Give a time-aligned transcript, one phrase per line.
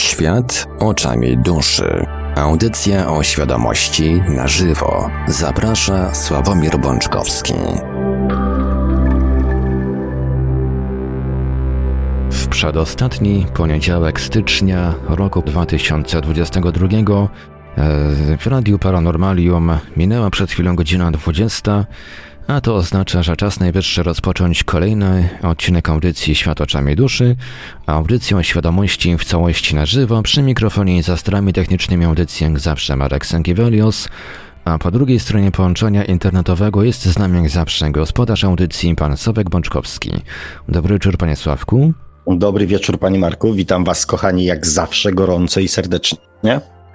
[0.00, 2.06] Świat oczami duszy.
[2.36, 5.10] Audycja o świadomości na żywo.
[5.28, 7.54] Zaprasza Sławomir Bączkowski.
[12.30, 17.28] W przedostatni poniedziałek stycznia roku 2022 e,
[18.38, 21.86] w Radiu Paranormalium minęła przed chwilą godzina 20
[22.50, 27.36] a to oznacza, że czas najwyższy rozpocząć kolejny odcinek audycji Świat oczami duszy,
[27.86, 32.58] audycję o świadomości w całości na żywo, przy mikrofonie i za strami technicznymi audycji jak
[32.58, 34.08] zawsze Marek Sękiewelios,
[34.64, 39.50] a po drugiej stronie połączenia internetowego jest z nami jak zawsze gospodarz audycji pan Sławek
[39.50, 40.10] Bączkowski.
[40.68, 41.92] Dobry wieczór panie Sławku.
[42.26, 46.18] Dobry wieczór panie Marku, witam was kochani jak zawsze gorąco i serdecznie.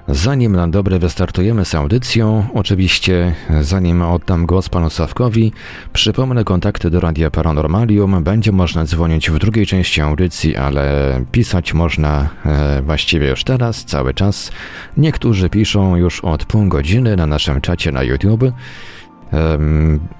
[0.08, 5.54] Zanim na dobre wystartujemy z audycją, oczywiście zanim oddam głos panu Sawkowi,
[5.94, 8.24] przypomnę kontakty do Radia Paranormalium.
[8.24, 14.14] Będzie można dzwonić w drugiej części audycji, ale pisać można e, właściwie już teraz, cały
[14.14, 14.52] czas.
[14.98, 18.44] Niektórzy piszą już od pół godziny na naszym czacie na YouTube.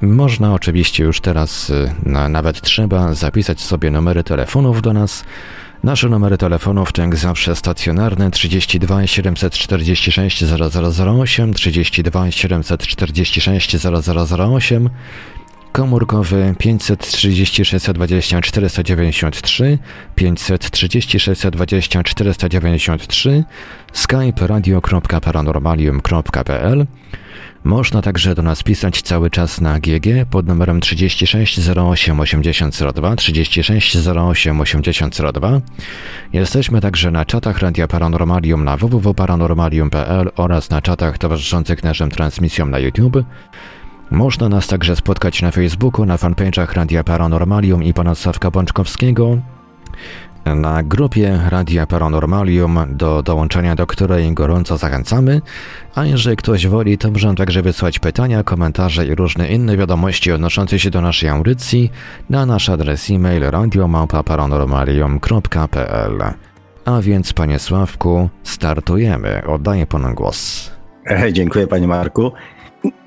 [0.02, 1.72] Można oczywiście już teraz,
[2.06, 5.26] e, nawet trzeba, zapisać sobie numery telefonów do nas.
[5.86, 14.90] Nasze numery telefonów to jak zawsze stacjonarne 32 746 0008, 32 746 0008,
[15.76, 19.78] komórkowy 536 20 493,
[20.16, 23.44] 536 20 493,
[23.94, 26.86] skype radio.paranormalium.pl
[27.64, 33.98] można także do nas pisać cały czas na GG pod numerem 36 08 8002 36
[34.08, 35.62] 08 8002.
[36.34, 42.80] Jesteśmy także na czatach Radia Paranormalium na www.paranormalium.pl oraz na czatach towarzyszących naszym transmisjom na
[42.80, 43.18] YouTube.
[44.12, 49.38] Można nas także spotkać na Facebooku, na fanpage'ach Radia Paranormalium i pana Sawka Bączkowskiego,
[50.46, 55.42] na grupie Radia Paranormalium, do dołączenia do której gorąco zachęcamy,
[55.96, 60.80] a jeżeli ktoś woli, to możemy także wysłać pytania, komentarze i różne inne wiadomości odnoszące
[60.80, 61.92] się do naszej audycji
[62.30, 66.34] na nasz adres e-mail radiomałpa-paranormalium.pl.
[66.86, 69.42] A więc, panie Sławku, startujemy.
[69.48, 70.72] Oddaję panu głos.
[71.32, 72.32] Dziękuję, panie Marku.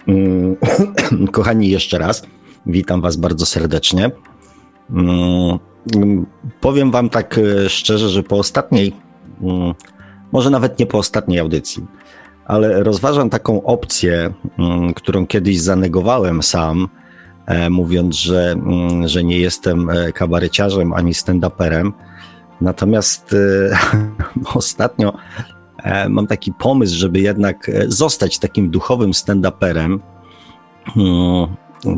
[0.08, 0.56] Mm,
[1.32, 2.22] kochani, jeszcze raz
[2.66, 4.10] witam was bardzo serdecznie.
[4.90, 5.58] Mm,
[6.60, 8.92] Powiem Wam tak e, szczerze, że po ostatniej,
[9.42, 9.74] mm,
[10.32, 11.86] może nawet nie po ostatniej audycji,
[12.46, 14.32] ale rozważam taką opcję,
[14.96, 16.88] którą kiedyś zanegowałem sam,
[17.46, 18.54] e, mówiąc, że,
[19.04, 21.92] że nie jestem e, kabareciarzem ani stand-uperem.
[22.60, 23.34] Natomiast
[24.54, 25.12] ostatnio
[26.08, 29.98] mam taki pomysł, żeby jednak zostać takim duchowym stand-uperem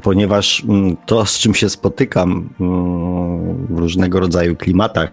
[0.03, 5.13] ponieważ mm, to, z czym się spotykam mm, w różnego rodzaju klimatach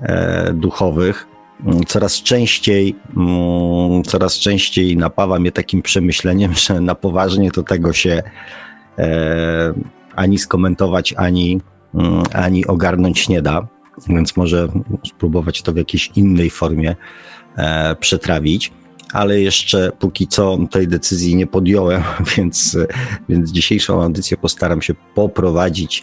[0.00, 1.26] e, duchowych,
[1.66, 2.96] mm, coraz częściej,
[4.06, 8.22] coraz częściej napawa mnie takim przemyśleniem, że na poważnie to tego się
[8.98, 9.74] e,
[10.14, 11.60] ani skomentować, ani,
[12.32, 13.66] ani ogarnąć nie da.
[14.08, 14.68] Więc może
[15.06, 16.96] spróbować to w jakiejś innej formie e,
[18.00, 18.72] przetrawić
[19.12, 22.02] ale jeszcze póki co tej decyzji nie podjąłem,
[22.36, 22.78] więc,
[23.28, 26.02] więc dzisiejszą audycję postaram się poprowadzić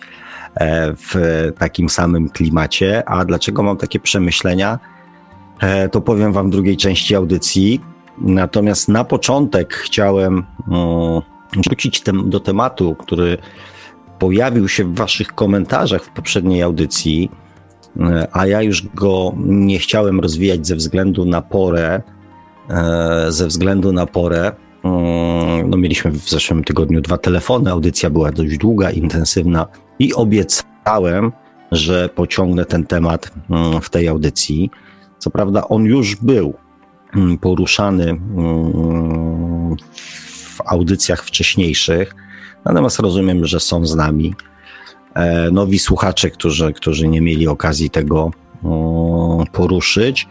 [0.55, 1.15] e, w
[1.59, 3.09] takim samym klimacie.
[3.09, 4.79] A dlaczego mam takie przemyślenia?
[5.59, 7.81] E, to powiem Wam w drugiej części audycji.
[8.17, 10.33] Natomiast na początek chciałem
[10.67, 11.21] mm,
[11.65, 13.37] wrócić do tematu, który
[14.19, 17.44] pojawił się w Waszych komentarzach w poprzedniej audycji, e,
[18.31, 22.01] a ja już go nie chciałem rozwijać ze względu na porę,
[22.69, 24.51] E, ze względu na porę.
[24.83, 29.67] Mm, no, mieliśmy w zeszłym tygodniu dwa telefony, audycja była dość długa, intensywna
[29.99, 31.31] i obiecałem,
[31.71, 34.71] że pociągnę ten temat mm, w tej audycji.
[35.17, 36.53] Co prawda, on już był
[37.15, 38.19] mm, poruszany
[40.55, 42.15] w audycjach wcześniejszych,
[42.65, 44.35] natomiast rozumiem, że są z nami
[45.51, 48.31] nowi słuchacze, którzy, którzy nie mieli okazji tego
[49.51, 50.27] poruszyć.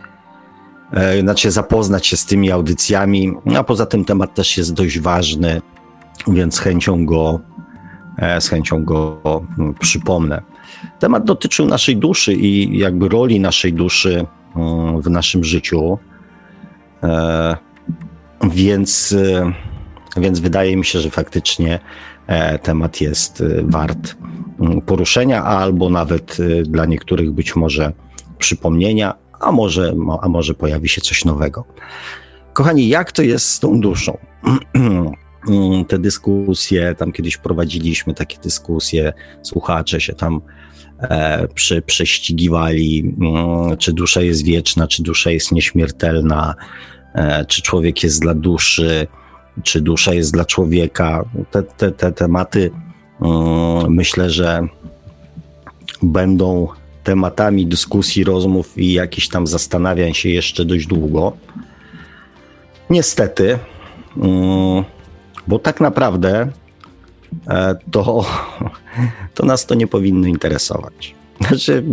[0.94, 5.62] E, znaczy zapoznać się z tymi audycjami, a poza tym temat też jest dość ważny,
[6.26, 7.40] więc z chęcią go,
[8.18, 9.20] e, z chęcią go
[9.80, 10.42] przypomnę.
[10.98, 14.26] Temat dotyczył naszej duszy i jakby roli naszej duszy
[15.02, 15.98] w naszym życiu,
[17.02, 17.56] e,
[18.50, 19.16] więc,
[20.16, 21.80] więc wydaje mi się, że faktycznie
[22.62, 24.16] temat jest wart
[24.60, 27.92] mm, poruszenia, albo nawet dla niektórych być może
[28.38, 31.64] przypomnienia, a może, a może pojawi się coś nowego.
[32.52, 34.18] Kochani, jak to jest z tą duszą?
[35.88, 39.12] Te dyskusje, tam kiedyś prowadziliśmy takie dyskusje,
[39.42, 40.40] słuchacze się tam
[41.00, 46.54] e, prze, prześcigiwali, mm, czy dusza jest wieczna, czy dusza jest nieśmiertelna,
[47.14, 49.06] e, czy człowiek jest dla duszy,
[49.62, 51.24] czy dusza jest dla człowieka.
[51.50, 52.70] Te, te, te tematy
[53.20, 54.68] mm, myślę, że
[56.02, 56.68] będą
[57.04, 61.32] tematami dyskusji, rozmów i jakichś tam zastanawiań się jeszcze dość długo.
[62.90, 63.58] Niestety,
[64.16, 64.84] mm,
[65.46, 66.48] bo tak naprawdę
[67.48, 68.24] e, to,
[69.34, 71.14] to nas to nie powinno interesować.
[71.40, 71.84] Znaczy,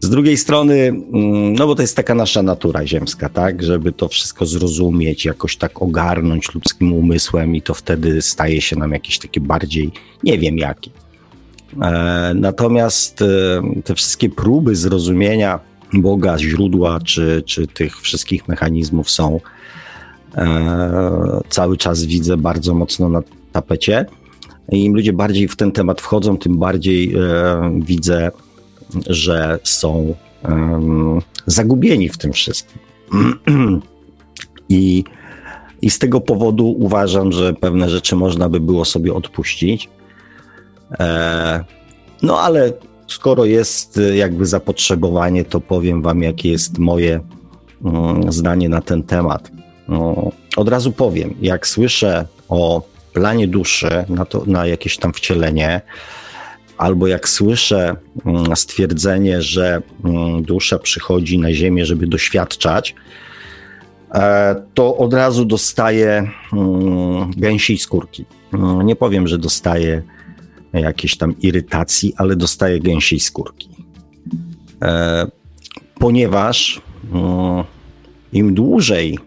[0.00, 3.62] z drugiej strony, mm, no bo to jest taka nasza natura ziemska, tak?
[3.62, 8.92] Żeby to wszystko zrozumieć, jakoś tak ogarnąć ludzkim umysłem i to wtedy staje się nam
[8.92, 9.90] jakieś takie bardziej,
[10.24, 10.90] nie wiem jakie.
[11.82, 13.26] E, natomiast e,
[13.84, 15.60] te wszystkie próby zrozumienia
[15.92, 19.40] Boga, źródła czy, czy tych wszystkich mechanizmów są
[20.36, 24.06] e, cały czas widzę bardzo mocno na tapecie.
[24.72, 27.14] Im ludzie bardziej w ten temat wchodzą, tym bardziej
[27.80, 28.30] widzę,
[29.06, 30.14] że są
[31.46, 32.78] zagubieni w tym wszystkim.
[34.68, 35.04] I,
[35.82, 39.88] I z tego powodu uważam, że pewne rzeczy można by było sobie odpuścić.
[41.00, 41.64] E,
[42.22, 42.72] no ale
[43.08, 47.20] skoro jest e, jakby zapotrzebowanie, to powiem Wam, jakie jest moje
[47.84, 49.50] mm, zdanie na ten temat.
[49.88, 52.82] No, od razu powiem, jak słyszę o
[53.12, 55.80] planie duszy na, to, na jakieś tam wcielenie,
[56.80, 57.96] albo jak słyszę
[58.26, 62.94] mm, stwierdzenie, że mm, dusza przychodzi na Ziemię, żeby doświadczać,
[64.14, 66.30] e, to od razu dostaję
[67.36, 68.24] gęsiej skórki.
[68.84, 70.02] Nie powiem, że dostaję
[70.72, 73.68] jakiejś tam irytacji, ale dostaje gęsiej skórki.
[74.82, 75.26] E,
[75.98, 76.80] ponieważ
[77.12, 77.64] mm,
[78.32, 79.18] im dłużej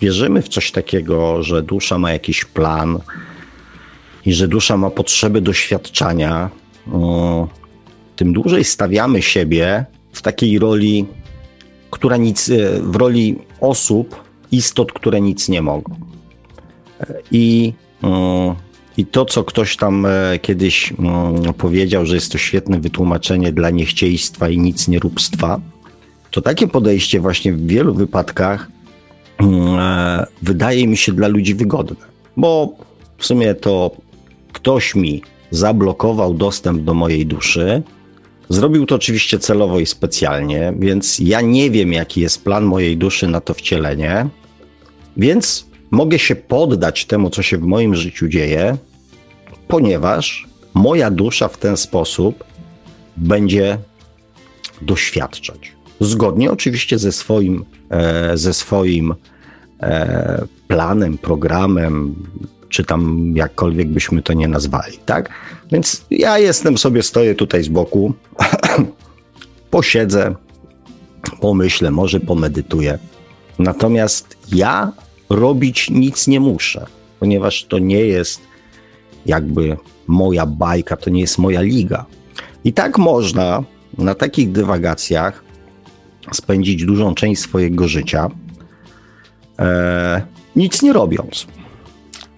[0.00, 2.98] wierzymy w coś takiego, że dusza ma jakiś plan
[4.26, 6.65] i że dusza ma potrzeby doświadczania, mm,
[8.16, 11.06] tym dłużej stawiamy siebie w takiej roli,
[11.90, 14.22] która nic, e, w roli osób,
[14.52, 15.94] istot, które nic nie mogą.
[17.30, 17.72] I
[18.96, 20.92] i to, co ktoś tam e, kiedyś
[21.58, 25.60] powiedział, że jest to świetne wytłumaczenie dla niechciejstwa i nic nieróbstwa,
[26.30, 28.68] to takie podejście właśnie w wielu wypadkach
[30.42, 32.06] wydaje mi się dla ludzi wygodne.
[32.36, 32.74] Bo
[33.18, 33.90] w sumie to
[34.52, 35.22] ktoś mi
[35.56, 37.82] zablokował dostęp do mojej duszy.
[38.48, 43.28] Zrobił to oczywiście celowo i specjalnie, więc ja nie wiem, jaki jest plan mojej duszy
[43.28, 44.28] na to wcielenie,
[45.16, 48.76] więc mogę się poddać temu, co się w moim życiu dzieje,
[49.68, 52.44] ponieważ moja dusza w ten sposób
[53.16, 53.78] będzie
[54.82, 55.72] doświadczać.
[56.00, 59.14] Zgodnie oczywiście ze swoim, e, ze swoim
[59.80, 62.14] e, planem, programem,
[62.76, 65.30] czy tam jakkolwiek byśmy to nie nazwali, tak?
[65.72, 68.12] Więc ja jestem sobie, stoję tutaj z boku,
[69.70, 70.34] posiedzę,
[71.40, 72.98] pomyślę, może pomedytuję.
[73.58, 74.92] Natomiast ja
[75.30, 76.86] robić nic nie muszę,
[77.20, 78.40] ponieważ to nie jest
[79.26, 79.76] jakby
[80.06, 82.04] moja bajka, to nie jest moja liga.
[82.64, 83.64] I tak można
[83.98, 85.44] na takich dywagacjach
[86.32, 88.30] spędzić dużą część swojego życia,
[89.58, 90.22] e,
[90.56, 91.46] nic nie robiąc.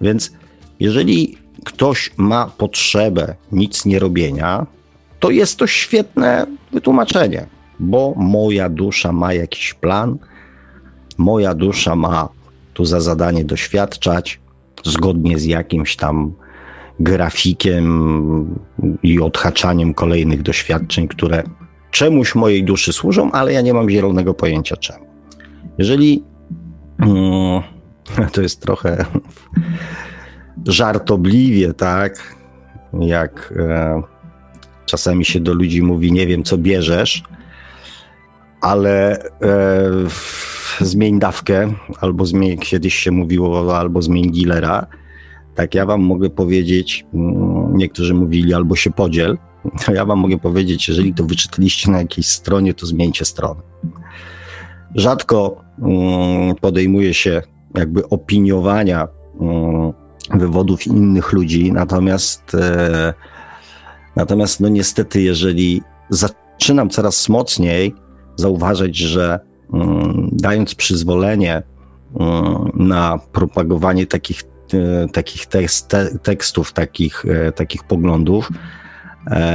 [0.00, 0.32] Więc
[0.80, 4.66] jeżeli ktoś ma potrzebę nic nie robienia,
[5.20, 7.46] to jest to świetne wytłumaczenie,
[7.80, 10.18] bo moja dusza ma jakiś plan,
[11.18, 12.28] moja dusza ma
[12.74, 14.40] tu za zadanie doświadczać
[14.84, 16.32] zgodnie z jakimś tam
[17.00, 18.58] grafikiem
[19.02, 21.42] i odhaczaniem kolejnych doświadczeń, które
[21.90, 25.06] czemuś mojej duszy służą, ale ja nie mam zielonego pojęcia czemu.
[25.78, 26.22] Jeżeli
[26.98, 27.62] mm,
[28.32, 29.04] to jest trochę
[30.66, 32.36] żartobliwie, tak,
[33.00, 34.02] jak e,
[34.86, 37.22] czasami się do ludzi mówi, nie wiem co bierzesz,
[38.60, 39.28] ale e,
[40.80, 44.86] zmień dawkę, albo zmień, kiedyś się mówiło, albo zmień dealera,
[45.54, 49.38] tak ja wam mogę powiedzieć, mm, niektórzy mówili albo się podziel,
[49.84, 53.60] to ja wam mogę powiedzieć, jeżeli to wyczytaliście na jakiejś stronie, to zmieńcie stronę.
[54.94, 57.42] Rzadko mm, podejmuje się
[57.74, 59.08] jakby opiniowania
[59.40, 59.92] mm,
[60.30, 63.14] wywodów innych ludzi, natomiast e,
[64.16, 67.94] natomiast no niestety, jeżeli zaczynam coraz mocniej
[68.36, 69.40] zauważać, że
[70.32, 71.62] dając przyzwolenie
[72.74, 74.42] na propagowanie takich
[74.74, 78.48] E, takich tekst, tekstów, takich, e, takich poglądów,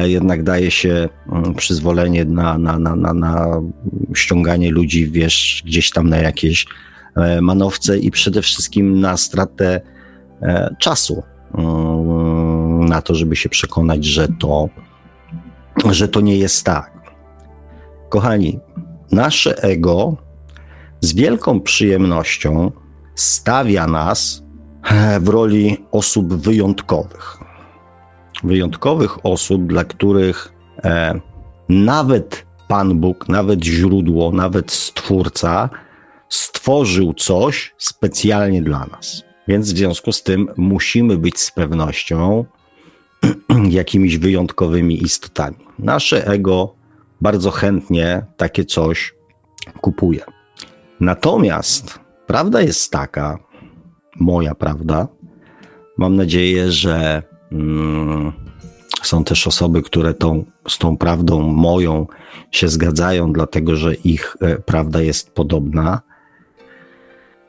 [0.03, 3.61] jednak daje się mm, przyzwolenie na, na, na, na, na
[4.15, 6.65] ściąganie ludzi, wiesz, gdzieś tam na jakieś
[7.41, 9.81] manowce i przede wszystkim na stratę
[10.79, 11.23] czasu
[11.57, 14.69] mm, na to, żeby się przekonać, że to
[15.91, 16.91] że to nie jest tak.
[18.09, 18.59] Kochani,
[19.11, 20.17] nasze ego
[21.01, 22.71] z wielką przyjemnością
[23.15, 24.43] stawia nas
[25.21, 27.37] w roli osób wyjątkowych.
[28.43, 30.53] Wyjątkowych osób, dla których
[30.83, 31.19] e,
[31.69, 35.69] nawet Pan Bóg, nawet źródło, nawet Stwórca
[36.35, 39.23] stworzył coś specjalnie dla nas.
[39.47, 42.45] Więc w związku z tym musimy być z pewnością
[43.69, 45.57] jakimiś wyjątkowymi istotami.
[45.79, 46.75] Nasze ego
[47.21, 49.15] bardzo chętnie takie coś
[49.81, 50.23] kupuje.
[50.99, 53.39] Natomiast prawda jest taka,
[54.19, 55.07] moja prawda,
[55.97, 58.31] mam nadzieję, że mm,
[59.03, 62.07] są też osoby, które tą, z tą prawdą moją
[62.51, 66.01] się zgadzają, dlatego że ich e, prawda jest podobna,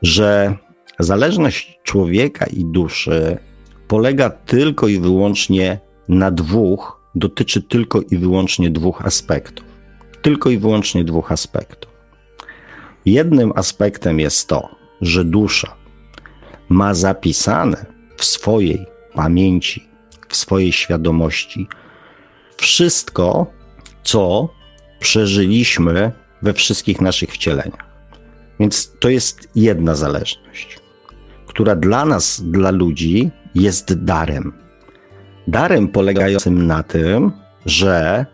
[0.04, 0.56] że
[0.98, 3.38] zależność człowieka i duszy
[3.88, 9.66] polega tylko i wyłącznie na dwóch, dotyczy tylko i wyłącznie dwóch aspektów.
[10.22, 11.90] Tylko i wyłącznie dwóch aspektów.
[13.06, 14.68] Jednym aspektem jest to,
[15.00, 15.74] że dusza
[16.68, 19.88] ma zapisane w swojej pamięci,
[20.28, 21.68] w swojej świadomości
[22.56, 23.46] wszystko,
[24.02, 24.48] co
[25.00, 27.93] przeżyliśmy we wszystkich naszych wcieleniach.
[28.60, 30.78] Więc to jest jedna zależność,
[31.46, 34.52] która dla nas, dla ludzi, jest darem.
[35.48, 37.32] Darem polegającym na tym,
[37.66, 38.26] że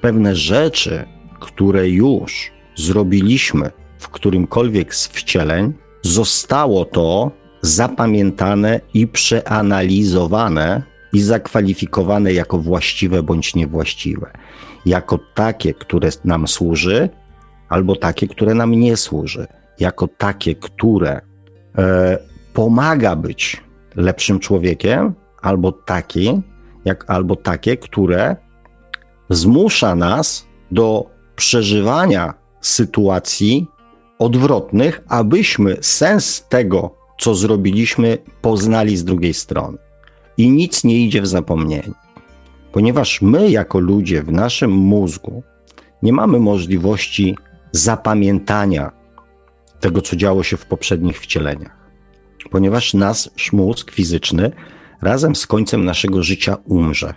[0.00, 1.04] pewne rzeczy,
[1.40, 7.30] które już zrobiliśmy w którymkolwiek z wcieleń, zostało to
[7.62, 14.30] zapamiętane i przeanalizowane i zakwalifikowane jako właściwe bądź niewłaściwe.
[14.86, 17.08] Jako takie, które nam służy,
[17.68, 19.46] albo takie, które nam nie służy.
[19.82, 21.20] Jako takie, które
[21.78, 22.18] e,
[22.54, 23.62] pomaga być
[23.96, 26.42] lepszym człowiekiem, albo taki,
[26.84, 28.36] jak, albo takie, które
[29.30, 33.66] zmusza nas do przeżywania sytuacji
[34.18, 39.78] odwrotnych, abyśmy sens tego, co zrobiliśmy, poznali z drugiej strony.
[40.36, 41.92] I nic nie idzie w zapomnienie.
[42.72, 45.42] Ponieważ my, jako ludzie, w naszym mózgu
[46.02, 47.36] nie mamy możliwości
[47.72, 49.01] zapamiętania
[49.82, 51.76] tego, co działo się w poprzednich wcieleniach.
[52.50, 54.50] Ponieważ nasz mózg fizyczny
[55.02, 57.14] razem z końcem naszego życia umrze.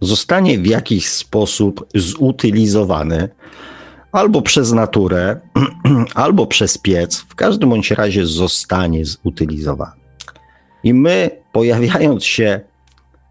[0.00, 3.28] Zostanie w jakiś sposób zutylizowany
[4.12, 5.40] albo przez naturę,
[6.14, 10.00] albo przez piec, w każdym bądź razie zostanie zutylizowany.
[10.84, 12.60] I my, pojawiając się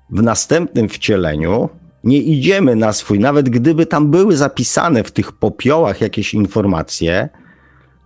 [0.09, 1.69] w następnym wcieleniu,
[2.03, 7.29] nie idziemy na swój, nawet gdyby tam były zapisane w tych popiołach jakieś informacje,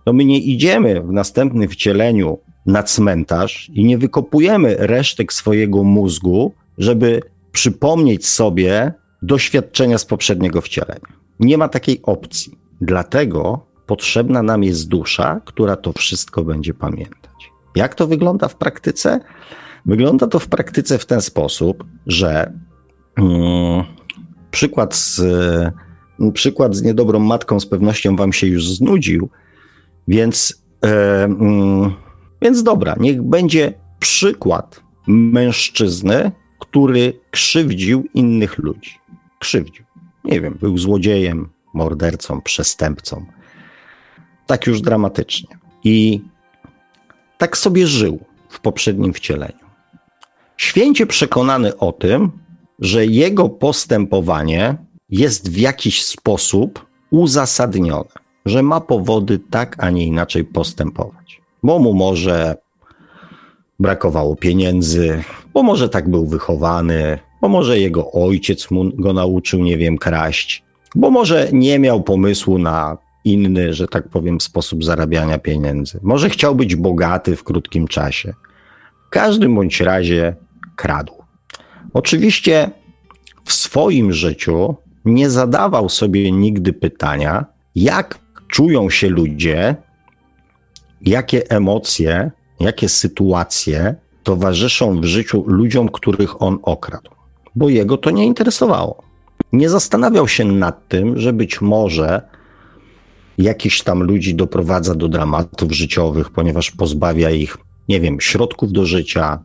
[0.04, 6.54] to my nie idziemy w następnym wcieleniu na cmentarz i nie wykopujemy resztek swojego mózgu,
[6.78, 7.20] żeby
[7.52, 8.92] przypomnieć sobie
[9.22, 11.12] doświadczenia z poprzedniego wcielenia.
[11.40, 12.58] Nie ma takiej opcji.
[12.80, 17.52] Dlatego potrzebna nam jest dusza, która to wszystko będzie pamiętać.
[17.76, 19.20] Jak to wygląda w praktyce?
[19.86, 22.52] Wygląda to w praktyce w ten sposób, że
[23.16, 23.84] mm,
[24.50, 25.20] przykład, z,
[26.20, 29.28] mm, przykład z niedobrą matką z pewnością wam się już znudził,
[30.08, 31.94] więc, e, mm,
[32.42, 38.98] więc dobra, niech będzie przykład mężczyzny, który krzywdził innych ludzi.
[39.38, 39.84] Krzywdził.
[40.24, 43.26] Nie wiem, był złodziejem, mordercą, przestępcą.
[44.46, 45.58] Tak już dramatycznie.
[45.84, 46.22] I
[47.38, 49.66] tak sobie żył w poprzednim wcieleniu.
[50.56, 52.30] Święcie przekonany o tym,
[52.78, 54.76] że jego postępowanie
[55.08, 61.40] jest w jakiś sposób uzasadnione, że ma powody tak, a nie inaczej postępować.
[61.62, 62.56] Bo mu może
[63.80, 65.22] brakowało pieniędzy,
[65.54, 70.64] bo może tak był wychowany, bo może jego ojciec mu go nauczył, nie wiem, kraść,
[70.94, 75.98] bo może nie miał pomysłu na inny, że tak powiem, sposób zarabiania pieniędzy.
[76.02, 78.34] Może chciał być bogaty w krótkim czasie.
[79.06, 80.36] W każdym bądź razie
[80.76, 81.14] kradł.
[81.94, 82.70] Oczywiście
[83.44, 87.44] w swoim życiu nie zadawał sobie nigdy pytania,
[87.74, 88.18] jak
[88.52, 89.76] czują się ludzie,
[91.00, 92.30] jakie emocje,
[92.60, 97.10] jakie sytuacje towarzyszą w życiu ludziom, których on okradł,
[97.54, 99.12] bo jego to nie interesowało
[99.52, 102.22] nie zastanawiał się nad tym, że być może
[103.38, 109.38] jakiś tam ludzi doprowadza do dramatów życiowych, ponieważ pozbawia ich, nie wiem, środków do życia,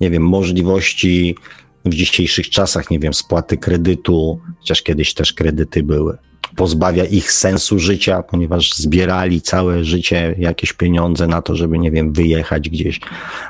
[0.00, 1.36] nie wiem, możliwości
[1.84, 6.18] w dzisiejszych czasach, nie wiem, spłaty kredytu, chociaż kiedyś też kredyty były.
[6.56, 12.12] Pozbawia ich sensu życia, ponieważ zbierali całe życie jakieś pieniądze na to, żeby, nie wiem,
[12.12, 13.00] wyjechać gdzieś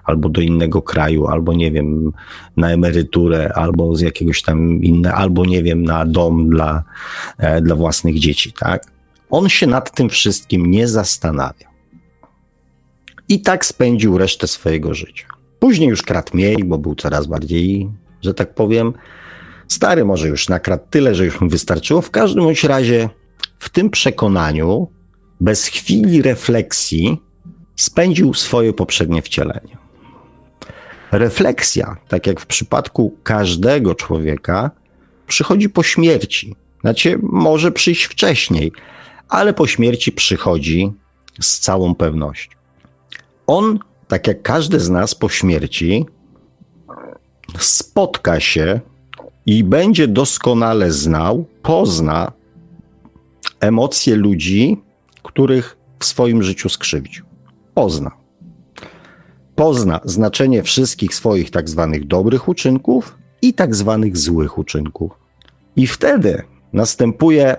[0.04, 2.12] albo do innego kraju, albo, nie wiem,
[2.56, 6.84] na emeryturę, albo z jakiegoś tam innego, albo, nie wiem, na dom dla,
[7.38, 8.82] e, dla własnych dzieci, tak?
[9.30, 11.68] On się nad tym wszystkim nie zastanawia.
[13.28, 15.26] I tak spędził resztę swojego życia.
[15.58, 17.88] Później już kradł mniej, bo był coraz bardziej,
[18.22, 18.92] że tak powiem,
[19.68, 22.02] Stary może już nakradł tyle, że już mu wystarczyło.
[22.02, 23.08] W każdym bądź razie
[23.58, 24.88] w tym przekonaniu,
[25.40, 27.22] bez chwili refleksji,
[27.76, 29.78] spędził swoje poprzednie wcielenie.
[31.12, 34.70] Refleksja, tak jak w przypadku każdego człowieka,
[35.26, 36.56] przychodzi po śmierci.
[36.80, 38.72] Znaczy, może przyjść wcześniej,
[39.28, 40.92] ale po śmierci przychodzi
[41.40, 42.56] z całą pewnością.
[43.46, 46.06] On, tak jak każdy z nas po śmierci,
[47.58, 48.80] spotka się
[49.48, 52.32] i będzie doskonale znał, pozna
[53.60, 54.82] emocje ludzi,
[55.22, 57.24] których w swoim życiu skrzywdził.
[57.74, 58.10] Pozna.
[59.54, 65.12] Pozna znaczenie wszystkich swoich tak zwanych dobrych uczynków i tak zwanych złych uczynków.
[65.76, 67.56] I wtedy następuje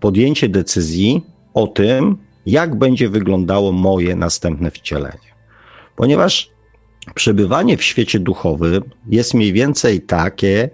[0.00, 1.22] podjęcie decyzji
[1.54, 5.28] o tym, jak będzie wyglądało moje następne wcielenie.
[5.96, 6.50] Ponieważ
[7.14, 10.70] przebywanie w świecie duchowym jest mniej więcej takie,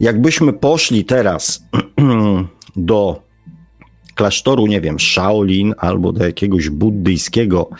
[0.00, 1.64] jakbyśmy poszli teraz
[2.76, 3.22] do
[4.14, 7.70] klasztoru, nie wiem, Shaolin albo do jakiegoś buddyjskiego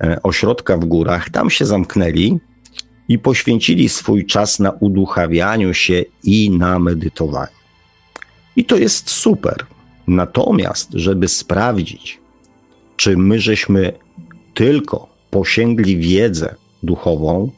[0.00, 2.38] e, ośrodka w górach, tam się zamknęli
[3.08, 7.52] i poświęcili swój czas na uduchawianiu się i na medytowaniu.
[8.56, 9.66] I to jest super.
[10.06, 12.20] Natomiast, żeby sprawdzić,
[12.96, 13.92] czy my żeśmy
[14.54, 16.54] tylko posięgli wiedzę
[16.84, 17.50] duchową,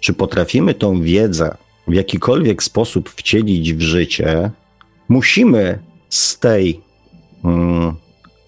[0.00, 1.56] czy potrafimy tą wiedzę
[1.88, 4.50] w jakikolwiek sposób wcielić w życie,
[5.08, 6.80] musimy z tej
[7.44, 7.94] mm,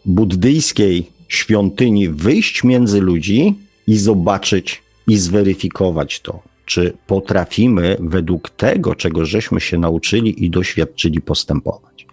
[0.05, 3.55] buddyjskiej świątyni wyjść między ludzi
[3.87, 11.21] i zobaczyć i zweryfikować to, czy potrafimy według tego, czego żeśmy się nauczyli i doświadczyli,
[11.21, 12.07] postępować.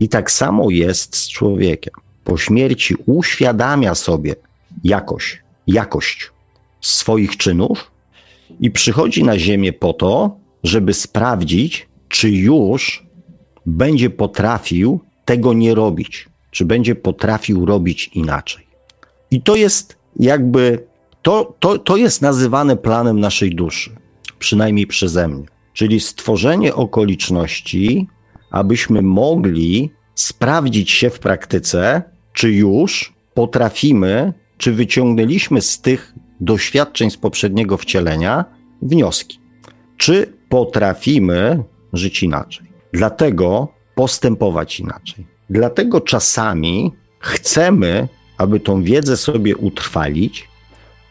[0.00, 1.94] I tak samo jest z człowiekiem.
[2.24, 4.34] Po śmierci uświadamia sobie
[4.84, 6.30] jakość, jakość
[6.80, 7.90] swoich czynów
[8.60, 13.06] i przychodzi na Ziemię po to, żeby sprawdzić, czy już
[13.66, 18.66] będzie potrafił tego nie robić, czy będzie potrafił robić inaczej.
[19.30, 20.86] I to jest jakby,
[21.22, 23.90] to, to, to jest nazywane planem naszej duszy,
[24.38, 28.08] przynajmniej przeze mnie, czyli stworzenie okoliczności,
[28.50, 37.16] abyśmy mogli sprawdzić się w praktyce, czy już potrafimy, czy wyciągnęliśmy z tych doświadczeń z
[37.16, 38.44] poprzedniego wcielenia
[38.82, 39.40] wnioski.
[39.96, 42.66] Czy potrafimy żyć inaczej?
[42.92, 45.26] Dlatego postępować inaczej.
[45.50, 50.48] Dlatego czasami chcemy, aby tą wiedzę sobie utrwalić,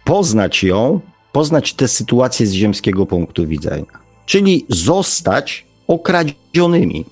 [0.03, 0.99] poznać ją,
[1.31, 3.99] poznać tę sytuację z ziemskiego punktu widzenia.
[4.25, 7.05] Czyli zostać okradzionymi,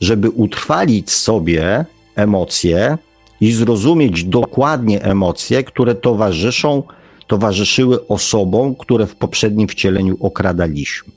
[0.00, 2.98] żeby utrwalić sobie emocje
[3.40, 6.82] i zrozumieć dokładnie emocje, które towarzyszą
[7.28, 11.12] towarzyszyły osobom, które w poprzednim wcieleniu okradaliśmy.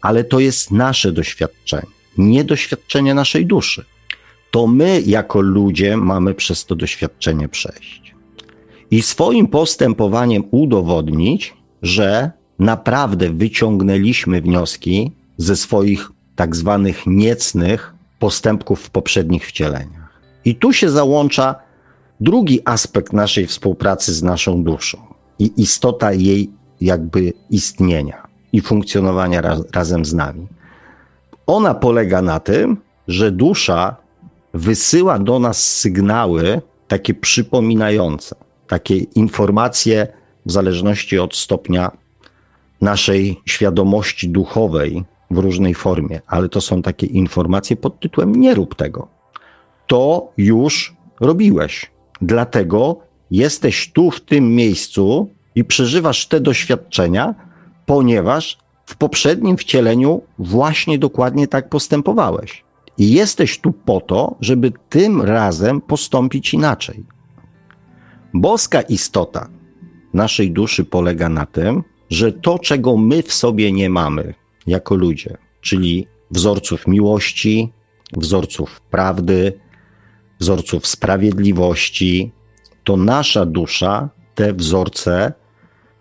[0.00, 1.86] Ale to jest nasze doświadczenie,
[2.18, 3.84] nie doświadczenie naszej duszy.
[4.50, 8.14] To my, jako ludzie, mamy przez to doświadczenie przejść.
[8.90, 18.90] I swoim postępowaniem udowodnić, że naprawdę wyciągnęliśmy wnioski ze swoich tak zwanych niecnych postępków w
[18.90, 20.20] poprzednich wcieleniach.
[20.44, 21.54] I tu się załącza
[22.20, 29.60] drugi aspekt naszej współpracy z naszą duszą i istota jej jakby istnienia i funkcjonowania raz,
[29.72, 30.46] razem z nami.
[31.46, 32.76] Ona polega na tym,
[33.08, 33.96] że dusza
[34.54, 40.08] wysyła do nas sygnały takie przypominające, takie informacje
[40.46, 41.90] w zależności od stopnia
[42.80, 48.74] naszej świadomości duchowej w różnej formie, ale to są takie informacje pod tytułem nie rób
[48.74, 49.08] tego.
[49.86, 51.90] To już robiłeś.
[52.20, 52.96] Dlatego
[53.36, 57.34] jesteś tu, w tym miejscu i przeżywasz te doświadczenia,
[57.86, 62.64] ponieważ w poprzednim wcieleniu właśnie dokładnie tak postępowałeś.
[62.98, 67.04] I jesteś tu po to, żeby tym razem postąpić inaczej.
[68.34, 69.48] Boska istota
[70.14, 74.34] naszej duszy polega na tym, że to, czego my w sobie nie mamy
[74.66, 77.72] jako ludzie, czyli wzorców miłości,
[78.16, 79.60] wzorców prawdy,
[80.40, 82.32] wzorców sprawiedliwości,
[82.84, 85.32] to nasza dusza te wzorce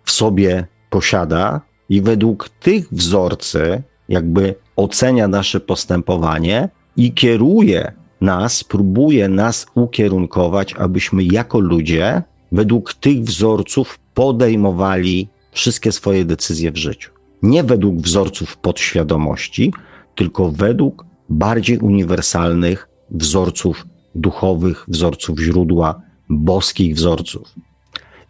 [0.03, 7.91] w sobie posiada i według tych wzorcy jakby ocenia nasze postępowanie i kieruje
[8.21, 16.77] nas, próbuje nas ukierunkować, abyśmy jako ludzie według tych wzorców podejmowali wszystkie swoje decyzje w
[16.77, 17.11] życiu.
[17.41, 19.73] Nie według wzorców podświadomości,
[20.15, 27.55] tylko według bardziej uniwersalnych wzorców duchowych, wzorców źródła, boskich wzorców.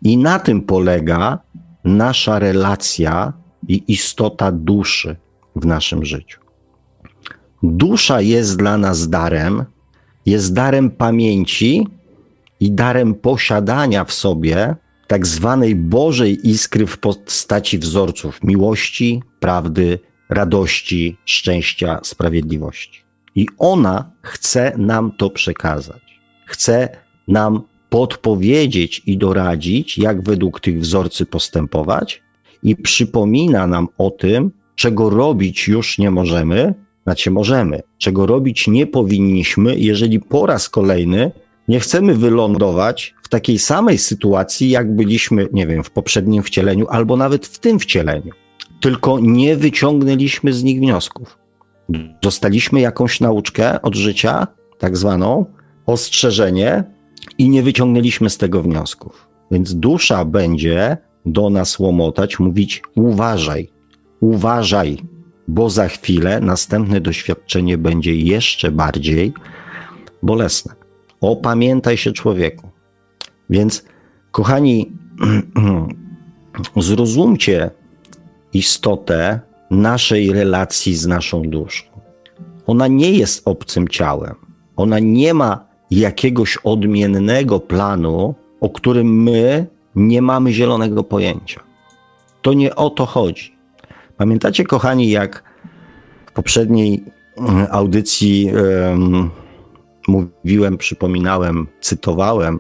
[0.02, 1.40] I na tym polega
[1.84, 3.34] nasza relacja
[3.68, 5.16] i istota duszy
[5.56, 6.40] w naszym życiu.
[7.64, 9.66] Dusza jest dla nas darem,
[10.26, 11.88] jest darem pamięci
[12.60, 14.76] i darem posiadania w sobie
[15.08, 23.04] tak zwanej Bożej iskry w postaci wzorców miłości, prawdy, radości, szczęścia, sprawiedliwości.
[23.36, 26.22] I ona chce nam to przekazać.
[26.46, 26.90] Chce
[27.28, 27.62] nam
[27.94, 32.22] podpowiedzieć i doradzić, jak według tych wzorcy postępować,
[32.64, 38.88] i przypomina nam o tym, czego robić już nie możemy, znaczy możemy, czego robić nie
[38.88, 41.32] powinniśmy, jeżeli po raz kolejny
[41.68, 47.18] nie chcemy wylądować w takiej samej sytuacji, jak byliśmy, nie wiem, w poprzednim wcieleniu, albo
[47.18, 48.32] nawet w tym wcieleniu.
[48.82, 51.38] Tylko nie wyciągnęliśmy z nich wniosków.
[52.22, 55.46] Dostaliśmy jakąś nauczkę od życia, tak zwaną,
[55.86, 56.93] ostrzeżenie,
[57.44, 59.28] i nie wyciągnęliśmy z tego wniosków.
[59.52, 63.70] Więc dusza będzie do nas łomotać, mówić: uważaj,
[64.20, 64.98] uważaj,
[65.48, 69.34] bo za chwilę następne doświadczenie będzie jeszcze bardziej
[70.24, 70.74] bolesne.
[71.22, 72.70] Opamiętaj się, człowieku.
[73.50, 73.86] Więc,
[74.32, 74.92] kochani,
[76.78, 77.72] zrozumcie
[78.54, 79.40] istotę
[79.72, 81.86] naszej relacji z naszą duszą.
[82.68, 84.36] Ona nie jest obcym ciałem.
[84.76, 91.64] Ona nie ma jakiegoś odmiennego planu, o którym my nie mamy zielonego pojęcia.
[92.42, 93.56] To nie o to chodzi.
[94.18, 95.44] Pamiętacie, kochani, jak
[96.26, 97.04] w poprzedniej
[97.38, 98.50] mm, audycji
[98.90, 99.30] um,
[100.08, 102.60] mówiłem, przypominałem, cytowałem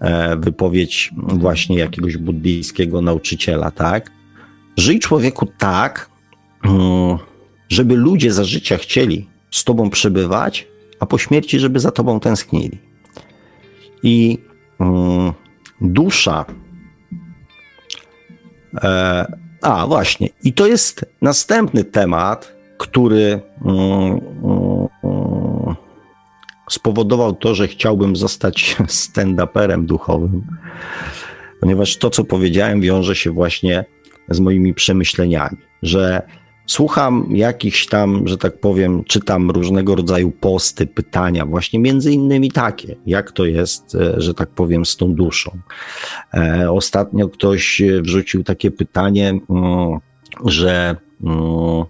[0.00, 4.10] e, wypowiedź właśnie jakiegoś buddyjskiego nauczyciela, tak?
[4.76, 6.10] Żyj człowieku tak,
[6.64, 7.18] um,
[7.68, 10.71] żeby ludzie za życia chcieli z tobą przebywać,
[11.02, 12.78] a po śmierci, żeby za tobą tęsknili.
[14.02, 14.38] I
[14.78, 15.32] um,
[15.80, 16.44] dusza.
[18.82, 20.28] E, a, właśnie.
[20.44, 24.20] I to jest następny temat, który um,
[25.02, 25.76] um,
[26.70, 30.46] spowodował to, że chciałbym zostać stand-uperem duchowym,
[31.60, 33.84] ponieważ to, co powiedziałem, wiąże się właśnie
[34.28, 36.22] z moimi przemyśleniami, że
[36.66, 42.96] Słucham jakichś tam, że tak powiem, czytam różnego rodzaju posty, pytania, właśnie między innymi takie,
[43.06, 45.58] jak to jest, e, że tak powiem, z tą duszą.
[46.34, 49.98] E, ostatnio ktoś e, wrzucił takie pytanie, mm,
[50.44, 51.84] że mm,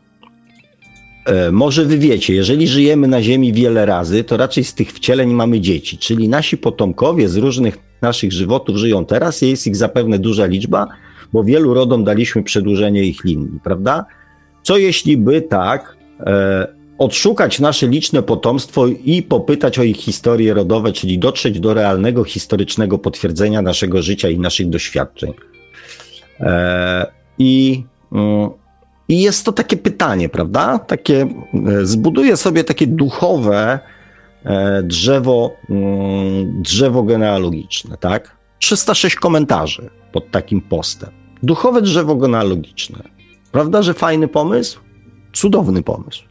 [1.53, 5.61] może wy wiecie, jeżeli żyjemy na Ziemi wiele razy, to raczej z tych wcieleń mamy
[5.61, 10.89] dzieci, czyli nasi potomkowie z różnych naszych żywotów żyją teraz, jest ich zapewne duża liczba,
[11.33, 14.05] bo wielu rodom daliśmy przedłużenie ich linii, prawda?
[14.63, 20.93] Co jeśli by tak e, odszukać nasze liczne potomstwo i popytać o ich historie rodowe,
[20.93, 25.33] czyli dotrzeć do realnego historycznego potwierdzenia naszego życia i naszych doświadczeń?
[26.41, 27.07] E,
[27.39, 28.51] I, mm,
[29.09, 30.79] I jest to takie pytanie, prawda?
[30.79, 31.29] Takie,
[31.67, 33.79] e, zbuduję sobie takie duchowe
[34.45, 38.37] e, drzewo, mm, drzewo genealogiczne, tak?
[38.59, 41.11] 306 komentarzy pod takim postem.
[41.43, 43.03] Duchowe drzewo genealogiczne.
[43.53, 44.81] Prawda, że fajny pomysł?
[45.33, 46.23] Cudowny pomysł.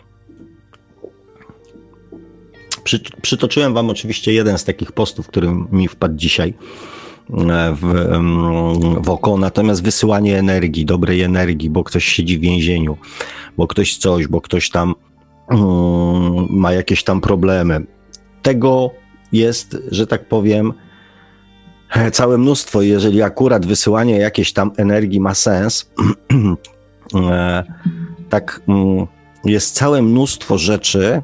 [2.83, 6.53] Przy, przytoczyłem Wam oczywiście jeden z takich postów, który mi wpadł dzisiaj
[7.29, 8.09] e, w,
[9.03, 12.97] w oko, natomiast wysyłanie energii, dobrej energii, bo ktoś siedzi w więzieniu,
[13.57, 14.95] bo ktoś coś, bo ktoś tam
[15.49, 17.85] um, ma jakieś tam problemy.
[18.41, 18.91] Tego
[19.31, 20.73] jest, że tak powiem,
[22.11, 22.81] całe mnóstwo.
[22.81, 25.91] Jeżeli akurat wysyłanie jakiejś tam energii ma sens,
[28.29, 29.07] tak mm,
[29.45, 31.21] jest całe mnóstwo rzeczy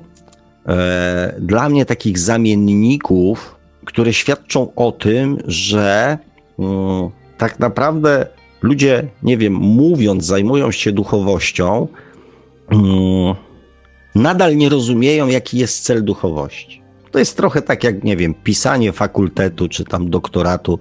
[0.67, 6.17] e, dla mnie takich zamienników, które świadczą o tym, że
[6.59, 8.27] mm, tak naprawdę
[8.61, 11.87] ludzie, nie wiem, mówiąc, zajmują się duchowością,
[12.69, 13.35] mm,
[14.15, 16.81] nadal nie rozumieją, jaki jest cel duchowości.
[17.11, 20.79] To jest trochę tak jak, nie wiem, pisanie fakultetu czy tam doktoratu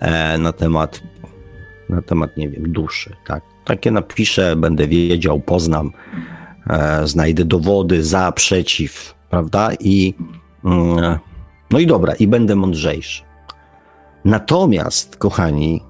[0.00, 1.02] e, na temat,
[1.88, 3.51] na temat, nie wiem, duszy, tak?
[3.64, 5.90] Takie napiszę, będę wiedział, poznam,
[6.70, 9.70] e, znajdę dowody za, przeciw, prawda?
[9.80, 10.14] I
[10.64, 11.18] mm,
[11.70, 13.22] no i dobra, i będę mądrzejszy.
[14.24, 15.82] Natomiast, kochani,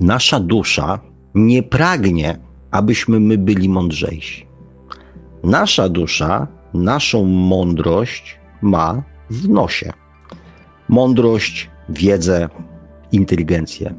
[0.00, 1.00] nasza dusza
[1.34, 2.38] nie pragnie,
[2.70, 4.46] abyśmy my byli mądrzejsi.
[5.44, 9.92] Nasza dusza, naszą mądrość ma w nosie.
[10.88, 12.48] Mądrość, wiedzę,
[13.12, 13.94] inteligencję.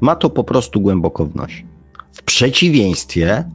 [0.00, 1.67] Ma to po prostu głęboko w nosie.
[2.18, 3.44] W przeciwieństwie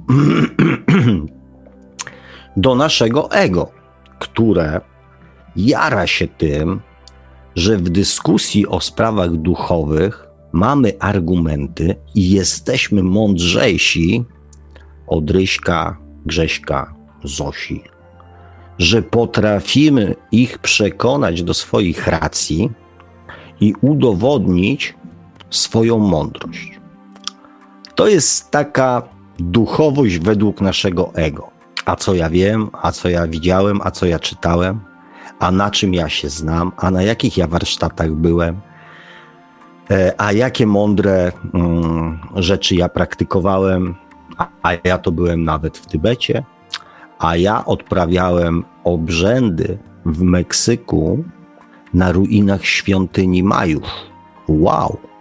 [2.58, 3.72] do naszego ego,
[4.20, 4.82] które
[5.56, 6.82] jara się tym,
[7.56, 14.26] że w dyskusji o sprawach duchowych mamy argumenty i jesteśmy mądrzejsi
[15.08, 17.84] od Ryśka, Grześka, Zosi,
[18.78, 22.72] że potrafimy ich przekonać do swoich racji
[23.62, 24.94] i udowodnić
[25.50, 26.83] swoją mądrość.
[27.96, 29.02] To jest taka
[29.40, 31.50] duchowość według naszego ego.
[31.86, 34.80] A co ja wiem, a co ja widziałem, a co ja czytałem,
[35.40, 38.62] a na czym ja się znam, a na jakich ja warsztatach byłem,
[39.92, 43.96] e, a jakie mądre mm, rzeczy ja praktykowałem,
[44.64, 46.44] a ja to byłem nawet w Tybecie,
[47.20, 51.24] a ja odprawiałem obrzędy w Meksyku
[51.94, 53.84] na ruinach świątyni Majów.
[54.48, 55.13] Wow!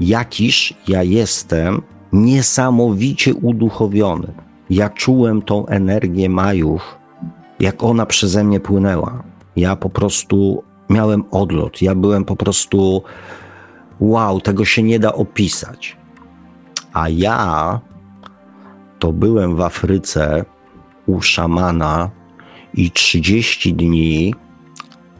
[0.00, 1.82] Jakiż ja jestem
[2.12, 4.32] niesamowicie uduchowiony.
[4.70, 6.98] Ja czułem tą energię Majów,
[7.60, 9.22] jak ona przeze mnie płynęła.
[9.56, 11.82] Ja po prostu miałem odlot.
[11.82, 13.02] Ja byłem po prostu
[14.00, 15.96] wow, tego się nie da opisać.
[16.92, 17.80] A ja
[18.98, 20.44] to byłem w Afryce
[21.06, 22.10] u szamana
[22.74, 24.34] i 30 dni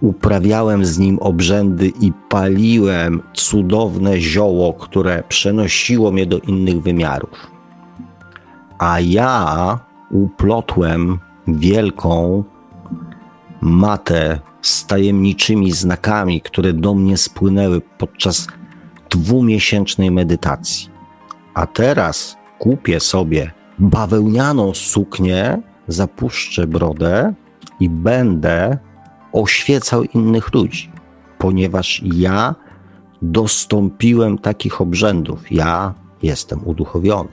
[0.01, 7.51] uprawiałem z nim obrzędy i paliłem cudowne zioło, które przenosiło mnie do innych wymiarów.
[8.79, 9.79] A ja
[10.11, 12.45] uplotłem wielką
[13.61, 18.47] matę z tajemniczymi znakami, które do mnie spłynęły podczas
[19.11, 20.91] dwumiesięcznej medytacji.
[21.55, 27.35] A teraz kupię sobie bawełnianą suknię, zapuszczę brodę
[27.81, 28.79] i będę
[29.33, 30.91] oświecał innych ludzi,
[31.38, 32.55] ponieważ ja
[33.23, 35.53] dostąpiłem takich obrzędów.
[35.53, 37.29] Ja jestem uduchowiony.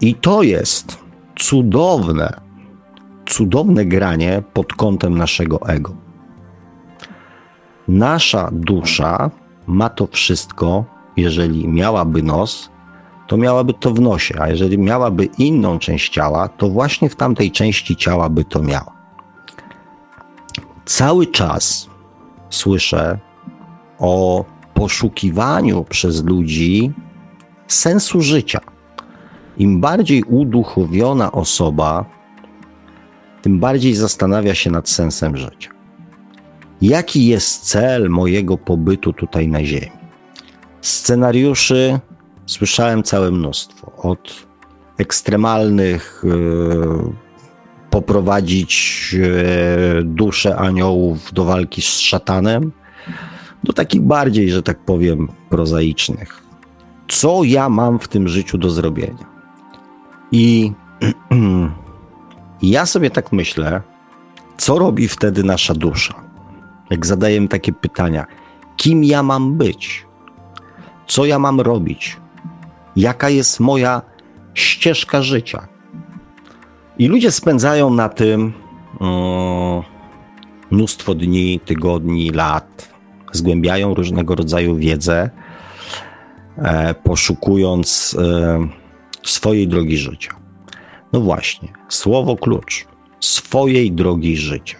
[0.00, 0.98] I to jest
[1.36, 2.40] cudowne,
[3.26, 5.96] cudowne granie pod kątem naszego ego.
[7.88, 9.30] Nasza dusza
[9.66, 10.84] ma to wszystko,
[11.16, 12.70] jeżeli miałaby nos,
[13.26, 17.50] to miałaby to w nosie, a jeżeli miałaby inną część ciała, to właśnie w tamtej
[17.50, 18.93] części ciała by to miała.
[20.84, 21.88] Cały czas
[22.50, 23.18] słyszę
[23.98, 24.44] o
[24.74, 26.92] poszukiwaniu przez ludzi
[27.68, 28.60] sensu życia.
[29.56, 32.04] Im bardziej uduchowiona osoba,
[33.42, 35.70] tym bardziej zastanawia się nad sensem życia.
[36.82, 39.90] Jaki jest cel mojego pobytu tutaj na Ziemi?
[40.80, 42.00] Scenariuszy
[42.46, 43.92] słyszałem całe mnóstwo.
[43.96, 44.46] Od
[44.98, 47.23] ekstremalnych yy,
[47.94, 48.72] poprowadzić
[49.12, 52.72] yy, duszę aniołów do walki z szatanem,
[53.64, 56.42] do takich bardziej, że tak powiem, prozaicznych.
[57.08, 59.26] Co ja mam w tym życiu do zrobienia?
[60.32, 60.72] I
[62.62, 63.80] ja sobie tak myślę,
[64.56, 66.14] co robi wtedy nasza dusza?
[66.90, 68.26] Jak zadajemy takie pytania,
[68.76, 70.06] kim ja mam być?
[71.06, 72.16] Co ja mam robić?
[72.96, 74.02] jaka jest moja
[74.54, 75.68] ścieżka życia.
[76.98, 78.52] I ludzie spędzają na tym
[80.70, 82.94] mnóstwo dni, tygodni, lat,
[83.32, 85.30] zgłębiają różnego rodzaju wiedzę,
[86.56, 88.68] e, poszukując e,
[89.22, 90.34] swojej drogi życia.
[91.12, 92.86] No właśnie, słowo klucz
[93.20, 94.78] swojej drogi życia.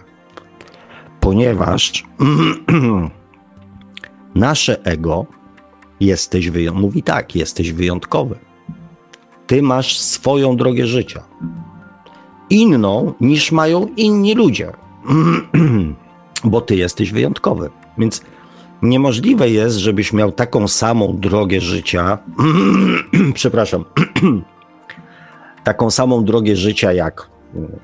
[1.20, 2.04] Ponieważ
[4.34, 5.26] nasze ego
[6.00, 6.86] Jesteś wyjątkowy.
[6.86, 8.38] Mówi tak, jesteś wyjątkowy.
[9.46, 11.22] Ty masz swoją drogę życia.
[12.54, 14.72] Inną niż mają inni ludzie.
[16.44, 17.70] Bo ty jesteś wyjątkowy.
[17.98, 18.22] Więc
[18.82, 22.18] niemożliwe jest, żebyś miał taką samą drogę życia.
[23.34, 23.84] Przepraszam.
[25.64, 27.30] taką samą drogę życia jak,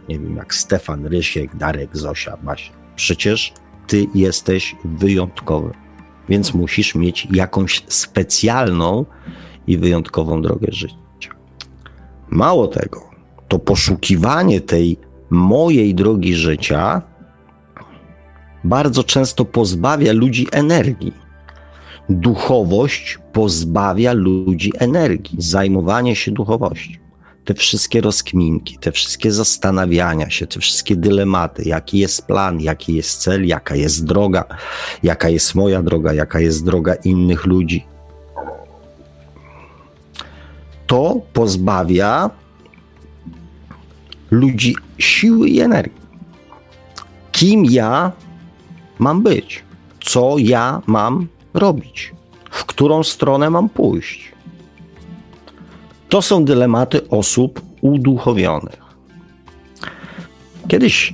[0.08, 2.72] nie wiem, jak Stefan, Rysiek, Darek, Zosia, Basia.
[2.96, 3.52] Przecież
[3.86, 5.72] ty jesteś wyjątkowy
[6.30, 9.04] więc musisz mieć jakąś specjalną
[9.66, 11.34] i wyjątkową drogę życia.
[12.28, 13.09] Mało tego,
[13.50, 14.96] to poszukiwanie tej
[15.30, 17.02] mojej drogi życia
[18.64, 21.12] bardzo często pozbawia ludzi energii.
[22.08, 26.98] Duchowość pozbawia ludzi energii, zajmowanie się duchowością
[27.44, 33.22] te wszystkie rozkminki, te wszystkie zastanawiania się, te wszystkie dylematy, jaki jest plan, jaki jest
[33.22, 34.44] cel, jaka jest droga,
[35.02, 37.84] jaka jest moja droga, jaka jest droga innych ludzi.
[40.86, 42.30] To pozbawia
[44.30, 46.00] ludzi siły i energii.
[47.32, 48.12] kim ja
[48.98, 49.64] mam być,
[50.00, 52.14] co ja mam robić,
[52.50, 54.32] w którą stronę mam pójść.
[56.08, 58.80] To są dylematy osób uduchowionych.
[60.68, 61.12] Kiedyś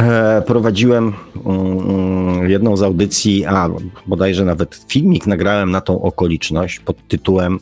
[0.00, 1.12] e, prowadziłem
[1.46, 3.68] mm, jedną z audycji, a
[4.06, 7.58] bodajże nawet filmik nagrałem na tą okoliczność pod tytułem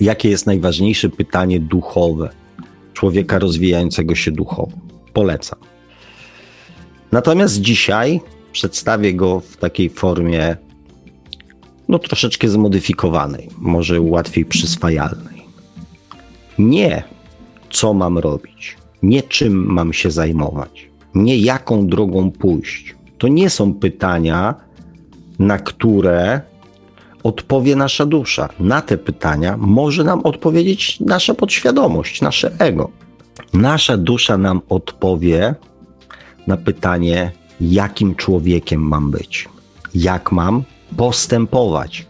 [0.00, 2.30] Jakie jest najważniejsze pytanie duchowe
[2.92, 4.72] człowieka rozwijającego się duchowo?
[5.12, 5.58] Polecam.
[7.12, 8.20] Natomiast dzisiaj
[8.52, 10.56] przedstawię go w takiej formie
[11.88, 15.42] no troszeczkę zmodyfikowanej, może łatwiej przyswajalnej.
[16.58, 17.02] Nie
[17.70, 22.94] co mam robić, nie czym mam się zajmować, nie jaką drogą pójść.
[23.18, 24.54] To nie są pytania,
[25.38, 26.40] na które
[27.22, 28.48] odpowie nasza dusza.
[28.60, 32.90] Na te pytania może nam odpowiedzieć nasza podświadomość, nasze ego.
[33.52, 35.54] Nasza dusza nam odpowie
[36.46, 39.48] na pytanie, jakim człowiekiem mam być,
[39.94, 40.62] jak mam
[40.96, 42.06] postępować,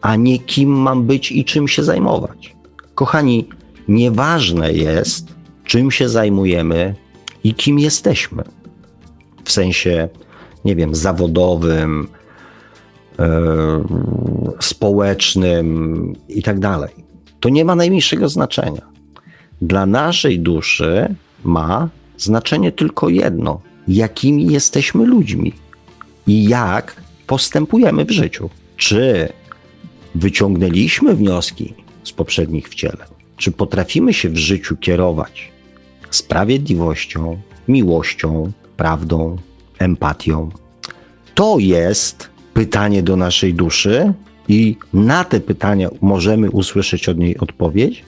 [0.00, 2.56] a nie kim mam być i czym się zajmować.
[2.94, 3.48] Kochani,
[3.88, 6.94] nieważne jest, czym się zajmujemy
[7.44, 8.44] i kim jesteśmy.
[9.44, 10.08] W sensie,
[10.64, 12.08] nie wiem, zawodowym,
[14.60, 16.94] społecznym i tak dalej.
[17.40, 18.82] To nie ma najmniejszego znaczenia.
[19.62, 25.52] Dla naszej duszy ma znaczenie tylko jedno: jakimi jesteśmy ludźmi
[26.26, 28.50] i jak postępujemy w życiu.
[28.76, 29.28] Czy
[30.14, 31.74] wyciągnęliśmy wnioski
[32.04, 33.08] z poprzednich wcieleń?
[33.36, 35.52] Czy potrafimy się w życiu kierować
[36.10, 39.36] sprawiedliwością, miłością, prawdą,
[39.78, 40.50] empatią?
[41.34, 44.12] To jest pytanie do naszej duszy,
[44.48, 48.04] i na te pytania możemy usłyszeć od niej odpowiedź.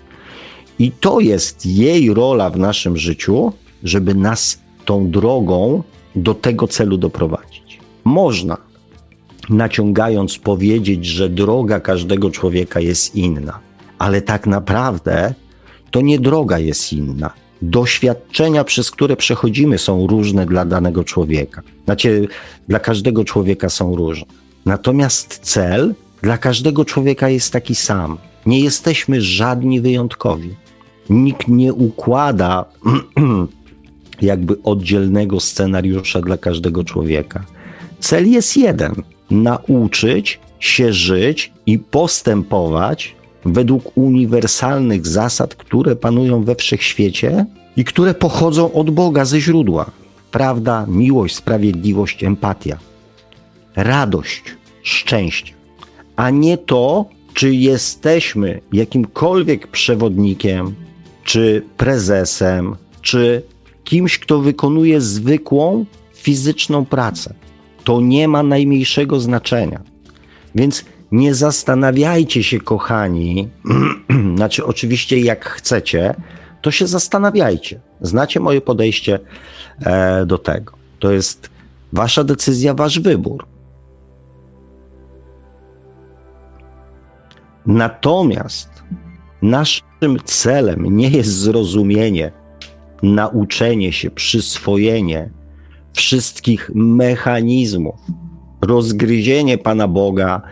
[0.79, 3.53] I to jest jej rola w naszym życiu,
[3.85, 5.83] żeby nas tą drogą
[6.17, 7.81] do tego celu doprowadzić.
[8.05, 8.57] Można,
[9.51, 13.59] naciągając, powiedzieć, że droga każdego człowieka jest inna,
[13.99, 15.35] ale tak naprawdę
[15.91, 17.31] to nie droga jest inna.
[17.63, 21.63] Doświadczenia, przez które przechodzimy, są różne dla danego człowieka.
[21.85, 22.29] Znaczy,
[22.69, 24.38] dla każdego człowieka są różne.
[24.68, 28.18] Natomiast cel dla każdego człowieka jest taki sam.
[28.46, 30.54] Nie jesteśmy żadni wyjątkowi.
[31.11, 32.64] Nikt nie układa
[34.31, 37.44] jakby oddzielnego scenariusza dla każdego człowieka.
[38.00, 38.94] Cel jest jeden:
[39.31, 48.72] nauczyć się żyć i postępować według uniwersalnych zasad, które panują we wszechświecie i które pochodzą
[48.72, 49.90] od Boga ze źródła.
[50.31, 52.78] Prawda, miłość, sprawiedliwość, empatia,
[53.76, 54.58] radość,
[54.90, 55.55] szczęście,
[56.16, 60.74] a nie to, czy jesteśmy jakimkolwiek przewodnikiem,
[61.24, 63.42] czy prezesem, czy
[63.85, 67.35] kimś, kto wykonuje zwykłą fizyczną pracę.
[67.85, 69.81] To nie ma najmniejszego znaczenia.
[70.55, 73.48] Więc nie zastanawiajcie się, kochani,
[74.37, 76.14] znaczy, oczywiście, jak chcecie,
[76.62, 77.81] to się zastanawiajcie.
[78.01, 79.18] Znacie moje podejście
[79.81, 80.72] e, do tego.
[80.98, 81.51] To jest
[81.92, 83.46] wasza decyzja, wasz wybór.
[87.68, 88.83] Natomiast
[89.42, 92.33] naszym celem nie jest zrozumienie,
[93.02, 95.31] nauczenie się, przyswojenie
[95.92, 98.00] wszystkich mechanizmów,
[98.62, 100.42] rozgryzienie Pana Boga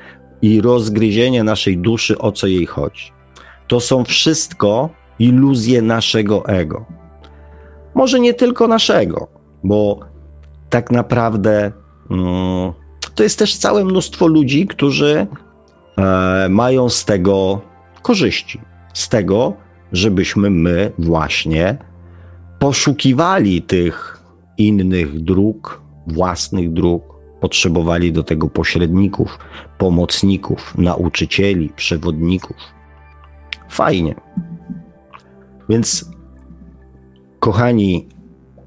[0.43, 3.13] i rozgryzienie naszej duszy, o co jej chodzi.
[3.69, 6.87] To są wszystko iluzje naszego ego.
[7.95, 9.29] Może nie tylko naszego,
[9.65, 10.01] bo
[10.71, 11.73] tak naprawdę
[12.11, 12.73] mm,
[13.15, 15.27] to jest też całe mnóstwo ludzi, którzy
[16.49, 17.61] mają z tego
[18.03, 18.61] korzyści.
[18.95, 19.55] Z tego,
[19.93, 21.79] żebyśmy my właśnie
[22.59, 24.23] poszukiwali tych
[24.59, 29.39] innych dróg, własnych dróg, potrzebowali do tego pośredników,
[29.79, 32.57] pomocników, nauczycieli, przewodników.
[33.69, 34.15] Fajnie.
[35.69, 36.11] Więc,
[37.41, 38.09] kochani,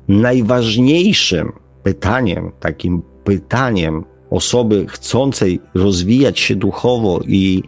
[0.07, 1.51] najważniejszym
[1.83, 7.63] pytaniem, takim pytaniem osoby chcącej rozwijać się duchowo i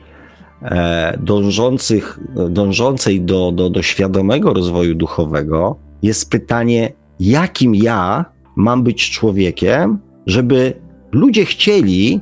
[0.61, 2.19] e, dążących,
[2.49, 10.73] dążącej do, do, do świadomego rozwoju duchowego, jest pytanie, jakim ja mam być człowiekiem, żeby
[11.11, 12.21] ludzie chcieli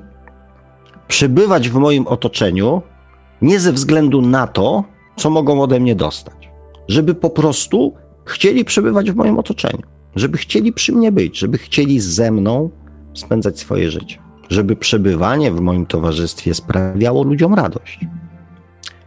[1.07, 2.81] przebywać w moim otoczeniu
[3.41, 4.83] nie ze względu na to,
[5.15, 6.49] co mogą ode mnie dostać.
[6.87, 7.93] Żeby po prostu
[8.25, 9.83] chcieli przebywać w moim otoczeniu,
[10.15, 12.69] żeby chcieli przy mnie być, żeby chcieli ze mną
[13.13, 17.99] spędzać swoje życie żeby przebywanie w moim towarzystwie sprawiało ludziom radość.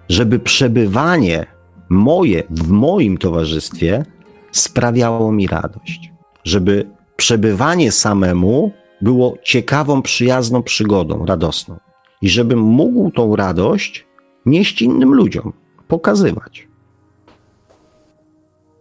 [0.09, 1.47] Żeby przebywanie
[1.89, 4.05] moje w moim towarzystwie
[4.53, 6.13] sprawiało mi radość.
[6.45, 11.77] Żeby przebywanie samemu było ciekawą, przyjazną przygodą, radosną.
[12.23, 14.07] I żebym mógł tą radość
[14.47, 15.53] nieść innym ludziom,
[15.89, 16.69] pokazywać.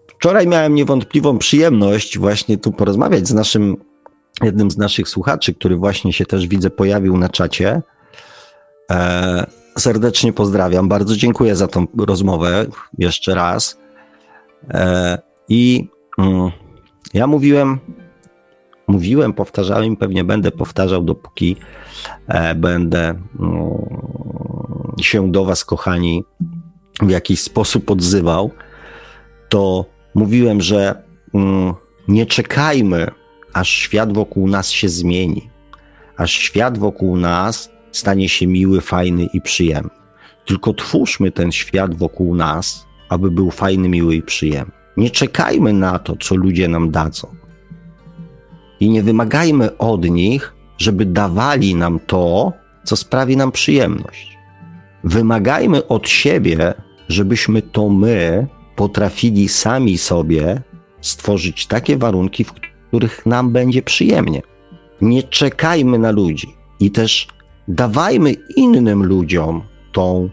[0.08, 3.78] Wczoraj miałem niewątpliwą przyjemność właśnie tu porozmawiać z naszym,
[4.44, 7.82] jednym z naszych słuchaczy, który właśnie się też widzę pojawił na czacie.
[8.92, 9.46] E,
[9.78, 12.66] serdecznie pozdrawiam, bardzo dziękuję za tą rozmowę
[12.98, 13.78] jeszcze raz.
[14.70, 15.18] E,
[15.50, 15.88] I
[16.18, 16.52] mm,
[17.14, 17.80] ja mówiłem,
[18.88, 21.56] mówiłem, powtarzałem, pewnie będę powtarzał, dopóki
[22.28, 23.22] e, będę mm,
[25.02, 26.24] się do Was, kochani,
[27.02, 28.52] w jakiś sposób odzywał,
[29.50, 29.86] to
[30.16, 31.74] mówiłem, że mm,
[32.08, 33.08] nie czekajmy,
[33.54, 35.50] aż świat wokół nas się zmieni,
[36.18, 39.90] aż świat wokół nas stanie się miły, fajny i przyjemny.
[40.46, 44.72] Tylko twórzmy ten świat wokół nas, aby był fajny, miły i przyjemny.
[44.98, 47.28] Nie czekajmy na to, co ludzie nam dadzą.
[48.80, 54.38] I nie wymagajmy od nich, żeby dawali nam to, co sprawi nam przyjemność.
[55.04, 56.74] Wymagajmy od siebie,
[57.10, 60.62] żebyśmy to my potrafili sami sobie
[61.02, 62.71] stworzyć takie warunki, w których
[63.26, 64.42] nam będzie przyjemnie.
[65.02, 67.28] Nie czekajmy na ludzi i też
[67.68, 69.62] dawajmy innym ludziom
[69.92, 70.30] tą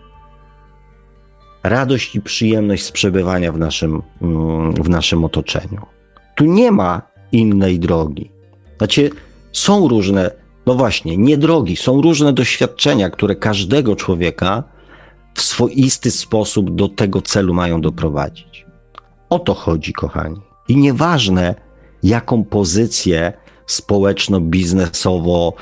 [1.63, 5.87] radość i przyjemność z przebywania w naszym, mm, w naszym otoczeniu.
[6.37, 7.03] Tu nie ma
[7.33, 8.31] innej drogi.
[8.79, 9.11] Znaczy,
[9.53, 10.31] są różne,
[10.67, 14.65] no właśnie, nie drogi, są różne doświadczenia, które każdego człowieka
[15.35, 18.67] w swoisty sposób do tego celu mają doprowadzić.
[19.31, 20.41] O to chodzi, kochani.
[20.69, 21.55] I nieważne,
[22.03, 23.33] jaką pozycję
[23.67, 25.53] społeczno-biznesowo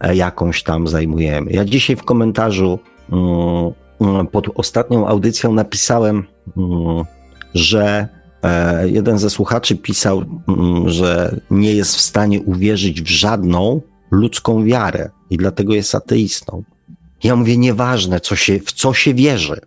[0.00, 1.50] e, jakąś tam zajmujemy.
[1.50, 2.78] Ja dzisiaj w komentarzu
[3.12, 6.24] mm, mm, pod ostatnią audycją napisałem,
[6.56, 7.04] mm,
[7.54, 8.08] że
[8.42, 10.24] e, jeden ze słuchaczy pisał,
[10.86, 16.62] że nie jest w stanie uwierzyć w żadną ludzką wiarę i dlatego jest ateistą.
[17.24, 19.60] Ja mówię, nieważne, co się, w co się wierzy,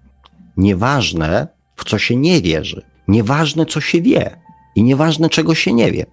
[0.57, 4.42] nieważne, w co się nie wierzy, nieważne, co się wie
[4.75, 6.05] i nieważne, czego się nie wie.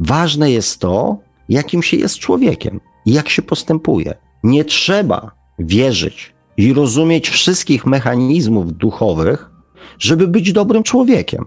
[0.00, 4.14] Ważne jest to, jakim się jest człowiekiem i jak się postępuje.
[4.44, 9.50] Nie trzeba wierzyć i rozumieć wszystkich mechanizmów duchowych,
[9.98, 11.44] żeby być dobrym człowiekiem.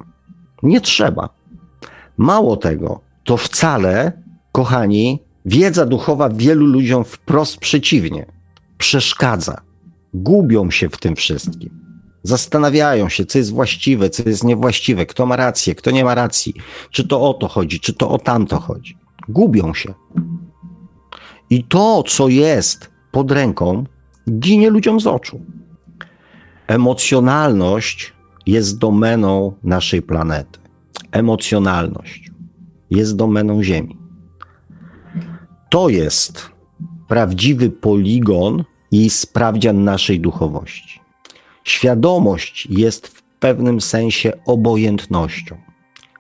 [0.64, 1.30] Nie trzeba.
[2.18, 4.12] Mało tego, to wcale,
[4.52, 8.26] kochani, wiedza duchowa wielu ludziom wprost przeciwnie
[8.78, 9.62] przeszkadza.
[10.14, 11.85] Gubią się w tym wszystkim.
[12.26, 16.54] Zastanawiają się, co jest właściwe, co jest niewłaściwe, kto ma rację, kto nie ma racji,
[16.92, 18.98] czy to o to chodzi, czy to o tamto chodzi.
[19.30, 19.94] Gubią się.
[21.50, 23.84] I to, co jest pod ręką,
[24.30, 25.42] ginie ludziom z oczu.
[26.68, 28.14] Emocjonalność
[28.46, 30.60] jest domeną naszej planety.
[31.12, 32.32] Emocjonalność
[32.90, 33.98] jest domeną Ziemi.
[35.70, 36.50] To jest
[37.08, 41.05] prawdziwy poligon i sprawdzian naszej duchowości.
[41.66, 45.58] Świadomość jest w pewnym sensie obojętnością.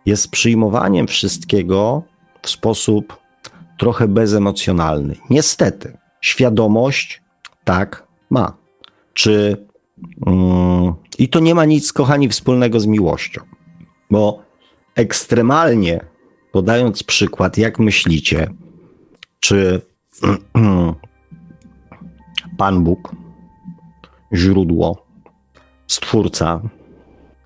[0.05, 2.03] Jest przyjmowaniem wszystkiego
[2.41, 3.17] w sposób
[3.77, 5.15] trochę bezemocjonalny.
[5.29, 7.21] Niestety, świadomość
[7.63, 8.57] tak ma.
[9.13, 9.65] Czy.
[10.27, 13.41] Mm, I to nie ma nic, kochani, wspólnego z miłością.
[14.11, 14.43] Bo
[14.95, 16.05] ekstremalnie,
[16.51, 18.53] podając przykład, jak myślicie,
[19.39, 19.81] czy
[22.57, 23.15] Pan Bóg,
[24.33, 25.04] źródło,
[25.87, 26.61] stwórca,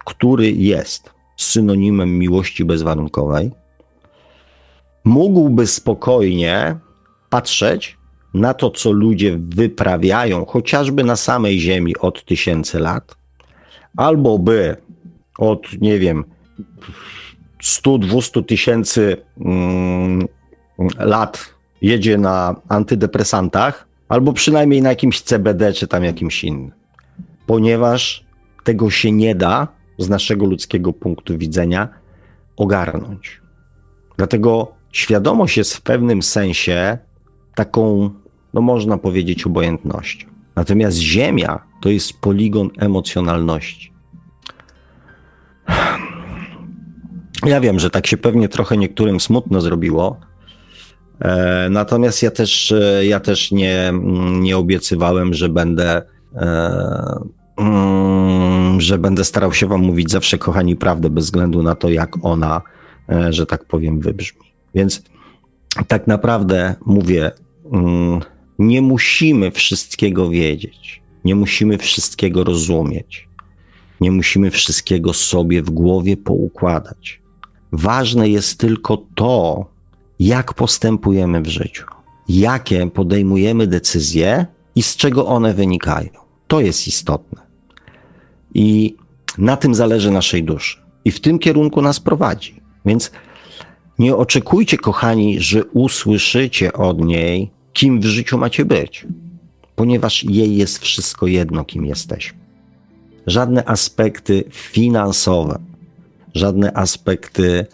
[0.06, 3.52] który jest synonimem miłości bezwarunkowej,
[5.04, 6.76] mógłby spokojnie
[7.30, 7.98] patrzeć
[8.34, 13.16] na to, co ludzie wyprawiają, chociażby na samej Ziemi od tysięcy lat,
[13.98, 14.78] albo by
[15.38, 16.24] od, nie wiem,
[17.64, 20.28] 100-200 tysięcy mm,
[20.98, 26.72] lat jedzie na antydepresantach, albo przynajmniej na jakimś CBD czy tam jakimś innym.
[27.46, 28.29] Ponieważ
[28.70, 29.68] tego się nie da
[29.98, 31.90] z naszego ludzkiego punktu widzenia
[32.58, 33.42] ogarnąć.
[34.18, 36.98] Dlatego świadomość jest w pewnym sensie
[37.56, 38.10] taką,
[38.54, 40.28] no można powiedzieć, obojętnością.
[40.56, 43.94] Natomiast Ziemia to jest poligon emocjonalności.
[47.46, 50.20] Ja wiem, że tak się pewnie trochę niektórym smutno zrobiło,
[51.20, 53.94] E, natomiast ja też, e, ja też nie,
[54.40, 56.02] nie obiecywałem, że będę,
[56.36, 57.20] e,
[58.78, 62.62] że będę starał się Wam mówić zawsze, kochani, prawdę, bez względu na to, jak ona,
[63.30, 64.42] że tak powiem, wybrzmi.
[64.76, 65.04] Więc
[65.88, 67.32] tak naprawdę mówię,
[67.72, 68.20] mm,
[68.60, 73.28] nie musimy wszystkiego wiedzieć, nie musimy wszystkiego rozumieć,
[74.02, 77.22] nie musimy wszystkiego sobie w głowie poukładać.
[77.72, 79.66] Ważne jest tylko to,
[80.20, 81.86] jak postępujemy w życiu,
[82.30, 84.46] jakie podejmujemy decyzje
[84.76, 86.10] i z czego one wynikają.
[86.48, 87.49] To jest istotne.
[88.54, 88.96] I
[89.38, 90.78] na tym zależy naszej duszy.
[91.06, 92.62] I w tym kierunku nas prowadzi.
[92.86, 93.12] Więc
[94.00, 99.08] nie oczekujcie, kochani, że usłyszycie od niej, kim w życiu macie być,
[99.76, 102.40] ponieważ jej jest wszystko jedno, kim jesteśmy.
[103.28, 105.60] Żadne aspekty finansowe,
[106.34, 107.66] żadne aspekty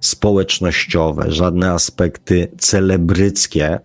[0.00, 3.80] społecznościowe, żadne aspekty celebryckie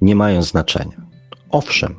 [0.00, 1.02] nie mają znaczenia.
[1.50, 1.94] Owszem,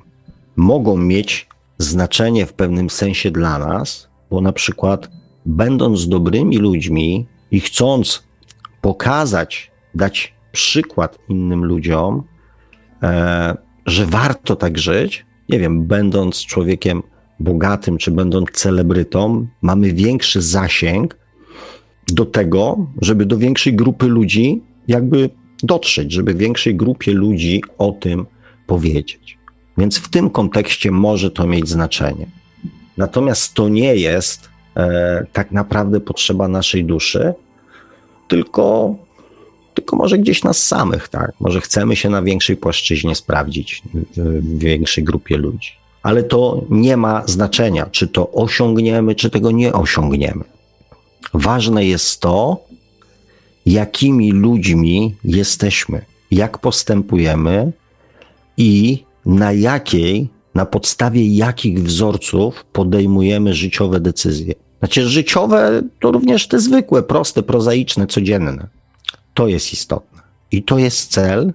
[0.55, 1.47] mogą mieć
[1.77, 5.09] znaczenie w pewnym sensie dla nas, bo na przykład,
[5.45, 8.23] będąc dobrymi ludźmi i chcąc
[8.81, 12.23] pokazać, dać przykład innym ludziom,
[13.03, 17.03] e, że warto tak żyć, nie wiem, będąc człowiekiem
[17.39, 21.17] bogatym czy będąc celebrytą, mamy większy zasięg
[22.07, 25.29] do tego, żeby do większej grupy ludzi jakby
[25.63, 28.25] dotrzeć, żeby większej grupie ludzi o tym
[28.67, 29.37] powiedzieć.
[29.77, 32.25] Więc w tym kontekście może to mieć znaczenie.
[32.97, 37.33] Natomiast to nie jest e, tak naprawdę potrzeba naszej duszy,
[38.27, 38.95] tylko,
[39.73, 41.31] tylko może gdzieś nas samych, tak?
[41.39, 45.71] Może chcemy się na większej płaszczyźnie sprawdzić w większej grupie ludzi.
[46.03, 50.43] Ale to nie ma znaczenia, czy to osiągniemy, czy tego nie osiągniemy.
[51.33, 52.63] Ważne jest to,
[53.65, 57.71] jakimi ludźmi jesteśmy, jak postępujemy
[58.57, 64.53] i na jakiej, na podstawie jakich wzorców podejmujemy życiowe decyzje.
[64.79, 68.67] Znaczy, życiowe to również te zwykłe, proste, prozaiczne, codzienne.
[69.33, 70.21] To jest istotne.
[70.51, 71.53] I to jest cel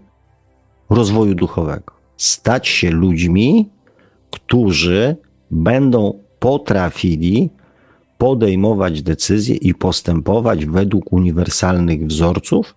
[0.91, 1.93] rozwoju duchowego.
[2.17, 3.69] Stać się ludźmi,
[4.31, 5.17] którzy
[5.51, 7.51] będą potrafili
[8.19, 12.75] podejmować decyzje i postępować według uniwersalnych wzorców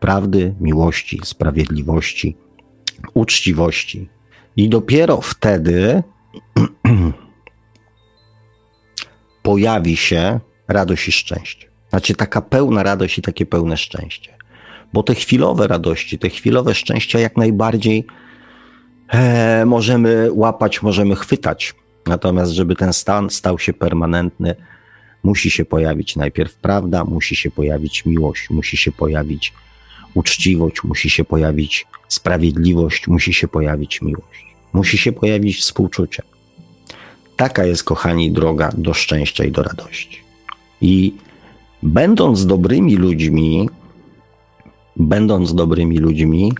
[0.00, 2.36] prawdy, miłości, sprawiedliwości,
[3.14, 4.08] uczciwości.
[4.56, 6.02] I dopiero wtedy
[9.42, 11.68] pojawi się radość i szczęście.
[11.90, 14.36] Znaczy taka pełna radość i takie pełne szczęście.
[14.92, 18.06] Bo te chwilowe radości, te chwilowe szczęścia jak najbardziej
[19.08, 21.74] e, możemy łapać, możemy chwytać.
[22.06, 24.54] Natomiast, żeby ten stan stał się permanentny,
[25.22, 29.52] musi się pojawić najpierw prawda, musi się pojawić miłość, musi się pojawić
[30.14, 34.41] uczciwość, musi się pojawić sprawiedliwość, musi się pojawić miłość,
[34.72, 36.22] musi się pojawić współczucie.
[37.36, 40.18] Taka jest, kochani, droga do szczęścia i do radości.
[40.80, 41.14] I
[41.82, 43.68] będąc dobrymi ludźmi,
[44.96, 46.52] będąc dobrymi ludźmi,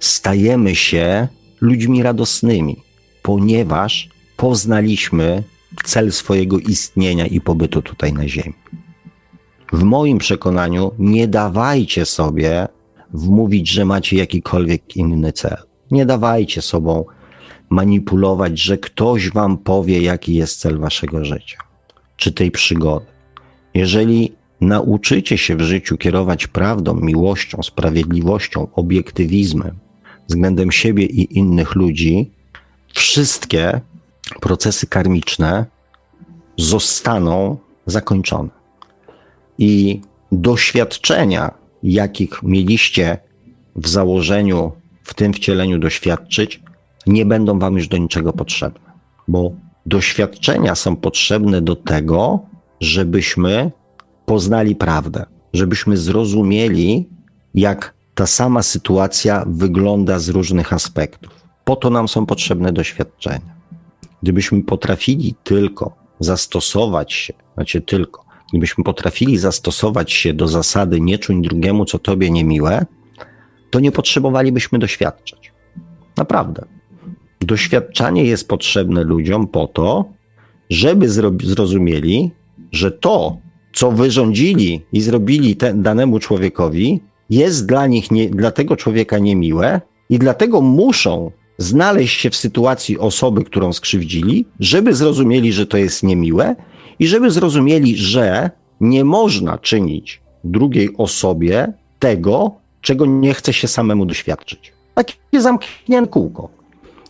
[0.00, 1.28] stajemy się
[1.60, 2.76] ludźmi radosnymi,
[3.22, 5.42] ponieważ poznaliśmy
[5.84, 8.54] cel swojego istnienia i pobytu tutaj na Ziemi.
[9.72, 12.68] W moim przekonaniu nie dawajcie sobie
[13.12, 15.56] wmówić, że macie jakikolwiek inny cel.
[15.90, 17.04] Nie dawajcie sobą
[17.70, 21.58] manipulować, że ktoś wam powie, jaki jest cel waszego życia,
[22.16, 23.06] czy tej przygody.
[23.74, 29.86] Jeżeli nauczycie się w życiu kierować prawdą, miłością, sprawiedliwością, obiektywizmem
[30.28, 32.30] względem siebie i innych ludzi,
[32.94, 33.80] wszystkie
[34.40, 35.66] procesy karmiczne
[36.56, 37.56] zostaną
[37.86, 38.48] zakończone.
[39.58, 40.00] I
[40.32, 43.18] doświadczenia, jakich mieliście
[43.76, 46.62] w założeniu, w tym wcieleniu doświadczyć,
[47.06, 48.92] nie będą wam już do niczego potrzebne,
[49.28, 49.52] bo
[49.86, 52.40] doświadczenia są potrzebne do tego,
[52.80, 53.70] żebyśmy
[54.26, 57.08] poznali prawdę, żebyśmy zrozumieli,
[57.54, 61.46] jak ta sama sytuacja wygląda z różnych aspektów.
[61.64, 63.56] Po to nam są potrzebne doświadczenia.
[64.22, 71.42] Gdybyśmy potrafili tylko zastosować się, znaczy tylko, gdybyśmy potrafili zastosować się do zasady nie czuń
[71.42, 72.86] drugiemu, co tobie niemiłe,
[73.70, 75.52] to nie potrzebowalibyśmy doświadczać.
[76.16, 76.75] Naprawdę.
[77.46, 80.04] Doświadczanie jest potrzebne ludziom po to,
[80.70, 81.08] żeby
[81.42, 82.30] zrozumieli,
[82.72, 83.36] że to,
[83.72, 89.80] co wyrządzili i zrobili danemu człowiekowi, jest dla nich, nie, dla tego człowieka niemiłe
[90.10, 96.02] i dlatego muszą znaleźć się w sytuacji osoby, którą skrzywdzili, żeby zrozumieli, że to jest
[96.02, 96.56] niemiłe
[96.98, 104.06] i żeby zrozumieli, że nie można czynić drugiej osobie tego, czego nie chce się samemu
[104.06, 104.72] doświadczyć.
[104.94, 106.55] Takie zamknięte kółko.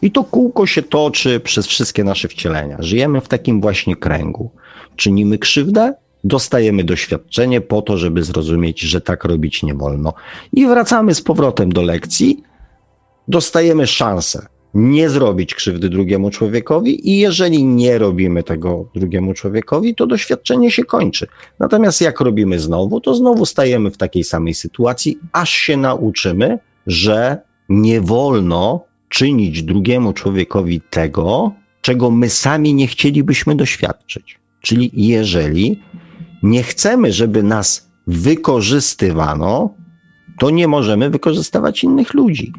[0.07, 2.76] I to kółko się toczy przez wszystkie nasze wcielenia.
[2.80, 4.50] Żyjemy w takim właśnie kręgu.
[4.96, 5.94] Czynimy krzywdę,
[6.24, 10.14] dostajemy doświadczenie po to, żeby zrozumieć, że tak robić nie wolno.
[10.52, 12.42] I wracamy z powrotem do lekcji,
[13.28, 20.07] dostajemy szansę nie zrobić krzywdy drugiemu człowiekowi i jeżeli nie robimy tego drugiemu człowiekowi, to
[20.07, 21.26] doświadczenie się kończy.
[21.59, 27.38] Natomiast jak robimy znowu, to znowu stajemy w takiej samej sytuacji, aż się nauczymy, że
[27.68, 34.38] nie wolno czynić drugiemu człowiekowi tego, czego my sami nie chcielibyśmy doświadczyć.
[34.61, 35.82] Czyli jeżeli
[36.42, 39.74] nie chcemy, żeby nas wykorzystywano,
[40.38, 42.52] to nie możemy wykorzystywać innych ludzi.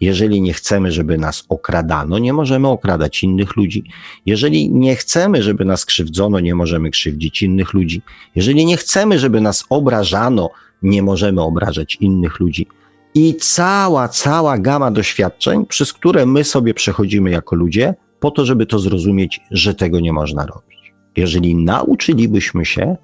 [0.00, 3.84] Jeżeli nie chcemy, żeby nas okradano, nie możemy okradać innych ludzi.
[4.26, 8.02] Jeżeli nie chcemy, żeby nas krzywdzono, nie możemy krzywdzić innych ludzi.
[8.34, 10.50] Jeżeli nie chcemy, żeby nas obrażano,
[10.82, 12.66] nie możemy obrażać innych ludzi.
[13.14, 18.66] I cała, cała gama doświadczeń, przez które my sobie przechodzimy jako ludzie, po to, żeby
[18.66, 20.94] to zrozumieć, że tego nie można robić.
[21.16, 22.96] Jeżeli nauczylibyśmy się,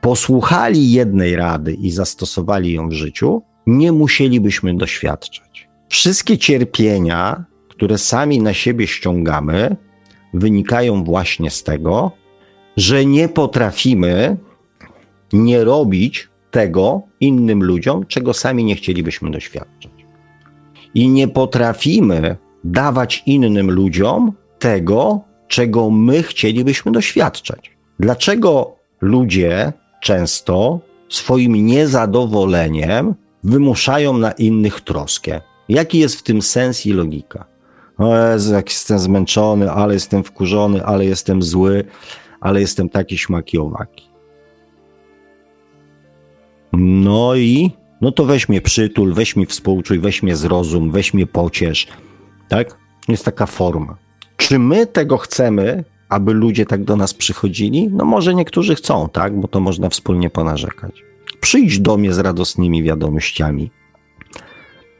[0.00, 5.68] posłuchali jednej rady i zastosowali ją w życiu, nie musielibyśmy doświadczać.
[5.88, 9.76] Wszystkie cierpienia, które sami na siebie ściągamy,
[10.34, 12.12] wynikają właśnie z tego,
[12.76, 14.36] że nie potrafimy
[15.32, 19.92] nie robić tego innym ludziom, czego sami nie chcielibyśmy doświadczać.
[20.94, 27.70] I nie potrafimy dawać innym ludziom tego, czego my chcielibyśmy doświadczać.
[28.00, 29.72] Dlaczego ludzie
[30.02, 35.40] często swoim niezadowoleniem wymuszają na innych troskę.
[35.68, 37.44] Jaki jest w tym sens i logika?
[37.98, 41.84] O Jezu, jak jestem zmęczony, ale jestem wkurzony, ale jestem zły,
[42.40, 44.07] ale jestem taki śmaki owaki.
[46.72, 51.26] No i, no to weź mnie przytul, weź mi współczuj, weź mnie zrozum, weź mnie
[51.26, 51.86] pociesz,
[52.48, 52.76] tak?
[53.08, 53.96] Jest taka forma.
[54.36, 57.88] Czy my tego chcemy, aby ludzie tak do nas przychodzili?
[57.92, 59.40] No może niektórzy chcą, tak?
[59.40, 61.02] Bo to można wspólnie ponarzekać.
[61.40, 63.70] Przyjdź do mnie z radosnymi wiadomościami.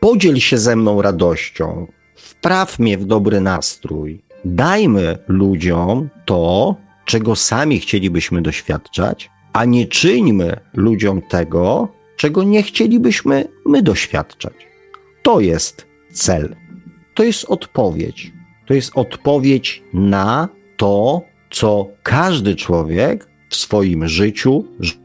[0.00, 1.86] Podziel się ze mną radością.
[2.16, 4.22] Wpraw mnie w dobry nastrój.
[4.44, 13.48] Dajmy ludziom to, czego sami chcielibyśmy doświadczać, a nie czyńmy ludziom tego, czego nie chcielibyśmy
[13.66, 14.54] my doświadczać.
[15.22, 16.56] To jest cel.
[17.14, 18.32] To jest odpowiedź.
[18.66, 24.64] To jest odpowiedź na to, co każdy człowiek w swoim życiu,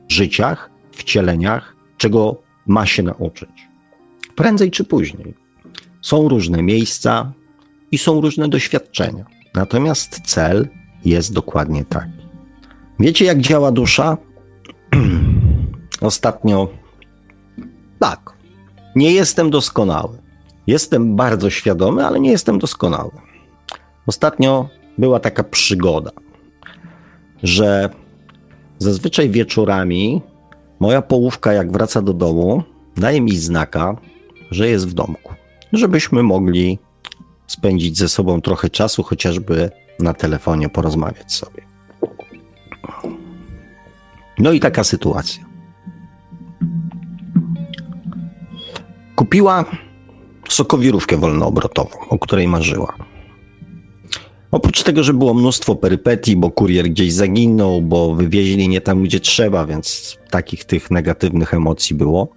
[0.10, 3.50] życiach wcieleniach, czego ma się nauczyć.
[4.36, 5.34] Prędzej czy później.
[6.02, 7.34] Są różne miejsca
[7.92, 9.26] i są różne doświadczenia.
[9.56, 10.68] Natomiast cel
[11.06, 12.24] jest dokładnie taki.
[13.00, 14.18] Wiecie, jak działa dusza?
[16.04, 16.68] Ostatnio
[18.00, 18.34] tak.
[18.96, 20.18] Nie jestem doskonały.
[20.68, 23.12] Jestem bardzo świadomy, ale nie jestem doskonały.
[24.08, 26.12] Ostatnio była taka przygoda,
[27.44, 27.90] że
[28.80, 30.22] zazwyczaj wieczorami
[30.84, 32.64] Moja połówka, jak wraca do domu,
[32.98, 33.98] daje mi znaka,
[34.52, 35.34] że jest w domku,
[35.74, 36.80] żebyśmy mogli
[37.48, 41.62] spędzić ze sobą trochę czasu, chociażby na telefonie porozmawiać sobie.
[44.40, 45.53] No i taka sytuacja.
[49.24, 49.66] Kupiła
[50.50, 52.94] sokowirówkę wolnoobrotową, o której marzyła.
[54.52, 59.20] Oprócz tego, że było mnóstwo perypetii, bo kurier gdzieś zaginął, bo wywieźli nie tam, gdzie
[59.20, 62.28] trzeba, więc takich tych negatywnych emocji było.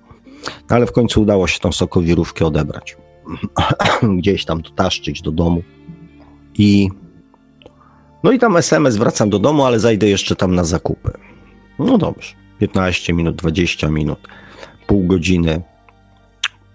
[0.71, 2.97] No ale w końcu udało się tą sokowirówkę odebrać.
[4.19, 5.63] gdzieś tam taszczyć do domu.
[6.59, 6.89] I
[8.23, 11.11] no i tam SMS wracam do domu, ale zajdę jeszcze tam na zakupy.
[11.79, 12.35] No dobrze.
[12.59, 14.19] 15 minut, 20 minut,
[14.87, 15.63] pół godziny,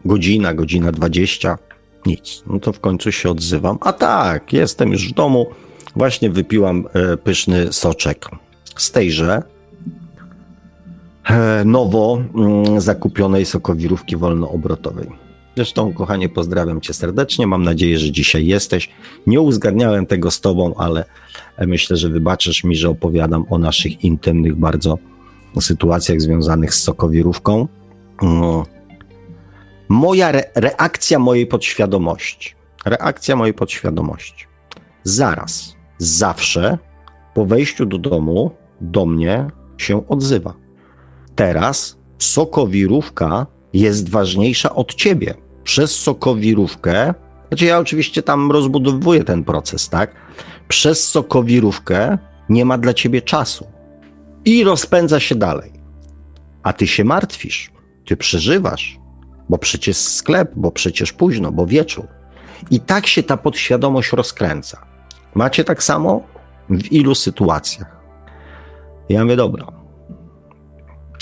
[0.05, 1.57] godzina, godzina 20.
[2.05, 2.43] Nic.
[2.47, 3.77] No to w końcu się odzywam.
[3.81, 5.47] A tak, jestem już w domu.
[5.95, 8.29] Właśnie wypiłam e, pyszny soczek
[8.77, 9.43] z tejże
[11.29, 15.07] e, nowo mm, zakupionej sokowirówki wolnoobrotowej.
[15.55, 17.47] Zresztą, kochanie, pozdrawiam cię serdecznie.
[17.47, 18.89] Mam nadzieję, że dzisiaj jesteś.
[19.27, 21.05] Nie uzgadniałem tego z tobą, ale
[21.59, 24.97] myślę, że wybaczysz mi, że opowiadam o naszych intymnych bardzo
[25.59, 27.67] sytuacjach związanych z sokowirówką.
[29.91, 32.55] Moja re reakcja mojej podświadomości.
[32.85, 34.45] Reakcja mojej podświadomości.
[35.03, 36.77] Zaraz, zawsze
[37.33, 40.53] po wejściu do domu do mnie się odzywa.
[41.35, 45.33] Teraz sokowirówka jest ważniejsza od ciebie.
[45.63, 47.13] Przez sokowirówkę,
[47.47, 50.15] znaczy ja oczywiście tam rozbudowuję ten proces, tak?
[50.67, 52.17] Przez sokowirówkę
[52.49, 53.67] nie ma dla ciebie czasu
[54.45, 55.71] i rozpędza się dalej.
[56.63, 57.71] A ty się martwisz,
[58.05, 59.00] ty przeżywasz,
[59.51, 62.07] bo przecież sklep, bo przecież późno, bo wieczór.
[62.69, 64.85] I tak się ta podświadomość rozkręca.
[65.35, 66.21] Macie tak samo?
[66.69, 67.97] W ilu sytuacjach?
[69.09, 69.67] Ja mówię, dobra.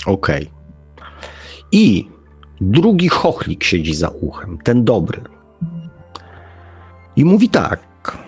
[0.06, 0.42] Okej.
[0.42, 0.46] Okay.
[1.72, 2.08] I
[2.60, 5.22] drugi chochlik siedzi za uchem, ten dobry.
[7.16, 8.18] I mówi tak: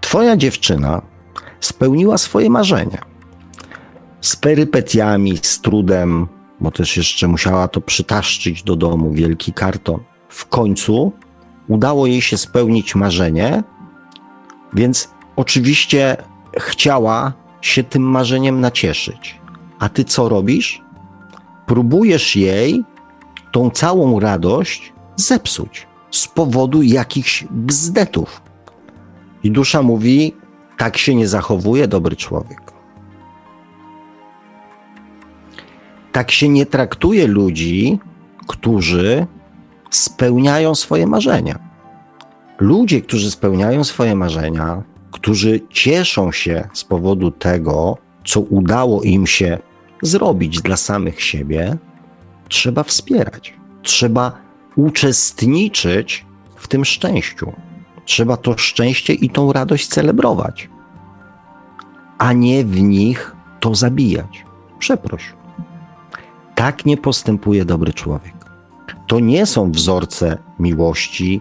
[0.00, 1.02] Twoja dziewczyna
[1.60, 2.98] spełniła swoje marzenie.
[4.20, 6.28] Z perypetiami, z trudem,
[6.64, 10.00] bo też jeszcze musiała to przytaszczyć do domu, wielki karton.
[10.28, 11.12] W końcu
[11.68, 13.62] udało jej się spełnić marzenie,
[14.72, 16.16] więc oczywiście
[16.58, 19.40] chciała się tym marzeniem nacieszyć.
[19.78, 20.82] A ty co robisz?
[21.66, 22.84] Próbujesz jej
[23.52, 28.42] tą całą radość zepsuć z powodu jakichś bzdetów.
[29.42, 30.34] I dusza mówi:
[30.78, 32.63] tak się nie zachowuje dobry człowiek.
[36.14, 37.98] Tak się nie traktuje ludzi,
[38.46, 39.26] którzy
[39.90, 41.58] spełniają swoje marzenia.
[42.58, 49.58] Ludzie, którzy spełniają swoje marzenia, którzy cieszą się z powodu tego, co udało im się
[50.02, 51.76] zrobić dla samych siebie,
[52.48, 53.54] trzeba wspierać.
[53.82, 54.32] Trzeba
[54.76, 57.52] uczestniczyć w tym szczęściu.
[58.04, 60.68] Trzeba to szczęście i tą radość celebrować,
[62.18, 64.44] a nie w nich to zabijać.
[64.78, 65.43] Przeproś.
[66.64, 68.34] Tak nie postępuje dobry człowiek.
[69.06, 71.40] To nie są wzorce miłości,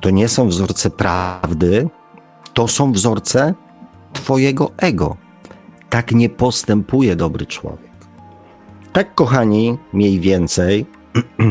[0.00, 1.88] to nie są wzorce prawdy,
[2.54, 3.54] to są wzorce
[4.12, 5.16] Twojego ego.
[5.90, 7.90] Tak nie postępuje dobry człowiek.
[8.92, 10.86] Tak, kochani, mniej więcej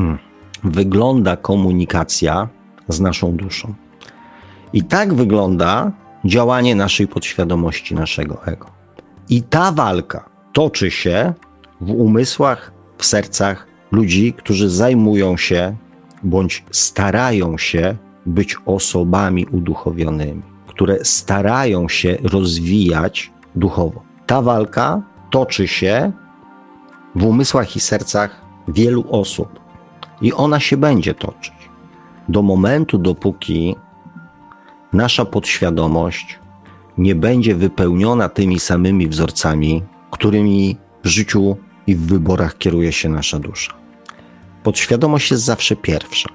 [0.63, 2.49] wygląda komunikacja
[2.87, 3.73] z naszą duszą.
[4.73, 5.91] I tak wygląda
[6.25, 8.67] działanie naszej podświadomości, naszego ego.
[9.29, 11.33] I ta walka toczy się
[11.81, 15.75] w umysłach, w sercach ludzi, którzy zajmują się
[16.23, 24.01] bądź starają się być osobami uduchowionymi, które starają się rozwijać duchowo.
[24.25, 26.11] Ta walka toczy się
[27.15, 29.59] w umysłach i sercach wielu osób
[30.21, 31.53] i ona się będzie toczyć
[32.29, 33.75] do momentu, dopóki
[34.93, 36.39] nasza podświadomość
[36.97, 41.57] nie będzie wypełniona tymi samymi wzorcami, którymi w życiu
[41.87, 43.73] i w wyborach kieruje się nasza dusza.
[44.63, 46.29] Podświadomość jest zawsze pierwsza.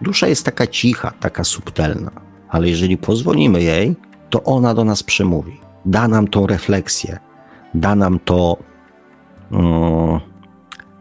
[0.00, 2.10] Dusza jest taka cicha, taka subtelna,
[2.48, 3.96] ale jeżeli pozwolimy jej,
[4.30, 5.60] to ona do nas przemówi.
[5.84, 7.18] Da nam tą refleksję,
[7.74, 8.56] da nam to,
[9.50, 10.20] um,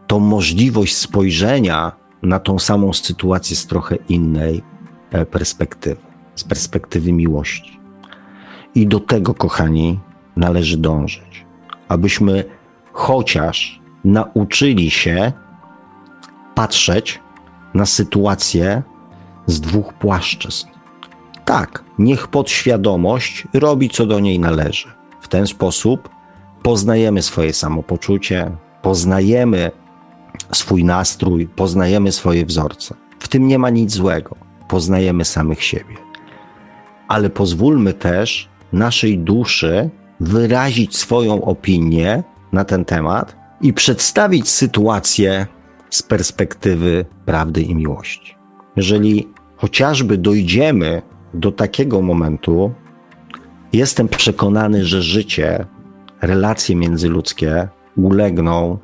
[0.08, 1.92] tą możliwość spojrzenia
[2.24, 4.64] na tą samą sytuację z trochę innej
[5.12, 6.02] e, perspektywy,
[6.36, 7.80] z perspektywy miłości.
[8.76, 10.00] I do tego, kochani,
[10.36, 11.46] należy dążyć,
[11.88, 12.44] abyśmy
[12.94, 15.32] chociaż nauczyli się
[16.56, 17.20] patrzeć
[17.74, 18.84] na sytuację
[19.46, 20.68] z dwóch płaszczyzn.
[21.46, 24.88] Tak, niech podświadomość robi, co do niej należy.
[25.22, 26.10] W ten sposób
[26.64, 29.72] poznajemy swoje samopoczucie, poznajemy
[30.52, 32.96] swój nastrój, poznajemy swoje wzorce.
[33.20, 34.36] W tym nie ma nic złego.
[34.68, 35.96] Poznajemy samych siebie.
[37.08, 45.48] Ale pozwólmy też naszej duszy wyrazić swoją opinię na ten temat i przedstawić sytuację
[45.90, 48.36] z perspektywy prawdy i miłości.
[48.76, 49.28] Jeżeli
[49.58, 51.02] chociażby dojdziemy
[51.34, 52.74] do takiego momentu,
[53.74, 55.66] jestem przekonany, że życie,
[56.22, 58.78] relacje międzyludzkie ulegną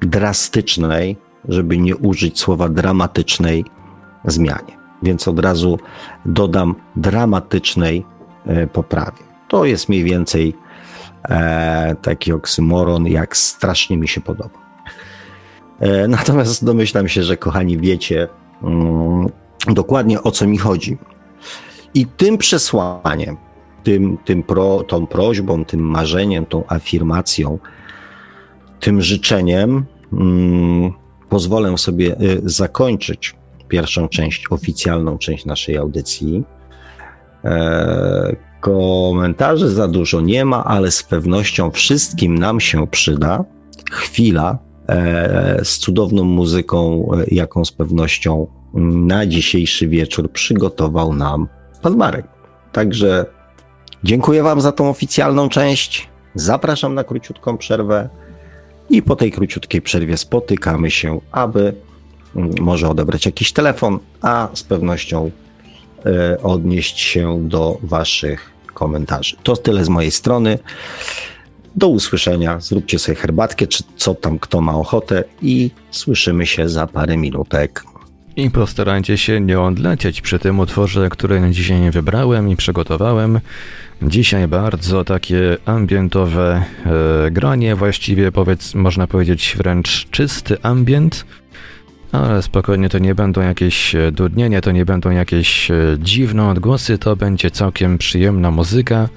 [0.00, 1.16] drastycznej,
[1.48, 3.64] żeby nie użyć słowa dramatycznej
[4.24, 4.76] zmianie.
[5.02, 5.78] Więc od razu
[6.24, 8.04] dodam dramatycznej
[8.46, 9.22] e, poprawie.
[9.48, 10.54] To jest mniej więcej
[11.28, 14.66] e, taki oksymoron, jak strasznie mi się podoba.
[15.80, 18.28] E, natomiast domyślam się, że kochani wiecie
[18.62, 19.26] mm,
[19.68, 20.98] dokładnie o co mi chodzi.
[21.94, 23.36] I tym przesłaniem,
[23.82, 27.58] tym, tym pro, tą prośbą, tym marzeniem, tą afirmacją,
[28.80, 30.92] tym życzeniem mm,
[31.28, 33.36] pozwolę sobie y, zakończyć
[33.68, 36.44] pierwszą część, oficjalną część naszej audycji.
[37.44, 43.44] E, komentarzy za dużo nie ma, ale z pewnością wszystkim nam się przyda
[43.90, 51.48] chwila e, z cudowną muzyką, e, jaką z pewnością na dzisiejszy wieczór przygotował nam
[51.82, 52.26] pan Marek.
[52.72, 53.26] Także
[54.04, 56.08] dziękuję Wam za tą oficjalną część.
[56.34, 58.08] Zapraszam na króciutką przerwę.
[58.90, 61.74] I po tej króciutkiej przerwie spotykamy się, aby
[62.36, 65.30] mm, może odebrać jakiś telefon, a z pewnością
[66.42, 69.36] odnieść się do Waszych komentarzy.
[69.42, 70.58] To tyle z mojej strony.
[71.76, 72.60] Do usłyszenia.
[72.60, 77.84] Zróbcie sobie herbatkę, czy co tam kto ma ochotę, i słyszymy się za parę minutek.
[78.36, 83.40] I postarajcie się nie odlecieć przy tym utworze, który dzisiaj wybrałem i przygotowałem.
[84.02, 86.64] Dzisiaj bardzo takie ambientowe
[87.26, 91.24] e, granie, właściwie powiedz, można powiedzieć wręcz czysty ambient.
[92.12, 96.98] Ale spokojnie, to nie będą jakieś e, dudnienia, to nie będą jakieś e, dziwne odgłosy,
[96.98, 99.08] to będzie całkiem przyjemna muzyka.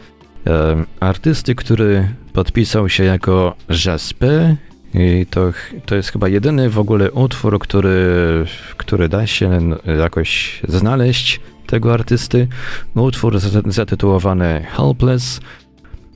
[0.48, 4.56] E, artysty, który podpisał się jako Jaspe
[4.94, 5.52] i to,
[5.86, 8.46] to jest chyba jedyny w ogóle utwór, który,
[8.78, 9.60] który da się
[10.00, 12.48] jakoś znaleźć tego artysty.
[12.96, 15.40] Utwór zatytułowany Helpless,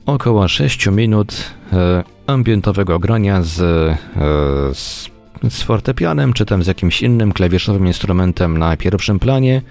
[0.06, 1.54] około 6 minut
[2.26, 3.56] ambientowego grania z,
[4.76, 5.13] z,
[5.50, 9.62] z fortepianem, czy tam z jakimś innym klawiszowym instrumentem na pierwszym planie.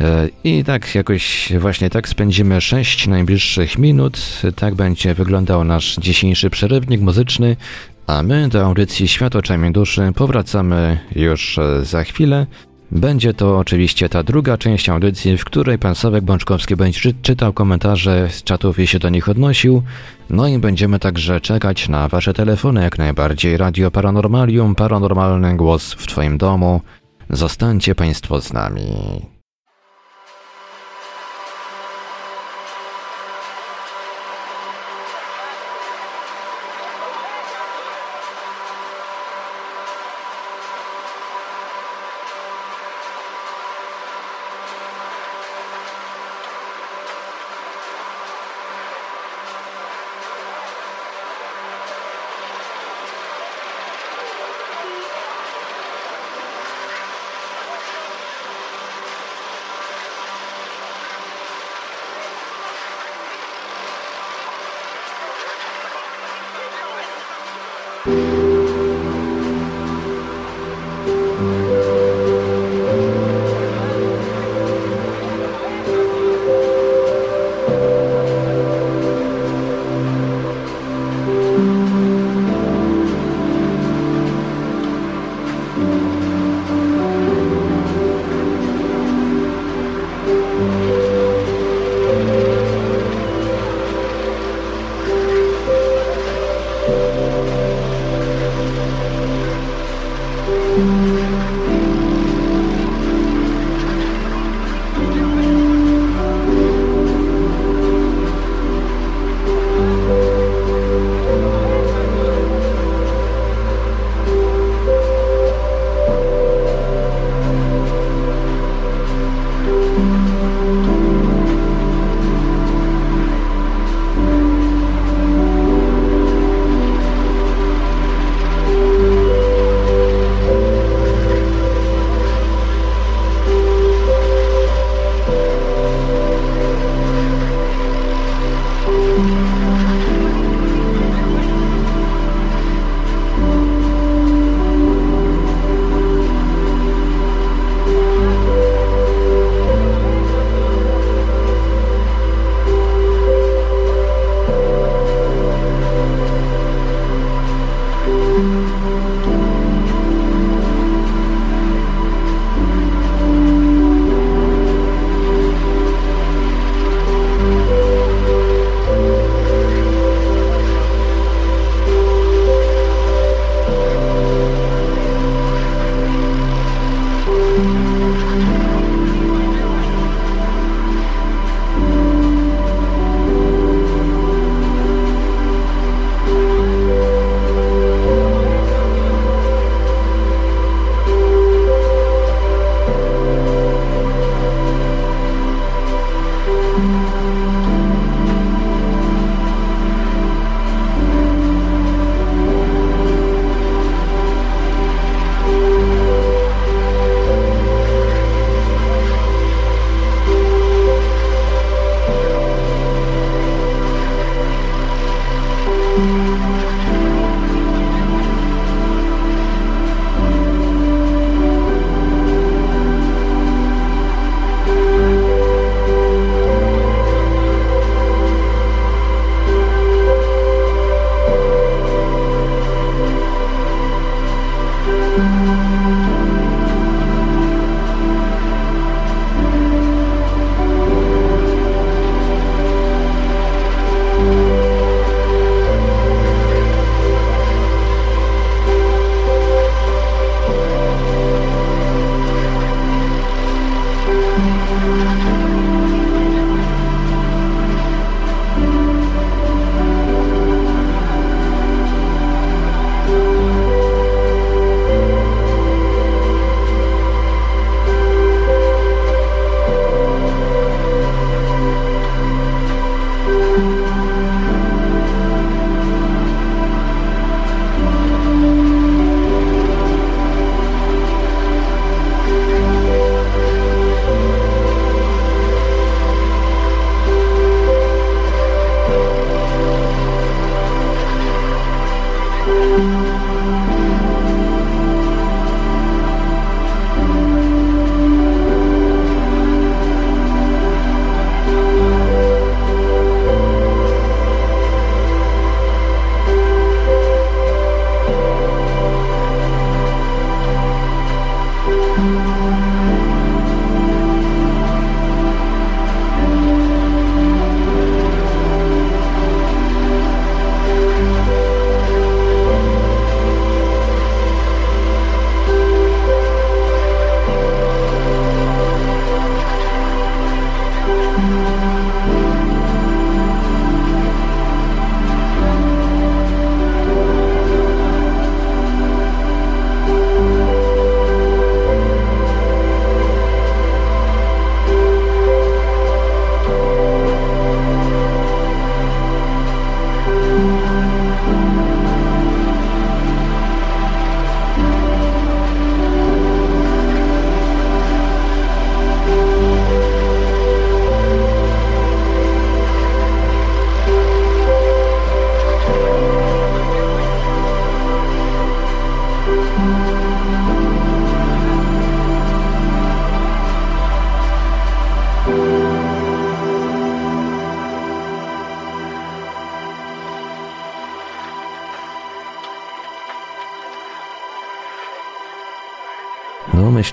[0.00, 4.42] E, I tak jakoś właśnie tak spędzimy 6 najbliższych minut.
[4.56, 7.56] Tak będzie wyglądał nasz dzisiejszy przerywnik muzyczny.
[8.06, 12.46] A my do audycji Świat oczami duszy powracamy już za chwilę.
[12.90, 18.28] Będzie to oczywiście ta druga część audycji, w której pan Sławek Bączkowski będzie czytał komentarze
[18.30, 19.82] z czatów i się do nich odnosił.
[20.30, 23.56] No i będziemy także czekać na wasze telefony jak najbardziej.
[23.56, 26.80] Radio Paranormalium, paranormalny głos w twoim domu.
[27.30, 28.82] Zostańcie państwo z nami.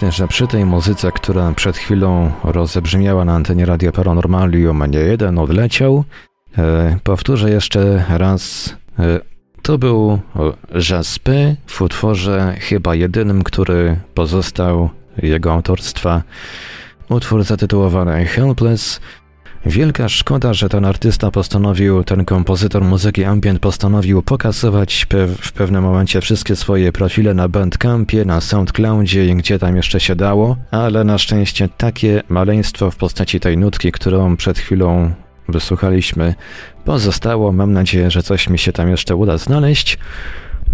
[0.06, 5.40] Myślę, że przy tej muzyce, która przed chwilą rozebrzmiała na antenie Radio Paranormalium, nie jeden
[5.40, 6.04] odleciał.
[6.58, 8.76] E, powtórzę jeszcze raz.
[9.00, 9.20] E,
[9.62, 10.20] to był
[10.90, 16.24] Jaspy w utworze chyba jedynym, który pozostał jego autorstwa.
[17.10, 19.00] Utwór zatytułowany Helpless.
[19.66, 25.08] Wielka szkoda, że ten artysta postanowił, ten kompozytor muzyki ambient postanowił pokazywać
[25.42, 30.16] w pewnym momencie wszystkie swoje profile na Bandcampie, na Soundcloudzie i gdzie tam jeszcze się
[30.16, 35.14] dało, ale na szczęście takie maleństwo w postaci tej nutki, którą przed chwilą
[35.50, 36.36] wysłuchaliśmy,
[36.86, 37.52] pozostało.
[37.52, 39.98] Mam nadzieję, że coś mi się tam jeszcze uda znaleźć.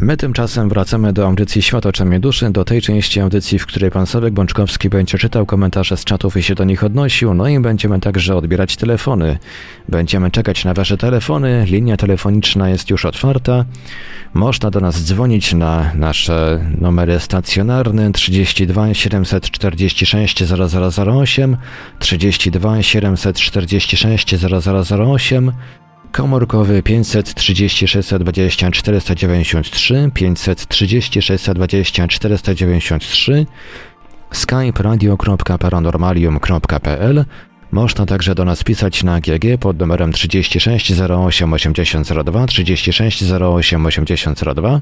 [0.02, 4.06] My tymczasem wracamy do audycji Świat oczami duszy, do tej części audycji, w której pan
[4.06, 8.00] Sławek Bączkowski będzie czytał komentarze z czatów i się do nich odnosił, no i będziemy
[8.00, 9.38] także odbierać telefony.
[9.89, 13.66] Będziemy czekać na wasze telefony, linia telefoniczna jest już otwarta.
[14.34, 21.58] Można do nas dzwonić na nasze numery stacjonarne 32 746 0008,
[22.00, 25.52] 32 746 0008,
[26.12, 33.45] komórkowy 530 620 493, 530 620 493,
[34.32, 37.26] skype radio.paranormalium.pl
[37.72, 44.82] można także do nas pisać na GG pod numerem 36 08 8002 36 08 8002.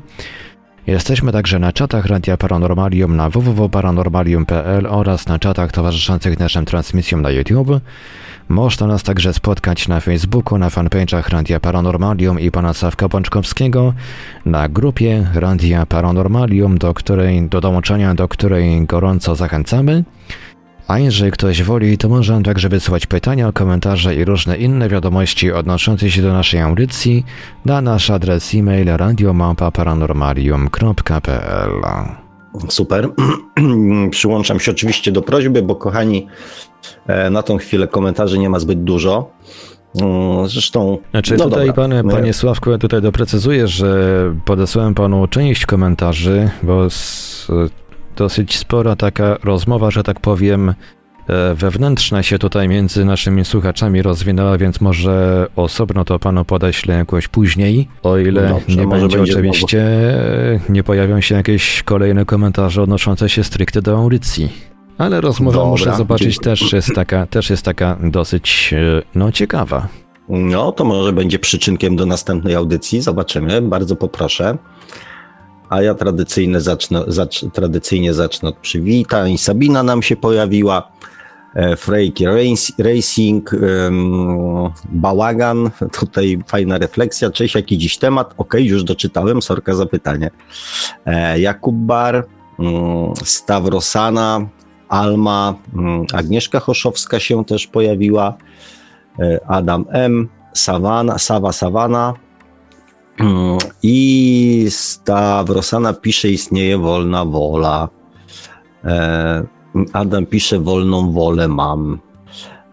[0.87, 7.31] Jesteśmy także na czatach Radia Paranormalium na www.paranormalium.pl oraz na czatach towarzyszących naszym transmisjom na
[7.31, 7.81] YouTube.
[8.49, 13.93] Można nas także spotkać na Facebooku, na fanpage'ach Radia Paranormalium i pana Sawka Pączkowskiego,
[14.45, 20.03] na grupie Radia Paranormalium, do której, do dołączenia do której gorąco zachęcamy.
[20.87, 26.11] A jeżeli ktoś woli, to może także wysłać pytania, komentarze i różne inne wiadomości odnoszące
[26.11, 27.25] się do naszej audycji
[27.65, 31.71] na nasz adres e-mail radiomapa.paranormalium.pl
[32.69, 33.09] Super.
[34.11, 36.27] Przyłączam się oczywiście do prośby, bo kochani,
[37.31, 39.31] na tą chwilę komentarzy nie ma zbyt dużo.
[40.01, 40.97] Mm, zresztą.
[41.11, 41.87] Znaczy no tutaj, dobra.
[41.87, 47.47] panie, panie Sławku, ja tutaj doprecyzuję, że podesłałem panu część komentarzy, bo z,
[48.15, 50.73] dosyć spora taka rozmowa, że tak powiem, e,
[51.55, 57.87] wewnętrzna się tutaj między naszymi słuchaczami rozwinęła, więc może osobno to panu podeślę jakoś później,
[58.03, 59.85] o ile Dobrze, nie będzie, będzie oczywiście,
[60.51, 60.73] znowu.
[60.73, 64.76] nie pojawią się jakieś kolejne komentarze odnoszące się stricte do audycji.
[64.97, 69.87] Ale rozmowa Dobra, muszę zobaczyć też jest taka, też jest taka dosyć e, no, ciekawa.
[70.29, 73.01] No, to może będzie przyczynkiem do następnej audycji.
[73.01, 73.61] Zobaczymy.
[73.61, 74.57] Bardzo poproszę.
[75.69, 79.37] A ja tradycyjnie zacznę, zacz, tradycyjnie zacznę od przywitań.
[79.37, 80.91] Sabina nam się pojawiła.
[81.55, 82.25] E, Frejki
[82.77, 87.29] Racing, um, Bałagan, tutaj fajna refleksja.
[87.29, 88.33] Cześć, jaki dziś temat?
[88.37, 90.29] Ok, już doczytałem, sorka za pytanie.
[91.05, 92.27] E, Jakub Bar,
[92.57, 94.47] um, Stawrosana,
[94.89, 98.37] Alma, um, Agnieszka Choszowska się też pojawiła,
[99.19, 102.13] e, Adam M, Sawana, Sawa Sawana,
[103.83, 107.89] i Stawrosana pisze, istnieje wolna wola.
[108.85, 109.43] E,
[109.93, 111.99] Adam pisze, wolną wolę mam.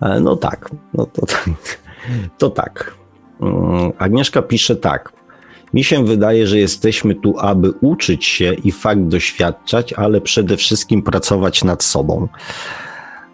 [0.03, 1.23] E, no tak, no to,
[2.39, 2.95] to tak.
[3.41, 5.13] Mm, Agnieszka pisze tak.
[5.75, 11.03] Mi się wydaje, że jesteśmy tu, aby uczyć się i fakt doświadczać, ale przede wszystkim
[11.03, 12.29] pracować nad sobą.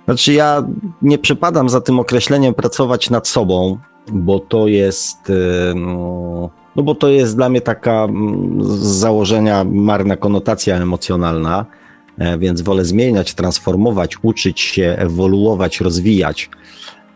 [0.05, 0.65] Znaczy, ja
[1.03, 3.79] nie przepadam za tym określeniem pracować nad sobą,
[4.13, 5.33] bo to jest.
[6.77, 8.09] No bo to jest dla mnie taka
[8.61, 11.67] z założenia marna konotacja emocjonalna,
[12.19, 16.51] e, więc wolę zmieniać, transformować, uczyć się, ewoluować, rozwijać.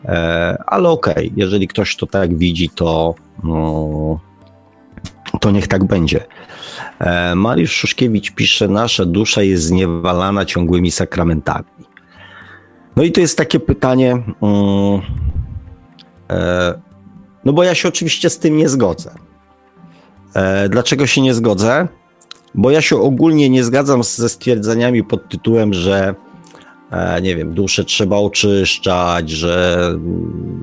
[0.04, 3.14] E, ale okej, okay, jeżeli ktoś to tak widzi, to,
[3.44, 4.20] no,
[5.40, 6.24] to niech tak będzie.
[6.98, 11.84] E, Mariusz Szuszkiewicz pisze, nasza dusza jest zniewalana ciągłymi sakramentami.
[12.96, 15.00] No i to jest takie pytanie, mm,
[17.44, 19.14] no bo ja się oczywiście z tym nie zgodzę.
[20.34, 21.88] E, dlaczego się nie zgodzę?
[22.54, 26.14] Bo ja się ogólnie nie zgadzam ze stwierdzeniami pod tytułem, że
[26.90, 29.78] e, nie wiem, duszę trzeba oczyszczać, że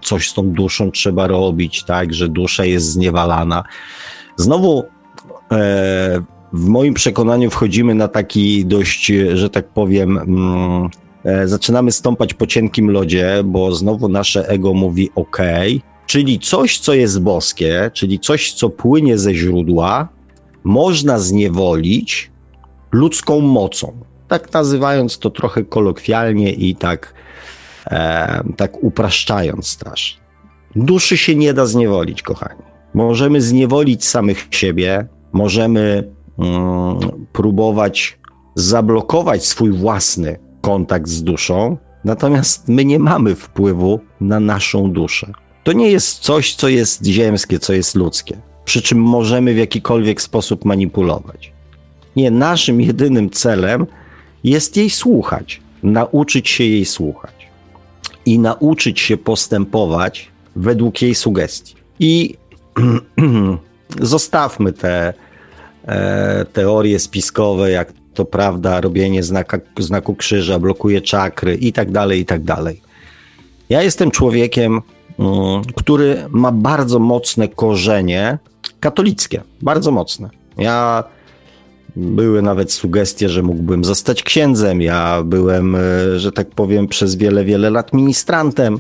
[0.03, 3.63] coś z tą duszą trzeba robić, tak, że dusza jest zniewalana.
[4.41, 4.83] Znowu
[5.51, 6.21] e,
[6.53, 10.89] w moim przekonaniu wchodzimy na taki dość, że tak powiem, mm,
[11.45, 15.37] zaczynamy stąpać po cienkim lodzie, bo znowu nasze ego mówi OK,
[16.11, 20.09] Czyli coś, co jest boskie, czyli coś, co płynie ze źródła,
[20.63, 22.31] można zniewolić
[22.91, 23.93] ludzką mocą.
[24.27, 27.13] Tak nazywając to trochę kolokwialnie i tak,
[27.87, 30.21] e, tak upraszczając strasznie.
[30.75, 32.70] Duszy się nie da zniewolić, kochani.
[32.93, 36.99] Możemy zniewolić samych siebie, możemy mm,
[37.33, 38.19] próbować
[38.55, 45.33] zablokować swój własny kontakt z duszą, natomiast my nie mamy wpływu na naszą duszę.
[45.63, 50.21] To nie jest coś, co jest ziemskie, co jest ludzkie, przy czym możemy w jakikolwiek
[50.21, 51.53] sposób manipulować.
[52.15, 53.85] Nie, naszym jedynym celem
[54.43, 57.47] jest jej słuchać, nauczyć się jej słuchać
[58.25, 61.75] i nauczyć się postępować według jej sugestii.
[61.99, 62.35] I
[63.99, 65.13] zostawmy te
[65.87, 72.19] e, teorie spiskowe, jak to prawda, robienie znaka, znaku krzyża, blokuje czakry i tak dalej,
[72.19, 72.81] i tak dalej.
[73.69, 74.81] Ja jestem człowiekiem,
[75.19, 78.37] mm, który ma bardzo mocne korzenie
[78.79, 80.29] katolickie, bardzo mocne.
[80.57, 81.03] Ja
[81.95, 84.81] były nawet sugestie, że mógłbym zostać księdzem.
[84.81, 85.79] Ja byłem, e,
[86.19, 88.79] że tak powiem, przez wiele, wiele lat ministrantem.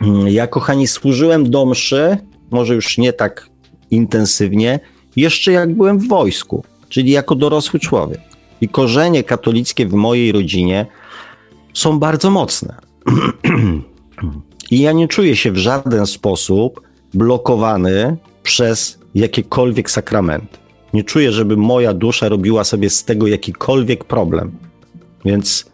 [0.00, 2.18] Mm, ja, kochani, służyłem do mszy,
[2.50, 3.46] może już nie tak
[3.90, 4.80] intensywnie,
[5.16, 8.20] jeszcze jak byłem w wojsku, czyli jako dorosły człowiek.
[8.60, 10.86] I korzenie katolickie w mojej rodzinie
[11.74, 12.74] są bardzo mocne.
[14.70, 16.80] I ja nie czuję się w żaden sposób
[17.14, 20.58] blokowany przez jakiekolwiek sakramenty.
[20.94, 24.52] Nie czuję, żeby moja dusza robiła sobie z tego jakikolwiek problem.
[25.24, 25.70] Więc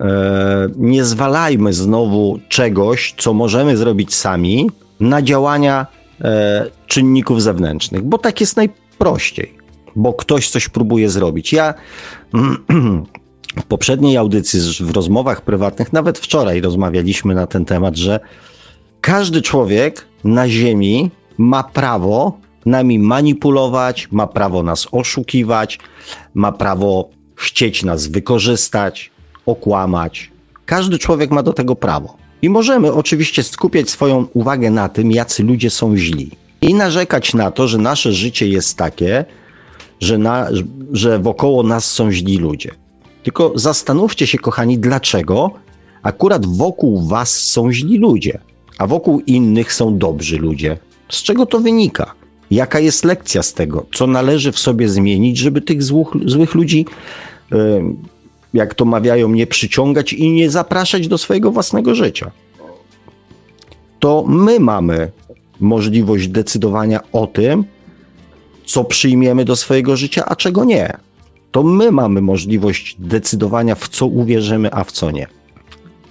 [0.00, 4.70] e, nie zwalajmy znowu czegoś, co możemy zrobić sami,
[5.00, 5.86] na działania
[6.86, 9.54] czynników zewnętrznych, bo tak jest najprościej,
[9.96, 11.52] bo ktoś coś próbuje zrobić.
[11.52, 11.74] Ja
[13.62, 18.20] w poprzedniej audycji, w rozmowach prywatnych, nawet wczoraj rozmawialiśmy na ten temat, że
[19.00, 25.78] każdy człowiek na Ziemi ma prawo nami manipulować, ma prawo nas oszukiwać,
[26.34, 29.10] ma prawo chcieć nas wykorzystać,
[29.46, 30.30] okłamać.
[30.66, 32.16] Każdy człowiek ma do tego prawo.
[32.42, 36.30] I możemy oczywiście skupiać swoją uwagę na tym, jacy ludzie są źli.
[36.62, 39.24] I narzekać na to, że nasze życie jest takie,
[40.00, 40.48] że, na,
[40.92, 42.70] że wokoło nas są źli ludzie.
[43.22, 45.50] Tylko zastanówcie się, kochani, dlaczego
[46.02, 48.38] akurat wokół was są źli ludzie,
[48.78, 50.78] a wokół innych są dobrzy ludzie.
[51.08, 52.14] Z czego to wynika?
[52.50, 53.86] Jaka jest lekcja z tego?
[53.94, 56.86] Co należy w sobie zmienić, żeby tych złych, złych ludzi,
[58.54, 62.30] jak to mawiają, nie przyciągać i nie zapraszać do swojego własnego życia?
[64.00, 65.10] To my mamy
[65.60, 67.64] możliwość decydowania o tym,
[68.64, 70.96] co przyjmiemy do swojego życia, a czego nie.
[71.50, 75.26] To my mamy możliwość decydowania, w co uwierzymy, a w co nie.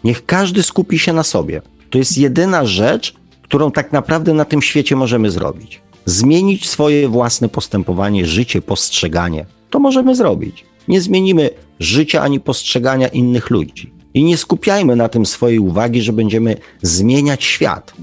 [0.03, 1.61] Niech każdy skupi się na sobie.
[1.89, 7.49] To jest jedyna rzecz, którą tak naprawdę na tym świecie możemy zrobić zmienić swoje własne
[7.49, 9.45] postępowanie, życie, postrzeganie.
[9.69, 10.65] To możemy zrobić.
[10.87, 11.49] Nie zmienimy
[11.79, 13.91] życia ani postrzegania innych ludzi.
[14.13, 17.93] I nie skupiajmy na tym swojej uwagi, że będziemy zmieniać świat.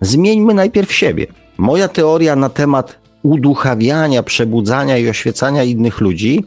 [0.00, 1.26] Zmieńmy najpierw siebie.
[1.58, 6.44] Moja teoria na temat uduchawiania, przebudzania i oświecania innych ludzi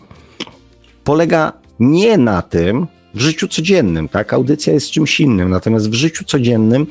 [1.03, 4.33] polega nie na tym w życiu codziennym, tak?
[4.33, 6.87] Audycja jest czymś innym, natomiast w życiu codziennym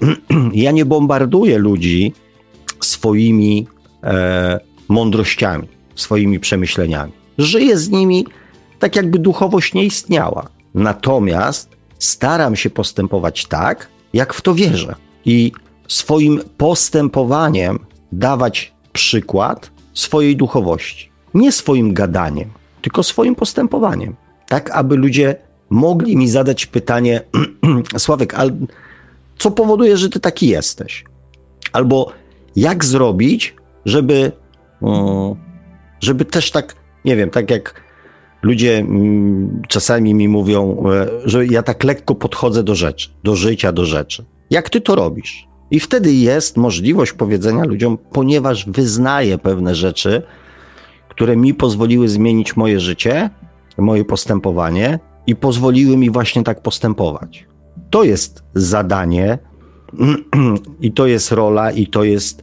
[0.54, 2.12] ja nie bombarduję ludzi
[2.80, 3.66] swoimi
[4.04, 7.21] e, mądrościami, swoimi przemyśleniami.
[7.38, 8.26] Żyję z nimi
[8.78, 10.48] tak, jakby duchowość nie istniała.
[10.74, 11.68] Natomiast
[11.98, 14.94] staram się postępować tak, jak w to wierzę.
[15.24, 15.52] I
[15.88, 17.78] swoim postępowaniem
[18.12, 21.12] dawać przykład swojej duchowości.
[21.34, 22.50] Nie swoim gadaniem,
[22.82, 24.16] tylko swoim postępowaniem.
[24.48, 25.36] Tak, aby ludzie
[25.70, 27.20] mogli mi zadać pytanie:
[27.98, 28.50] Sławek, ale
[29.38, 31.04] co powoduje, że ty taki jesteś?
[31.72, 32.12] Albo
[32.56, 33.54] jak zrobić,
[33.84, 34.32] żeby,
[36.00, 36.74] żeby też tak,
[37.04, 37.82] nie wiem, tak jak
[38.42, 43.72] ludzie mm, czasami mi mówią, e, że ja tak lekko podchodzę do rzeczy, do życia,
[43.72, 44.24] do rzeczy.
[44.50, 45.48] Jak ty to robisz?
[45.70, 50.22] I wtedy jest możliwość powiedzenia ludziom, ponieważ wyznaję pewne rzeczy,
[51.08, 53.30] które mi pozwoliły zmienić moje życie,
[53.78, 57.46] moje postępowanie i pozwoliły mi właśnie tak postępować.
[57.90, 59.38] To jest zadanie,
[60.80, 62.42] I to jest rola, i to jest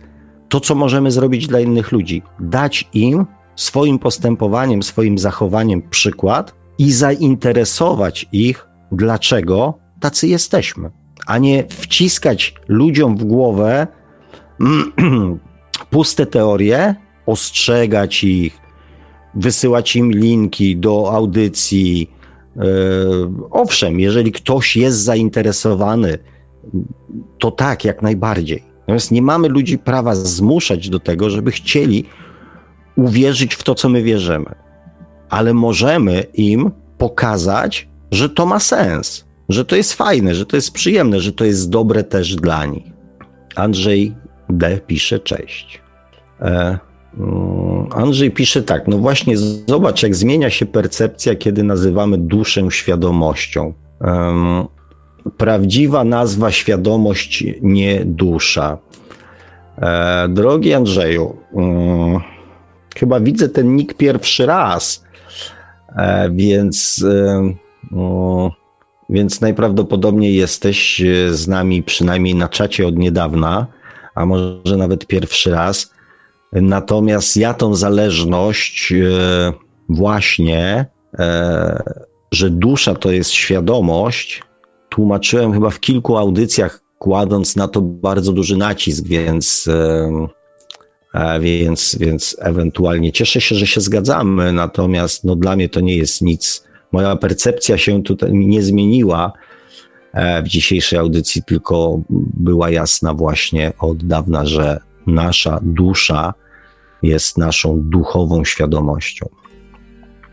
[0.50, 2.22] to, co możemy zrobić dla innych ludzi.
[2.40, 3.26] Dać im
[3.62, 10.92] swoim postępowaniem, swoim zachowaniem przykład i zainteresować ich, dlaczego tacy jesteśmy,
[11.28, 13.88] a nie wciskać ludziom w głowę
[15.90, 16.96] puste teorie,
[17.26, 18.60] ostrzegać ich,
[19.36, 22.12] wysyłać im linki do audycji.
[22.58, 22.62] E,
[23.52, 26.18] owszem, jeżeli ktoś jest zainteresowany,
[27.40, 28.64] to tak, jak najbardziej.
[28.80, 32.06] Natomiast nie mamy ludzi prawa zmuszać do tego, żeby chcieli
[32.96, 34.56] uwierzyć w to, co my wierzymy.
[35.30, 40.72] Ale możemy im pokazać, że to ma sens, że to jest fajne, że to jest
[40.72, 42.84] przyjemne, że to jest dobre też dla nich.
[43.56, 44.16] Andrzej
[44.50, 44.80] D.
[44.88, 45.82] pisze cześć.
[46.42, 46.80] E,
[47.18, 49.38] mm, Andrzej pisze tak, no właśnie
[49.68, 53.74] zobacz, jak zmienia się percepcja, kiedy nazywamy duszę świadomością.
[54.02, 54.68] Um,
[55.38, 58.78] prawdziwa nazwa świadomość, nie dusza.
[59.78, 62.20] E, drogi Andrzeju, um,
[63.00, 65.04] chyba widzę ten nick pierwszy raz,
[65.96, 67.54] e, więc, e,
[69.10, 71.02] więc najprawdopodobniej jesteś
[71.32, 73.68] z nami przynajmniej na czacie od niedawna,
[74.16, 75.94] a może nawet pierwszy raz.
[76.54, 79.54] Natomiast ja tą zależność e,
[79.90, 80.86] właśnie,
[81.20, 81.84] e,
[82.32, 84.44] że dusza to jest świadomość,
[84.90, 90.28] tłumaczyłem chyba w kilku audycjach, kładąc na to bardzo duży nacisk, więc, e,
[91.40, 96.22] więc, więc ewentualnie cieszę się, że się zgadzamy, natomiast no, dla mnie to nie jest
[96.22, 96.64] nic.
[96.92, 99.34] Moja percepcja się tutaj nie zmieniła
[100.44, 102.02] w dzisiejszej audycji, tylko
[102.34, 106.34] była jasna właśnie od dawna, że nasza dusza
[107.04, 109.30] jest naszą duchową świadomością.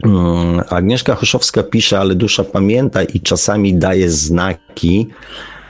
[0.05, 5.07] Mm, Agnieszka Choszowska pisze, ale dusza pamięta i czasami daje znaki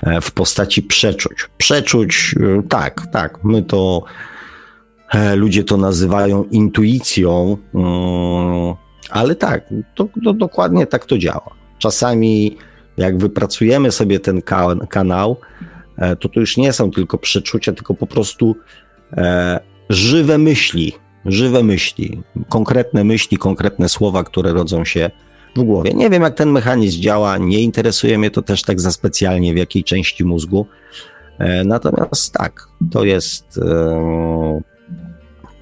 [0.02, 1.48] e, w postaci przeczuć.
[1.58, 4.35] Przeczuć, e, tak, tak, my to, e,
[5.36, 8.74] ludzie to nazywają intuicją, mm,
[9.10, 9.64] ale tak,
[9.94, 11.54] to, to dokładnie tak to działa.
[11.78, 12.56] Czasami
[12.96, 14.42] jak wypracujemy sobie ten
[14.88, 15.36] kanał,
[16.20, 18.56] to to już nie są tylko przeczucia, tylko po prostu
[19.88, 20.92] żywe myśli,
[21.24, 25.10] żywe myśli, konkretne myśli, konkretne słowa, które rodzą się
[25.56, 25.94] w głowie.
[25.94, 29.56] Nie wiem, jak ten mechanizm działa, nie interesuje mnie to też tak za specjalnie, w
[29.56, 30.66] jakiej części mózgu.
[31.38, 33.60] E, natomiast tak, to jest.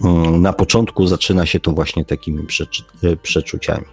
[0.04, 2.46] E, mm, na początku zaczyna się to właśnie takimi
[3.02, 3.84] e, przeczuciami.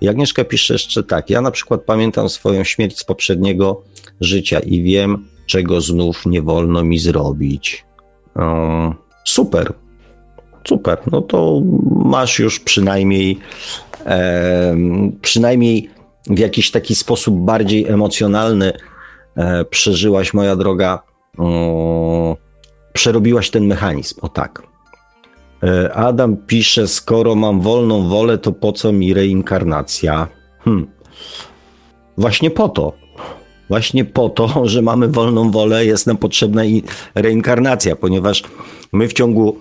[0.00, 1.30] I Agnieszka pisze jeszcze tak.
[1.30, 3.82] Ja na przykład pamiętam swoją śmierć z poprzedniego
[4.20, 7.84] życia i wiem, czego znów nie wolno mi zrobić.
[9.24, 9.72] Super,
[10.68, 10.98] super.
[11.12, 11.62] No to
[12.04, 13.38] masz już przynajmniej,
[14.06, 14.76] e,
[15.22, 15.90] przynajmniej
[16.26, 18.72] w jakiś taki sposób bardziej emocjonalny
[19.36, 21.02] e, przeżyłaś, moja droga,
[21.38, 22.36] o,
[22.92, 24.20] przerobiłaś ten mechanizm.
[24.22, 24.73] O tak.
[25.62, 30.28] E, Adam pisze, skoro mam wolną wolę, to po co mi reinkarnacja?
[30.58, 30.86] Hmm.
[32.18, 32.92] Właśnie po to.
[33.68, 36.82] Właśnie po to, że mamy wolną wolę, jest nam potrzebna i
[37.14, 38.42] reinkarnacja, ponieważ
[38.92, 39.56] my w ciągu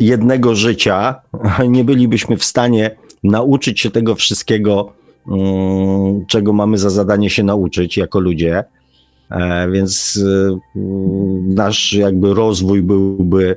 [0.00, 1.14] jednego życia
[1.68, 4.92] nie bylibyśmy w stanie nauczyć się tego wszystkiego,
[5.28, 8.64] mm, czego mamy za zadanie się nauczyć jako ludzie.
[9.30, 10.58] E, więc y,
[11.54, 13.56] nasz jakby rozwój byłby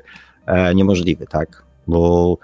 [0.75, 1.63] niemożliwy, tak?
[1.87, 2.37] Bo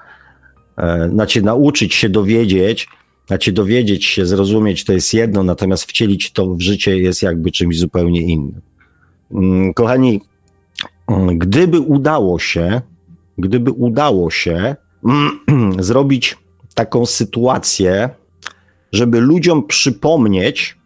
[0.78, 2.88] e, znaczy nauczyć się dowiedzieć,
[3.28, 7.80] znaczy dowiedzieć się, zrozumieć to jest jedno, natomiast wcielić to w życie jest jakby czymś
[7.80, 8.62] zupełnie innym.
[9.32, 10.22] Mm, kochani,
[11.36, 12.82] gdyby udało się,
[13.38, 14.76] gdyby udało się
[15.80, 16.38] zrobić
[16.76, 18.10] taką sytuację,
[18.92, 20.78] żeby ludziom przypomnieć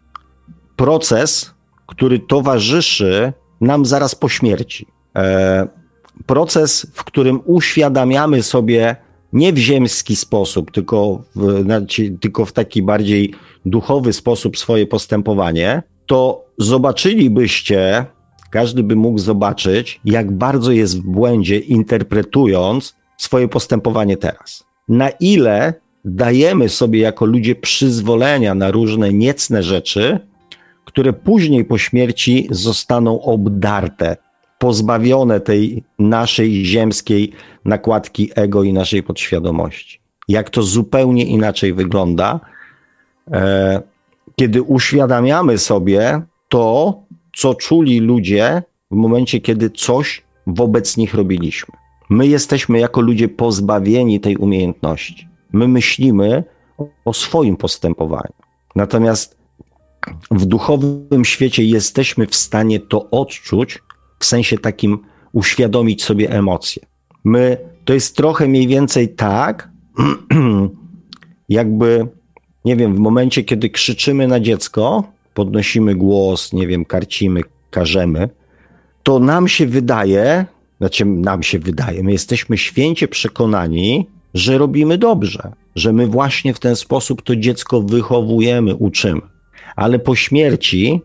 [0.76, 1.54] proces,
[1.86, 4.86] który towarzyszy nam zaraz po śmierci.
[5.16, 5.68] E,
[6.26, 8.96] proces, w którym uświadamiamy sobie
[9.32, 11.64] nie w ziemski sposób, tylko w,
[12.20, 13.34] tylko w taki bardziej
[13.66, 18.06] duchowy sposób swoje postępowanie, to zobaczylibyście,
[18.50, 24.64] każdy by mógł zobaczyć, jak bardzo jest w błędzie, interpretując swoje postępowanie teraz.
[24.88, 25.74] Na ile
[26.04, 30.20] dajemy sobie jako ludzie przyzwolenia na różne niecne rzeczy,
[30.84, 34.16] które później po śmierci zostaną obdarte,
[34.58, 37.32] pozbawione tej naszej ziemskiej
[37.64, 40.00] nakładki ego i naszej podświadomości.
[40.28, 42.40] Jak to zupełnie inaczej wygląda,
[43.32, 43.82] e,
[44.36, 46.94] kiedy uświadamiamy sobie to,
[47.36, 51.74] co czuli ludzie w momencie, kiedy coś wobec nich robiliśmy.
[52.10, 55.28] My jesteśmy jako ludzie pozbawieni tej umiejętności.
[55.52, 56.44] My myślimy
[57.04, 58.32] o swoim postępowaniu.
[58.76, 59.36] Natomiast
[60.30, 63.78] w duchowym świecie jesteśmy w stanie to odczuć,
[64.18, 64.98] w sensie takim
[65.32, 66.82] uświadomić sobie emocje.
[67.24, 69.68] My, to jest trochę mniej więcej tak,
[71.48, 72.06] jakby,
[72.64, 77.40] nie wiem, w momencie, kiedy krzyczymy na dziecko, podnosimy głos, nie wiem, karcimy,
[77.70, 78.28] karzemy,
[79.02, 80.46] to nam się wydaje,
[80.78, 86.58] znaczy nam się wydaje, my jesteśmy święcie przekonani, że robimy dobrze, że my właśnie w
[86.58, 89.20] ten sposób to dziecko wychowujemy, uczymy.
[89.76, 91.00] Ale po śmierci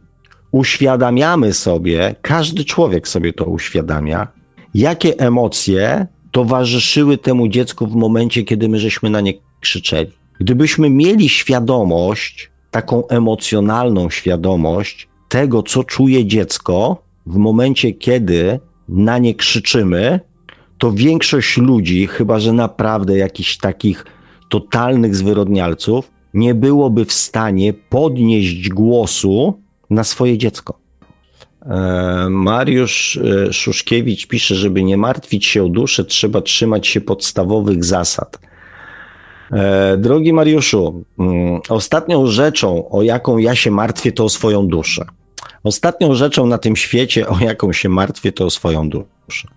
[0.51, 4.27] uświadamiamy sobie, każdy człowiek sobie to uświadamia,
[4.73, 10.11] jakie emocje towarzyszyły temu dziecku w momencie, kiedy my żeśmy na nie krzyczeli.
[10.39, 18.59] Gdybyśmy mieli świadomość, taką emocjonalną świadomość tego, co czuje dziecko w momencie, kiedy
[18.89, 20.19] na nie krzyczymy,
[20.77, 24.05] to większość ludzi, chyba że naprawdę jakichś takich
[24.49, 29.61] totalnych zwyrodnialców, nie byłoby w stanie podnieść głosu
[29.91, 30.79] na swoje dziecko.
[31.65, 37.83] E, Mariusz e, Szuszkiewicz pisze, żeby nie martwić się o duszę, trzeba trzymać się podstawowych
[37.83, 38.39] zasad.
[39.51, 45.05] E, drogi Mariuszu, mm, ostatnią rzeczą, o jaką ja się martwię, to o swoją duszę.
[45.63, 49.47] Ostatnią rzeczą na tym świecie, o jaką się martwię, to o swoją duszę.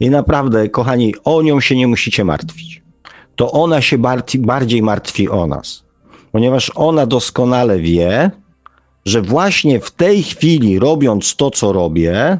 [0.00, 2.82] I naprawdę, kochani, o nią się nie musicie martwić.
[3.36, 5.84] To ona się bardziej, bardziej martwi o nas,
[6.32, 8.30] ponieważ ona doskonale wie,
[9.08, 12.38] że właśnie w tej chwili, robiąc to, co robię,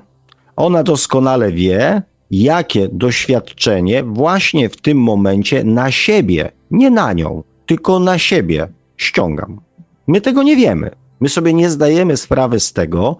[0.57, 7.99] ona doskonale wie, jakie doświadczenie właśnie w tym momencie na siebie, nie na nią, tylko
[7.99, 9.61] na siebie ściągam.
[10.07, 10.91] My tego nie wiemy.
[11.21, 13.17] My sobie nie zdajemy sprawy z tego,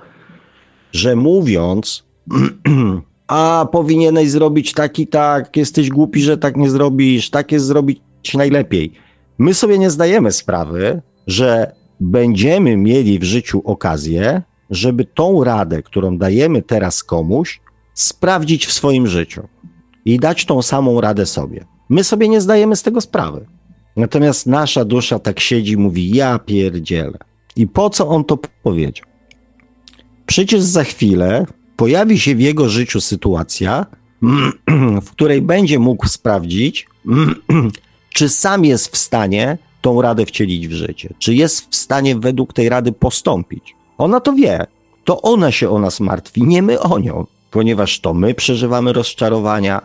[0.93, 2.05] że mówiąc,
[3.29, 8.01] a powinieneś zrobić tak i tak, jesteś głupi, że tak nie zrobisz, tak jest zrobić
[8.35, 8.93] najlepiej.
[9.39, 16.19] My sobie nie zdajemy sprawy, że będziemy mieli w życiu okazję, żeby tą radę, którą
[16.19, 17.61] dajemy teraz komuś,
[17.95, 19.49] sprawdzić w swoim życiu
[20.05, 21.65] i dać tą samą radę sobie.
[21.89, 23.47] My sobie nie zdajemy z tego sprawy.
[23.97, 27.19] Natomiast nasza dusza tak siedzi mówi: Ja pierdzielę.
[27.57, 29.07] I po co on to powiedział?
[30.27, 31.47] Przecież za chwilę
[31.77, 33.87] pojawi się w jego życiu sytuacja,
[35.03, 36.87] w której będzie mógł sprawdzić,
[38.15, 42.53] czy sam jest w stanie tą radę wcielić w życie, czy jest w stanie według
[42.53, 43.75] tej rady postąpić.
[43.99, 44.67] Ona to wie.
[45.05, 49.83] To ona się o nas martwi, nie my o nią, ponieważ to my przeżywamy rozczarowania,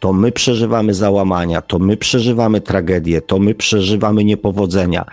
[0.00, 5.04] to my przeżywamy załamania, to my przeżywamy tragedie, to my przeżywamy niepowodzenia,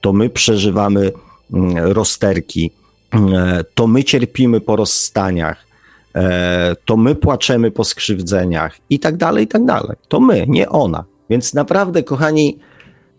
[0.00, 1.12] to my przeżywamy
[1.52, 2.70] mm, rozterki,
[3.10, 5.66] mm, to my cierpimy po rozstaniach,
[6.14, 9.96] e, to my płaczemy po skrzywdzeniach i tak dalej, i tak dalej.
[10.08, 11.04] To my, nie ona.
[11.30, 12.58] Więc naprawdę, kochani,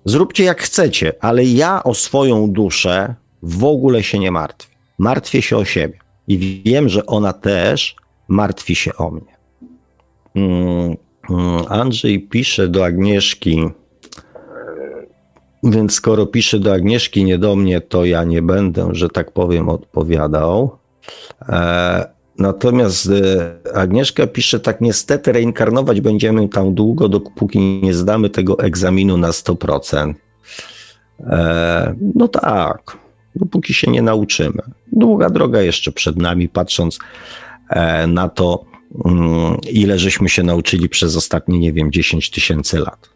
[0.09, 4.75] zróbcie jak chcecie, ale ja o swoją duszę w ogóle się nie martwię.
[4.97, 7.95] Martwię się o siebie i wiem, że ona też
[8.27, 9.37] martwi się o mnie.
[10.35, 10.97] Mm,
[11.29, 13.69] mm, Andrzej pisze do Agnieszki,
[15.63, 19.69] więc skoro pisze do Agnieszki, nie do mnie, to ja nie będę, że tak powiem,
[19.69, 20.77] odpowiadał.
[22.39, 29.17] Natomiast e, Agnieszka pisze tak, niestety reinkarnować będziemy tam długo, dopóki nie zdamy tego egzaminu
[29.17, 30.13] na 100%.
[31.19, 32.97] E, no tak,
[33.35, 34.61] dopóki się nie nauczymy.
[34.91, 36.99] Długa droga jeszcze przed nami, patrząc
[37.69, 38.65] E, na to,
[39.05, 43.09] mm, ile żeśmy się nauczyli przez ostatnie, nie wiem, 10 tysięcy lat.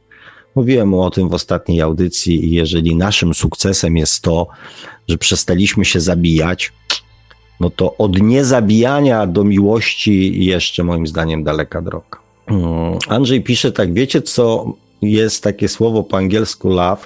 [0.56, 4.48] Mówiłem o tym w ostatniej audycji i jeżeli naszym sukcesem jest to,
[5.08, 6.74] że przestaliśmy się zabijać,
[7.62, 12.20] no to od niezabijania do miłości jeszcze moim zdaniem daleka droga.
[12.48, 17.06] Mm, Andrzej pisze tak, wiecie co jest takie słowo po angielsku love,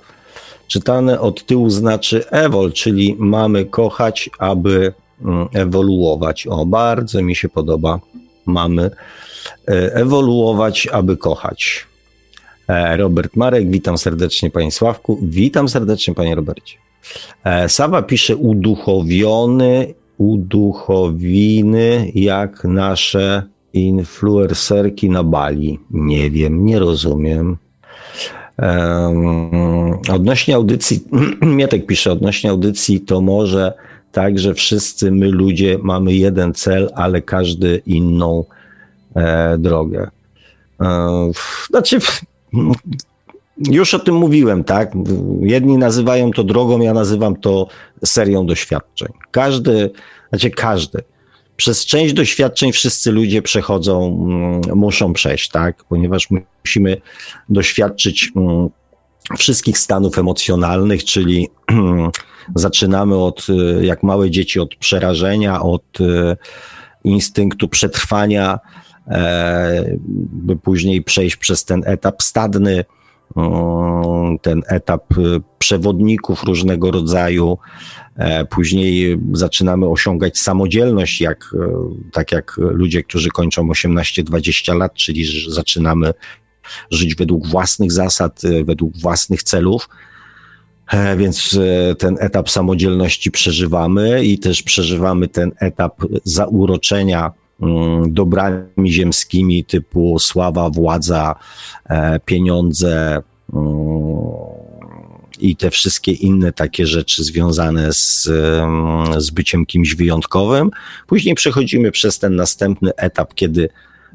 [0.68, 6.48] czytane od tyłu znaczy evol, czyli mamy kochać, aby Mm, ewoluować.
[6.48, 8.00] O, bardzo mi się podoba.
[8.46, 8.92] Mamy
[9.68, 11.86] e, ewoluować, aby kochać.
[12.68, 15.20] E, Robert Marek, witam serdecznie Panie Sławku.
[15.22, 16.78] Witam serdecznie Panie Robercie.
[17.44, 23.44] E, Sawa pisze uduchowiony, uduchowiny jak nasze
[23.74, 25.80] influencerki na Bali.
[25.92, 27.58] Nie wiem, nie rozumiem.
[28.58, 31.04] Um, odnośnie audycji,
[31.42, 33.74] Mietek pisze, odnośnie audycji to może
[34.12, 38.46] tak, że wszyscy my ludzie mamy jeden cel, ale każdy inną
[39.16, 40.10] e, drogę.
[40.82, 41.32] E,
[41.70, 42.00] znaczy,
[43.58, 44.92] już o tym mówiłem, tak?
[45.42, 47.68] Jedni nazywają to drogą, ja nazywam to
[48.06, 49.08] serią doświadczeń.
[49.32, 49.92] Każdy,
[50.30, 51.04] znaczy każdy.
[51.58, 55.84] Przez część doświadczeń wszyscy ludzie przechodzą, mm, muszą przejść, tak?
[55.84, 56.28] Ponieważ
[56.64, 57.02] musimy
[57.50, 58.70] doświadczyć mm,
[59.38, 61.50] wszystkich stanów emocjonalnych, czyli
[62.56, 66.38] zaczynamy od, y, jak małe dzieci, od przerażenia, od y,
[67.04, 68.60] instynktu przetrwania,
[69.08, 72.86] e, by później przejść przez ten etap stadny,
[74.42, 77.58] ten etap y, przewodników różnego rodzaju.
[78.16, 81.56] E, później zaczynamy osiągać samodzielność, jak,
[82.12, 86.14] tak jak ludzie, którzy kończą 18-20 lat, czyli zaczynamy
[86.92, 89.90] żyć według własnych zasad, e, według własnych celów.
[90.92, 91.60] E, więc
[91.98, 97.32] ten etap samodzielności przeżywamy i też przeżywamy ten etap zauroczenia
[98.08, 101.36] dobrami ziemskimi typu sława, władza,
[102.26, 103.22] pieniądze
[103.54, 103.66] mm,
[105.40, 110.72] i te wszystkie inne takie rzeczy związane z, mm, z byciem kimś wyjątkowym.
[111.08, 113.70] Później przechodzimy przez ten następny etap, kiedy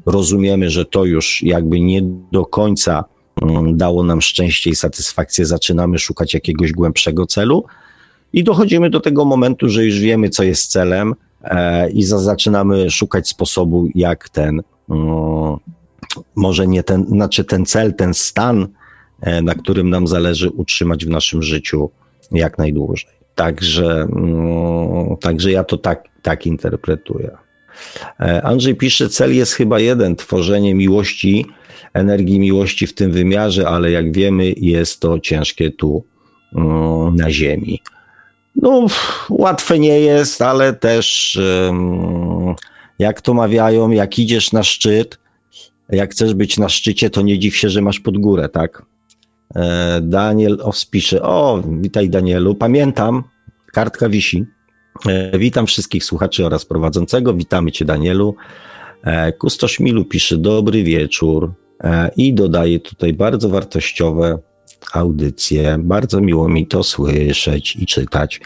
[0.05, 2.01] rozumiemy, że to już jakby nie
[2.31, 3.03] do końca
[3.41, 7.65] mm, dało nam szczęście i satysfakcję, zaczynamy szukać jakiegoś głębszego celu
[8.33, 11.15] i dochodzimy do tego momentu, że już wiemy, co jest celem e,
[11.93, 14.61] i za, zaczynamy szukać sposobu, jak ten,
[16.35, 18.67] może nie ten, znaczy ten cel, ten stan,
[19.21, 21.89] e, na którym nam zależy utrzymać w naszym życiu
[22.31, 23.11] jak najdłużej.
[23.35, 24.07] Także,
[25.21, 27.31] także ja to tak, tak interpretuję.
[28.19, 31.45] E, Andrzej pisze, cel jest chyba jeden, tworzenie miłości,
[31.93, 36.03] energii miłości w tym wymiarze, ale jak wiemy, jest to ciężkie tu
[37.15, 37.81] na Ziemi.
[38.55, 38.85] No,
[39.29, 41.39] łatwe nie jest, ale też
[42.99, 45.19] jak to mawiają, jak idziesz na szczyt,
[45.89, 48.85] jak chcesz być na szczycie, to nie dziw się, że masz pod górę, tak?
[49.55, 51.21] E, Daniel Ospiszy.
[51.21, 52.55] O, witaj Danielu.
[52.55, 53.23] Pamiętam,
[53.73, 54.45] kartka wisi.
[55.07, 57.33] E, witam wszystkich słuchaczy oraz prowadzącego.
[57.33, 58.35] Witamy Cię, Danielu.
[59.03, 61.53] E, Kustosz Milu pisze dobry wieczór
[62.17, 64.39] i dodaje tutaj bardzo wartościowe
[64.93, 65.77] audycje.
[65.79, 68.41] Bardzo miło mi to słyszeć i czytać.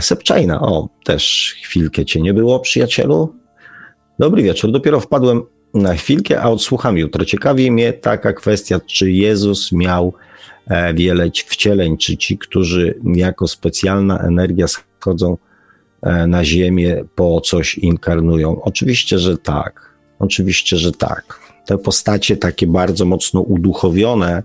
[0.00, 3.34] Sepczajna, o, też chwilkę Cię nie było, przyjacielu.
[4.18, 4.72] Dobry wieczór.
[4.72, 5.42] Dopiero wpadłem
[5.74, 7.24] na chwilkę, a odsłucham jutro.
[7.24, 10.14] Ciekawi mnie taka kwestia, czy Jezus miał
[10.66, 15.36] e, wiele wcieleń, czy ci, którzy jako specjalna energia schodzą
[16.02, 18.62] e, na ziemię, po coś inkarnują.
[18.62, 19.90] Oczywiście, że tak.
[20.18, 21.40] Oczywiście, że tak.
[21.66, 24.42] Te postacie takie bardzo mocno uduchowione,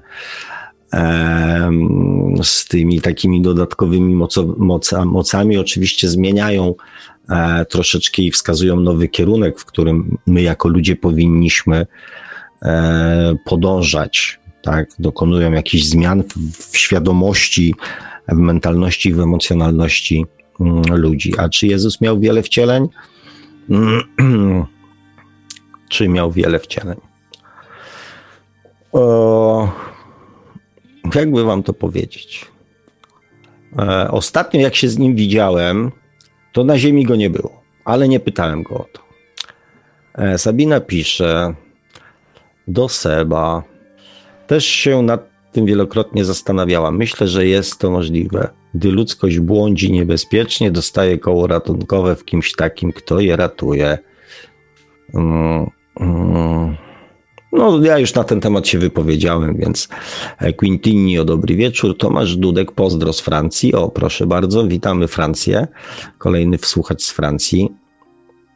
[2.44, 4.56] z tymi takimi dodatkowymi moco,
[5.06, 6.76] mocami oczywiście zmieniają
[7.30, 11.88] E, troszeczkę i wskazują nowy kierunek, w którym my jako ludzie powinniśmy
[12.62, 14.40] e, podążać.
[14.62, 14.90] Tak?
[15.00, 16.24] Dokonują jakichś zmian
[16.72, 17.76] w świadomości,
[18.28, 20.26] w mentalności, w emocjonalności
[20.60, 21.34] mm, ludzi.
[21.38, 22.88] A czy Jezus miał wiele wcieleń?
[25.90, 26.98] czy miał wiele wcieleń?
[28.92, 29.72] O,
[31.16, 32.46] jakby wam to powiedzieć?
[33.80, 35.92] E, ostatnio, jak się z nim widziałem,
[36.54, 39.02] to na ziemi go nie było, ale nie pytałem go o to.
[40.14, 41.54] E, Sabina pisze
[42.68, 43.64] do Seba.
[44.48, 46.98] Też się nad tym wielokrotnie zastanawiałam.
[46.98, 48.50] Myślę, że jest to możliwe.
[48.74, 53.98] Gdy ludzkość błądzi niebezpiecznie, dostaje koło ratunkowe w kimś takim, kto je ratuje.
[55.14, 55.70] Mm,
[56.00, 56.85] mm.
[57.58, 59.90] No, ja już na ten temat się wypowiedziałem, więc
[60.40, 61.98] e, Quintini o dobry wieczór.
[61.98, 63.74] Tomasz Dudek, pozdro z Francji.
[63.74, 65.68] O, proszę bardzo, witamy Francję.
[66.18, 67.70] Kolejny wsłuchacz z Francji.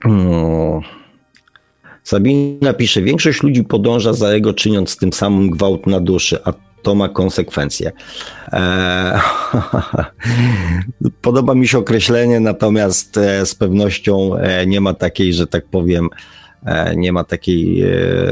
[0.04, 0.82] Hmm.
[2.04, 6.96] Sabina pisze, większość ludzi podąża za jego, czyniąc tym samym gwałt na duszy, a to
[6.96, 7.92] ma konsekwencje.
[8.52, 9.20] Eee,
[11.22, 16.10] podoba mi się określenie, natomiast e, z pewnością e, nie ma takiej, że tak powiem,
[16.96, 17.88] nie ma takiej, e,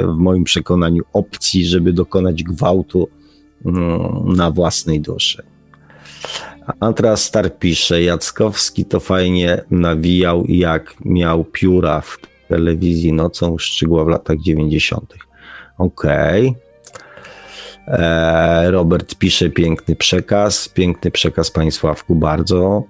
[0.07, 3.09] w moim przekonaniu, opcji, żeby dokonać gwałtu
[3.65, 5.43] mm, na własnej duszy.
[6.79, 12.17] Antra Star pisze, Jackowski to fajnie nawijał, jak miał pióra w
[12.47, 15.13] telewizji nocą, szczegóła w latach 90.
[15.77, 16.47] Okej.
[16.47, 16.67] Okay.
[17.87, 22.83] E, Robert pisze piękny przekaz, piękny przekaz Państwawku, bardzo.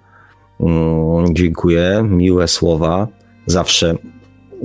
[0.59, 3.07] Mm, dziękuję, miłe słowa.
[3.45, 3.95] Zawsze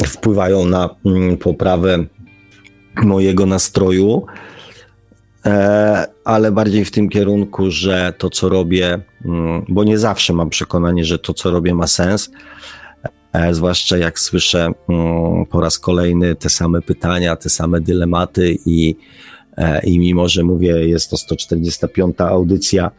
[0.06, 2.05] wpływają na mm, poprawę
[2.97, 4.27] mojego nastroju,
[5.47, 10.51] e, ale bardziej w tym kierunku, że to, co robię, mm, bo nie zawsze mam
[10.51, 12.31] przekonanie, że to, co robię, ma sens.
[13.32, 18.97] E, zwłaszcza jak słyszę mm, po raz kolejny te same pytania, te same dylematy, i,
[19.56, 22.90] e, i mimo, że mówię, jest to 145 audycja,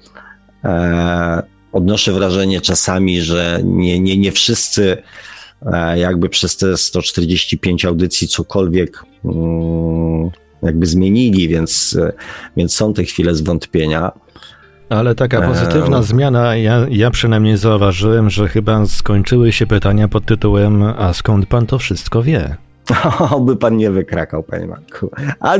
[1.72, 4.98] odnoszę wrażenie czasami, że nie, nie, nie wszyscy
[5.96, 10.30] jakby przez te 145 audycji cokolwiek mm,
[10.64, 12.14] jakby zmienili, więc, e,
[12.58, 14.12] więc są te chwile zwątpienia.
[14.90, 16.04] Ale taka pozytywna e...
[16.04, 21.66] zmiana, ja, ja przynajmniej zauważyłem, że chyba skończyły się pytania pod tytułem A skąd pan
[21.66, 22.58] to wszystko wie?
[23.30, 25.10] Oby pan nie wykrakał, panie Marku.
[25.40, 25.58] A,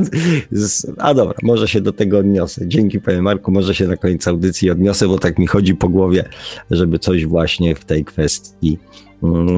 [0.98, 2.68] a dobra, może się do tego odniosę.
[2.68, 6.30] Dzięki, panie Marku, może się na koniec audycji odniosę, bo tak mi chodzi po głowie,
[6.72, 8.80] żeby coś właśnie w tej kwestii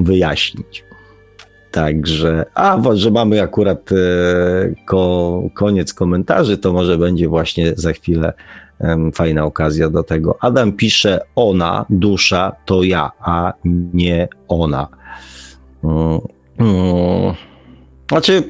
[0.01, 0.83] wyjaśnić.
[1.71, 3.95] Także, a że mamy akurat e,
[4.85, 8.33] ko, koniec komentarzy, to może będzie właśnie za chwilę
[9.13, 10.37] fajna okazja do tego.
[10.39, 13.53] Adam pisze, ona, dusza to ja, a
[13.93, 14.87] nie ona.
[15.83, 16.19] Mm,
[16.59, 17.33] mm.
[18.09, 18.43] Znaczy,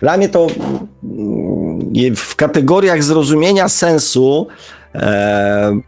[0.00, 0.46] dla mnie to
[2.16, 4.46] w kategoriach zrozumienia sensu
[4.94, 5.80] E,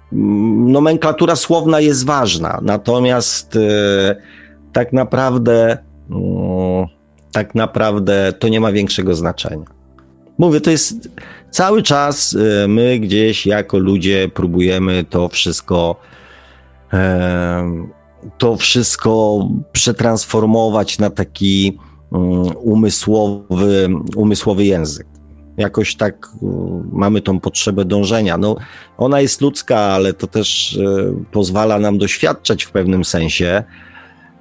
[0.66, 4.16] nomenklatura słowna jest ważna, natomiast e,
[4.73, 5.78] tak naprawdę
[6.11, 6.87] mm,
[7.33, 9.66] tak naprawdę to nie ma większego znaczenia.
[10.39, 11.09] Mówię, to jest
[11.51, 15.97] cały czas y, my gdzieś jako ludzie próbujemy to wszystko
[18.39, 19.39] to wszystko
[19.73, 21.78] przetransformować na taki
[22.12, 25.07] mm, umysłowy, umysłowy język.
[25.57, 26.47] Jakoś tak y,
[26.93, 28.39] mamy tą potrzebę dążenia.
[28.39, 28.57] No,
[28.99, 33.65] ona jest ludzka, ale to też y, pozwala nam doświadczać w pewnym sensie,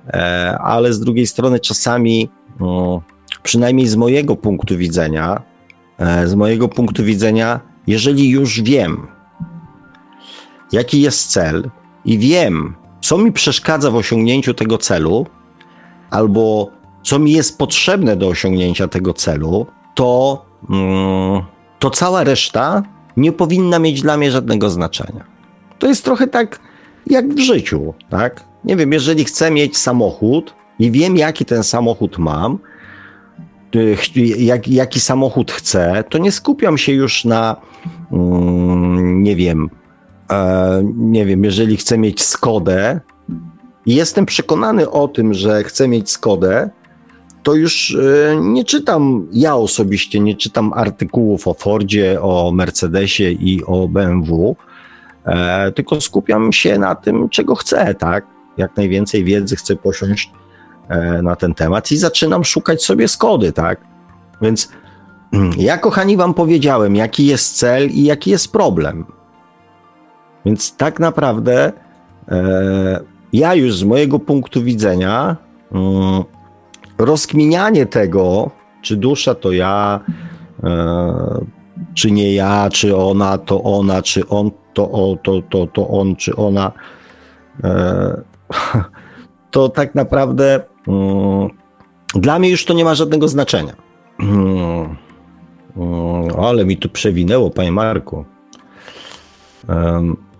[0.07, 2.29] e, ale z drugiej strony czasami,
[2.59, 3.01] no,
[3.43, 5.41] przynajmniej z mojego punktu widzenia,
[5.97, 9.07] e, z mojego punktu widzenia, jeżeli już wiem,
[10.71, 11.69] jaki jest cel
[12.05, 15.25] i wiem, co mi przeszkadza w osiągnięciu tego celu,
[16.09, 16.69] albo
[17.03, 19.65] co mi jest potrzebne do osiągnięcia tego celu,
[19.95, 20.45] to,
[21.79, 22.83] to cała reszta
[23.17, 25.25] nie powinna mieć dla mnie żadnego znaczenia.
[25.79, 26.59] To jest trochę tak
[27.07, 28.43] jak w życiu, tak?
[28.63, 32.59] Nie wiem, jeżeli chcę mieć samochód i wiem, jaki ten samochód mam,
[33.75, 33.97] y,
[34.37, 37.55] jak, jaki samochód chcę, to nie skupiam się już na,
[38.11, 39.69] mm, nie wiem,
[40.31, 42.99] e, nie wiem, jeżeli chcę mieć Skodę
[43.85, 46.69] i jestem przekonany o tym, że chcę mieć Skodę,
[47.45, 53.63] to już e, nie czytam, ja osobiście nie czytam artykułów o Fordzie, o Mercedesie i
[53.65, 54.55] o BMW,
[55.25, 58.25] e, tylko skupiam się na tym, czego chcę, tak?
[58.57, 60.31] Jak najwięcej wiedzy chcę posiąść
[60.87, 63.81] e, na ten temat i zaczynam szukać sobie Skody, tak?
[64.41, 64.69] Więc
[65.33, 69.05] mm, ja, kochani, wam powiedziałem, jaki jest cel i jaki jest problem.
[70.45, 71.71] Więc tak naprawdę
[73.33, 75.35] ja już z mojego punktu widzenia
[75.71, 76.23] mm,
[76.97, 78.51] rozkminianie tego,
[78.81, 79.99] czy dusza to ja,
[80.63, 81.45] e,
[81.93, 86.15] czy nie ja, czy ona to ona, czy on to, o, to, to, to on,
[86.15, 86.71] czy ona,
[87.63, 88.21] e,
[89.51, 91.49] to tak naprawdę mm,
[92.15, 93.73] dla mnie już to nie ma żadnego znaczenia.
[94.19, 94.95] Mm,
[96.41, 98.25] ale mi tu przewinęło, panie Marku.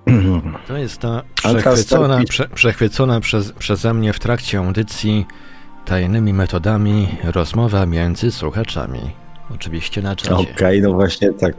[0.68, 5.26] To jest ta przechwycona, prze, przechwycona przez, przeze mnie w trakcie audycji
[5.86, 9.00] tajnymi metodami rozmowa między słuchaczami.
[9.56, 10.34] Oczywiście na czacie.
[10.34, 11.56] Okej, okay, no właśnie tak.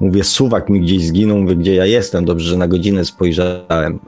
[0.00, 2.24] Mówię, suwak mi gdzieś zginął, mówię, gdzie ja jestem.
[2.24, 3.98] Dobrze, że na godzinę spojrzałem.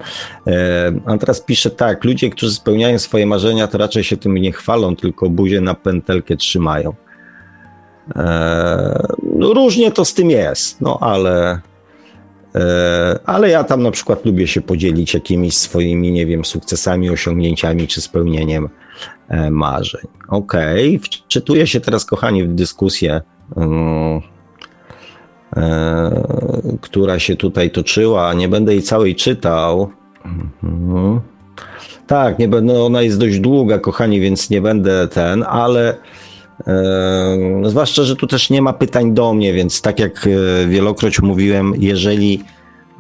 [0.47, 4.53] E, a teraz pisze tak, ludzie, którzy spełniają swoje marzenia, to raczej się tym nie
[4.53, 6.95] chwalą, tylko buzię na pętelkę trzymają.
[8.17, 11.61] E, no, różnie to z tym jest, no ale
[13.27, 18.01] ale ja tam na przykład lubię się podzielić jakimiś swoimi, nie wiem, sukcesami, osiągnięciami czy
[18.01, 18.69] spełnieniem
[19.29, 20.07] e, marzeń.
[20.29, 21.09] Okej, okay.
[21.25, 23.23] wczytuję się teraz, kochani, w dyskusję,
[23.57, 24.21] um,
[25.57, 28.35] e, która się tutaj toczyła.
[28.35, 29.91] Nie będę jej całej czytał.
[30.63, 31.21] Mhm.
[32.07, 35.97] Tak, nie będę, ona jest dość długa, kochani, więc nie będę ten, ale
[37.63, 41.73] zwłaszcza, że tu też nie ma pytań do mnie, więc tak jak e, wielokroć mówiłem,
[41.79, 42.45] jeżeli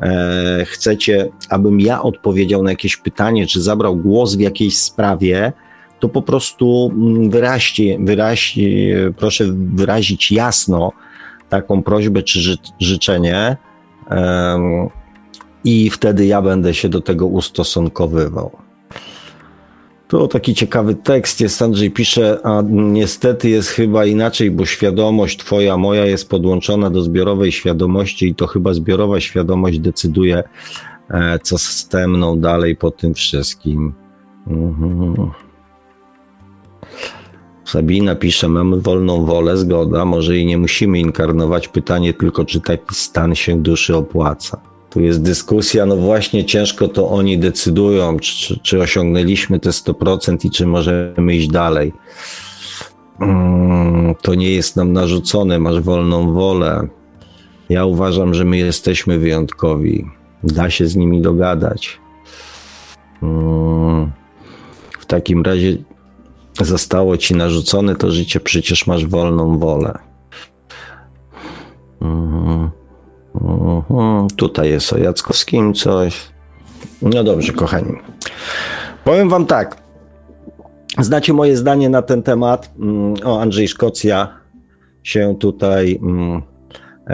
[0.00, 5.52] e, chcecie, abym ja odpowiedział na jakieś pytanie, czy zabrał głos w jakiejś sprawie,
[6.00, 8.62] to po prostu mm, wyraźcie, wyraźcie,
[9.16, 10.92] proszę wyrazić jasno
[11.48, 13.56] taką prośbę czy ży życzenie
[15.64, 18.65] i wtedy ja będę się do tego ustosunkowywał.
[20.08, 25.76] To taki ciekawy tekst jest, Andrzej pisze, a niestety jest chyba inaczej, bo świadomość twoja,
[25.76, 30.42] moja jest podłączona do zbiorowej świadomości i to chyba zbiorowa świadomość decyduje,
[31.10, 33.92] e, co z temną dalej po tym wszystkim.
[34.46, 35.30] Mhm.
[37.64, 41.68] Sabina pisze, mamy wolną wolę, zgoda, może i nie musimy inkarnować.
[41.68, 44.75] Pytanie tylko, czy taki stan się duszy opłaca.
[44.90, 50.50] Tu jest dyskusja, no właśnie ciężko to oni decydują, czy, czy osiągnęliśmy te 100% i
[50.50, 51.92] czy możemy iść dalej.
[53.20, 56.88] Mm, to nie jest nam narzucone, masz wolną wolę.
[57.68, 60.04] Ja uważam, że my jesteśmy wyjątkowi.
[60.44, 62.00] Da się z nimi dogadać.
[63.22, 64.12] Mm,
[64.98, 65.76] w takim razie
[66.62, 69.98] zostało ci narzucone to życie, przecież masz wolną wolę.
[72.00, 72.70] Mhm.
[74.36, 76.16] Tutaj jest o Jackowskim coś.
[77.02, 77.92] No dobrze, kochani.
[79.04, 79.76] Powiem wam tak.
[80.98, 82.72] Znacie moje zdanie na ten temat.
[82.78, 84.28] Mm, o, Andrzej Szkocja
[85.02, 86.42] się tutaj mm,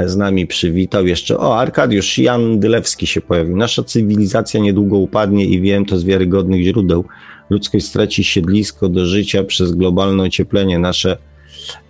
[0.07, 1.07] z nami przywitał.
[1.07, 3.57] Jeszcze, o, Arkadiusz Jan Dylewski się pojawił.
[3.57, 7.05] Nasza cywilizacja niedługo upadnie i wiem to z wiarygodnych źródeł.
[7.51, 10.79] Ludzkość straci siedlisko do życia przez globalne ocieplenie.
[10.79, 11.17] Nasze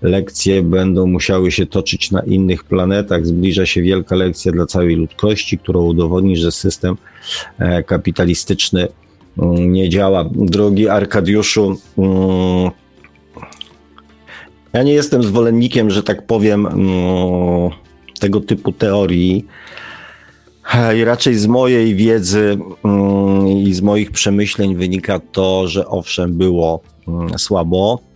[0.03, 3.27] lekcje będą musiały się toczyć na innych planetach.
[3.27, 6.97] Zbliża się wielka lekcja dla całej ludzkości, która udowodni, że system
[7.59, 8.89] e, kapitalistyczny
[9.39, 10.25] mm, nie działa.
[10.35, 12.71] Drogi Arkadiuszu, mm,
[14.73, 17.71] Ja nie jestem zwolennikiem, że tak powiem, mm,
[18.21, 19.47] tego typu teorii.
[20.97, 22.59] I raczej z mojej wiedzy
[23.65, 26.81] i z moich przemyśleń wynika to, że owszem, było
[27.37, 28.12] słabo e,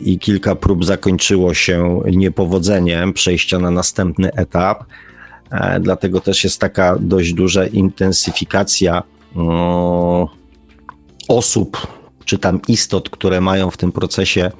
[0.00, 4.84] i kilka prób zakończyło się niepowodzeniem przejścia na następny etap.
[5.50, 9.02] E, dlatego też jest taka dość duża intensyfikacja
[11.28, 11.86] osób,
[12.24, 14.50] czy tam istot, które mają w tym procesie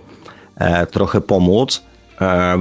[0.57, 1.83] e, trochę pomóc.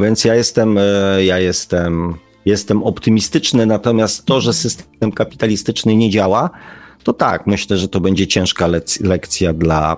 [0.02, 0.80] Więc ja jestem,
[1.20, 6.50] ja jestem jestem optymistyczny, natomiast to, że system kapitalistyczny nie działa,
[7.04, 8.68] to tak, myślę, że to będzie ciężka
[9.02, 9.98] lekcja dla,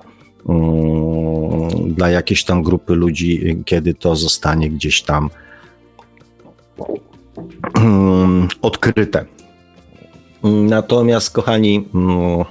[1.88, 5.30] dla jakiejś tam grupy ludzi, kiedy to zostanie gdzieś tam
[7.76, 9.26] um, odkryte.
[10.44, 12.46] Natomiast, kochani, um,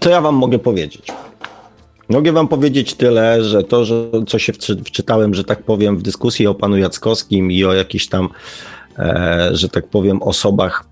[0.00, 1.12] co ja Wam mogę powiedzieć?
[2.08, 4.52] Mogę wam powiedzieć tyle, że to, że co się
[4.84, 8.28] wczytałem, że tak powiem, w dyskusji o panu Jackowskim i o jakichś tam,
[8.98, 10.84] e, że tak powiem, osobach,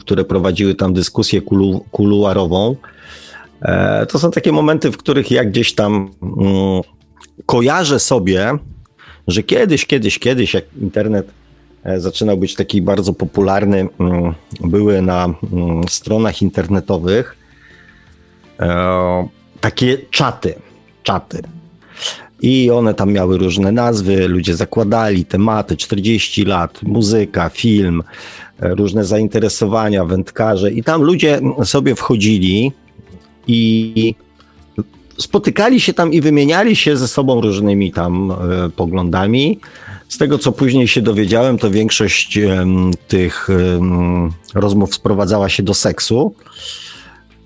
[0.00, 2.76] które prowadziły tam dyskusję kulu, kuluarową,
[4.08, 6.82] to są takie momenty, w których ja gdzieś tam um,
[7.46, 8.58] kojarzę sobie,
[9.28, 11.30] że kiedyś, kiedyś, kiedyś, jak internet
[11.84, 15.28] e, zaczynał być taki bardzo popularny, um, były na
[15.88, 17.36] stronach internetowych,
[18.60, 19.28] e,
[19.60, 20.54] takie czaty,
[21.02, 21.42] czaty.
[22.42, 28.02] I one tam miały różne nazwy, ludzie zakładali tematy, 40 lat, muzyka, film,
[28.60, 32.72] e, różne zainteresowania, wędkarze i tam ludzie sobie wchodzili
[33.46, 34.14] i
[35.18, 38.34] spotykali się tam i wymieniali się ze sobą różnymi tam e,
[38.70, 39.60] poglądami.
[40.08, 42.38] Z tego, co później się dowiedziałem, to większość
[43.08, 43.48] tych
[44.54, 46.34] rozmów sprowadzała się do seksu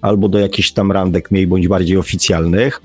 [0.00, 2.82] albo do jakichś tam randek mniej bądź bardziej oficjalnych.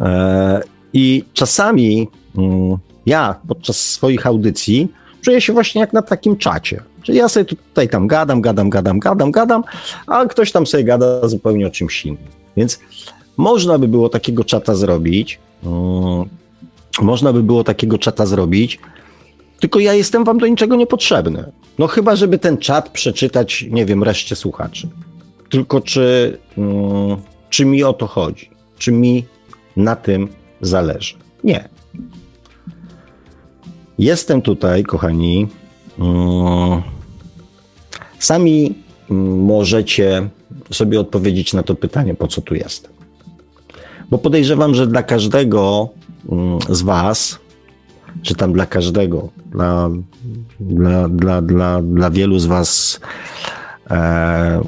[0.00, 0.62] E,
[0.92, 2.76] I czasami mm,
[3.06, 4.88] ja podczas swoich audycji
[5.20, 6.82] czuję się właśnie jak na takim czacie.
[7.02, 9.64] Czyli ja sobie tutaj tam gadam, gadam, gadam, gadam, gadam,
[10.06, 12.35] a ktoś tam sobie gada zupełnie o czymś innym.
[12.56, 12.80] Więc
[13.36, 15.38] można by było takiego czata zrobić.
[15.64, 16.28] Mm,
[17.02, 18.78] można by było takiego czata zrobić,
[19.60, 21.52] tylko ja jestem wam do niczego niepotrzebny.
[21.78, 24.88] No chyba, żeby ten czat przeczytać, nie wiem, reszcie słuchaczy.
[25.50, 27.16] Tylko czy, mm,
[27.50, 28.50] czy mi o to chodzi?
[28.78, 29.24] Czy mi
[29.76, 30.28] na tym
[30.60, 31.14] zależy?
[31.44, 31.68] Nie.
[33.98, 35.48] Jestem tutaj, kochani.
[35.98, 36.82] Mm,
[38.18, 38.74] sami
[39.08, 40.28] możecie
[40.70, 42.92] sobie odpowiedzieć na to pytanie, po co tu jestem.
[44.10, 45.88] Bo podejrzewam, że dla każdego
[46.28, 47.38] mm, z Was,
[48.22, 49.90] czy tam dla każdego, dla,
[50.60, 53.00] dla, dla, dla, dla wielu z Was,
[53.90, 54.60] e,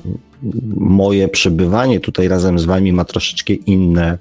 [0.76, 4.18] moje przebywanie tutaj razem z wami ma troszeczkę inne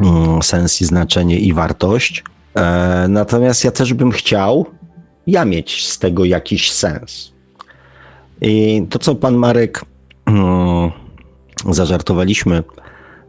[0.00, 2.24] mm, sens i znaczenie i wartość.
[2.54, 4.66] E, natomiast ja też bym chciał
[5.26, 7.32] ja mieć z tego jakiś sens.
[8.40, 9.84] I to, co pan Marek
[10.26, 10.90] mm,
[11.68, 12.62] zażartowaliśmy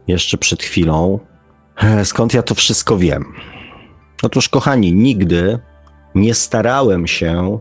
[0.06, 1.18] jeszcze przed chwilą,
[1.76, 3.32] e, skąd ja to wszystko wiem?
[4.22, 5.58] Otóż, kochani, nigdy
[6.14, 7.58] nie starałem się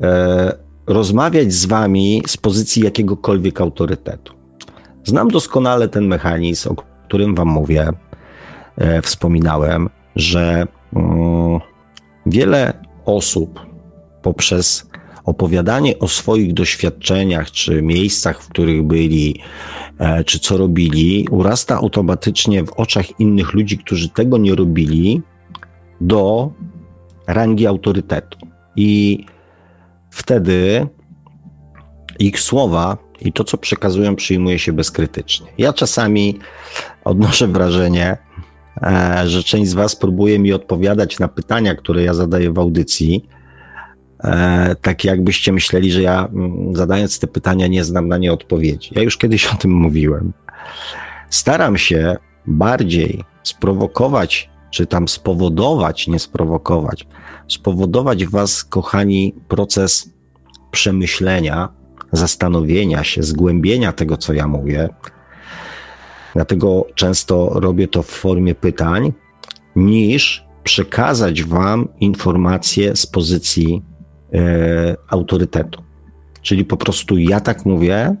[0.00, 0.52] e,
[0.86, 4.34] rozmawiać z wami z pozycji jakiegokolwiek autorytetu.
[5.04, 6.74] Znam doskonale ten mechanizm, o
[7.06, 7.88] którym wam mówię,
[8.76, 11.60] e, wspominałem, że mm,
[12.26, 12.72] wiele
[13.04, 13.66] osób
[14.22, 14.86] poprzez
[15.26, 19.40] opowiadanie o swoich doświadczeniach, czy miejscach, w których byli,
[19.98, 25.22] e, czy co robili, urasta automatycznie w oczach innych ludzi, którzy tego nie robili,
[26.00, 26.50] do
[27.26, 28.38] rangi autorytetu.
[28.76, 29.24] I
[30.10, 30.86] wtedy
[32.18, 35.46] ich słowa i to, co przekazują, przyjmuje się bezkrytycznie.
[35.58, 36.38] Ja czasami
[37.04, 38.16] odnoszę wrażenie,
[38.82, 43.28] e, że część z Was próbuje mi odpowiadać na pytania, które ja zadaję w audycji,
[44.82, 48.90] tak jakbyście myśleli, że ja mm, zadając te pytania nie znam na nie odpowiedzi.
[48.94, 50.32] Ja już kiedyś o tym mówiłem.
[51.30, 52.16] Staram się
[52.46, 57.06] bardziej sprowokować, czy tam spowodować, nie sprowokować,
[57.48, 60.10] spowodować Was, kochani, proces
[60.70, 61.68] przemyślenia,
[62.12, 64.88] zastanowienia się, zgłębienia tego, co ja mówię.
[66.34, 69.12] Dlatego często robię to w formie pytań,
[69.76, 73.82] niż przekazać Wam informacje z pozycji
[74.32, 75.82] e, autorytetu.
[76.42, 78.16] Czyli po prostu ja tak mówię.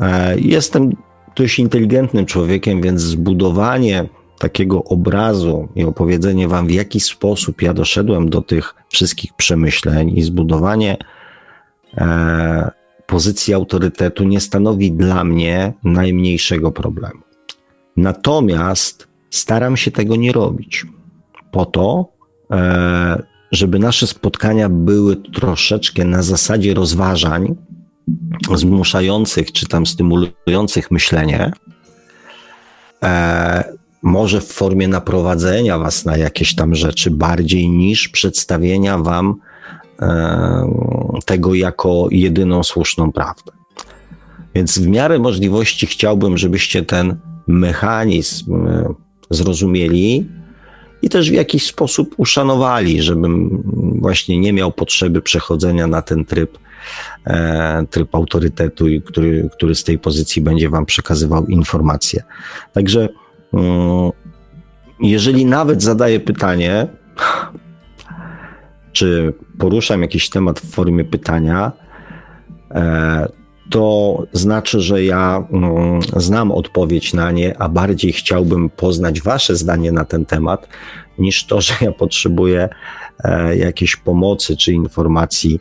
[0.00, 0.96] E, jestem
[1.36, 4.08] dość inteligentnym człowiekiem, więc zbudowanie
[4.38, 10.22] takiego obrazu i opowiedzenie Wam, w jaki sposób ja doszedłem do tych wszystkich przemyśleń i
[10.22, 10.96] zbudowanie
[11.98, 12.70] e,
[13.06, 17.20] pozycji autorytetu nie stanowi dla mnie najmniejszego problemu.
[17.96, 20.86] Natomiast Staram się tego nie robić.
[21.50, 22.12] Po to,
[23.52, 27.56] żeby nasze spotkania były troszeczkę na zasadzie rozważań
[28.54, 31.52] zmuszających czy tam stymulujących myślenie,
[33.02, 33.64] e,
[34.02, 39.34] może w formie naprowadzenia was na jakieś tam rzeczy bardziej niż przedstawienia wam
[40.02, 40.70] e,
[41.24, 43.52] tego jako jedyną słuszną prawdę.
[44.54, 47.16] Więc w miarę możliwości chciałbym, żebyście ten
[47.46, 48.94] mechanizm e,
[49.30, 50.39] zrozumieli
[51.02, 53.62] i też w jakiś sposób uszanowali, żebym
[54.00, 56.58] właśnie nie miał potrzeby przechodzenia na ten tryb,
[57.26, 62.22] e, tryb autorytetu, który, który z tej pozycji będzie Wam przekazywał informacje.
[62.72, 63.08] Także
[63.52, 64.10] mm,
[65.00, 66.86] jeżeli nawet zadaję pytanie,
[68.92, 71.72] czy poruszam jakiś temat w formie pytania,
[72.70, 73.39] e,
[73.70, 79.92] to znaczy, że ja mm, znam odpowiedź na nie, a bardziej chciałbym poznać Wasze zdanie
[79.92, 80.68] na ten temat,
[81.18, 82.68] niż to, że ja potrzebuję
[83.24, 85.60] e, jakiejś pomocy, czy informacji,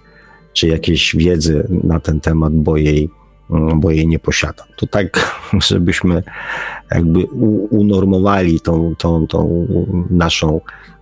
[0.53, 3.10] czy jakiejś wiedzy na ten temat, bo jej,
[3.49, 4.68] mm, bo jej nie posiadam.
[4.76, 5.38] To tak,
[5.69, 6.23] żebyśmy
[6.91, 7.26] jakby
[7.69, 9.68] unormowali tą, tą, tą
[10.10, 10.61] naszą,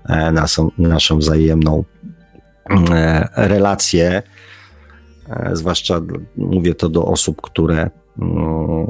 [0.09, 1.83] e, naszą, naszą wzajemną
[2.91, 4.23] e, relację
[5.53, 6.01] zwłaszcza
[6.37, 7.89] mówię to do osób, które,
[8.19, 8.87] mm,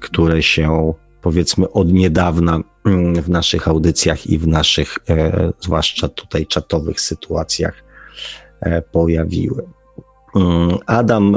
[0.00, 6.46] które się powiedzmy od niedawna mm, w naszych audycjach i w naszych, e, zwłaszcza tutaj
[6.46, 7.84] czatowych sytuacjach
[8.60, 9.62] e, pojawiły.
[10.36, 11.36] Mm, Adam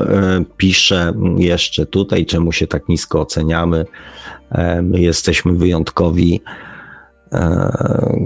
[0.58, 3.86] pisze jeszcze tutaj, czemu się tak nisko oceniamy.
[4.84, 6.42] My jesteśmy wyjątkowi.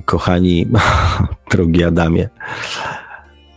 [0.06, 0.68] Kochani,
[1.52, 2.30] drogi Adamie,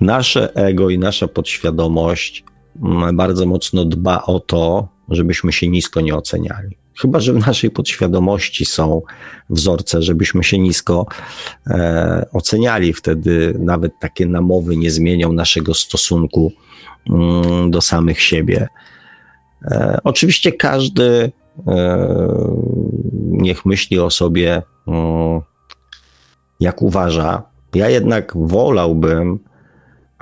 [0.03, 2.45] nasze ego i nasza podświadomość
[2.83, 6.77] mm, bardzo mocno dba o to, żebyśmy się nisko nie oceniali.
[7.01, 9.03] Chyba, że w naszej podświadomości są
[9.51, 11.07] wzorce, żebyśmy się nisko
[11.67, 16.53] e, oceniali, wtedy nawet takie namowy nie zmienią naszego stosunku
[17.11, 18.69] mm, do samych siebie.
[19.65, 21.33] E, oczywiście każdy
[21.67, 22.09] e,
[23.23, 25.41] niech myśli o sobie, mm,
[26.61, 27.43] jak uważa.
[27.75, 29.39] Ja jednak wolałbym,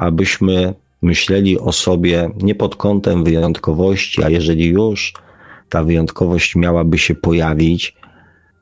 [0.01, 5.15] abyśmy myśleli o sobie nie pod kątem wyjątkowości, a jeżeli już
[5.69, 7.97] ta wyjątkowość miałaby się pojawić,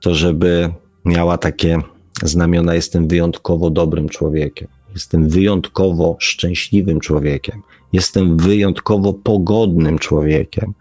[0.00, 0.70] to żeby
[1.04, 1.78] miała takie
[2.22, 7.62] znamiona: jestem wyjątkowo dobrym człowiekiem, jestem wyjątkowo szczęśliwym człowiekiem,
[7.92, 10.74] jestem wyjątkowo pogodnym człowiekiem,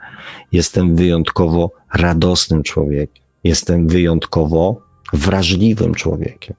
[0.51, 4.81] jestem wyjątkowo radosnym człowiekiem, jestem wyjątkowo
[5.13, 6.55] wrażliwym człowiekiem.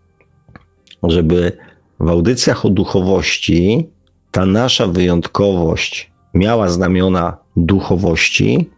[1.03, 1.53] Żeby
[2.01, 3.89] w audycjach o duchowości
[4.31, 8.71] ta nasza wyjątkowość miała znamiona duchowości,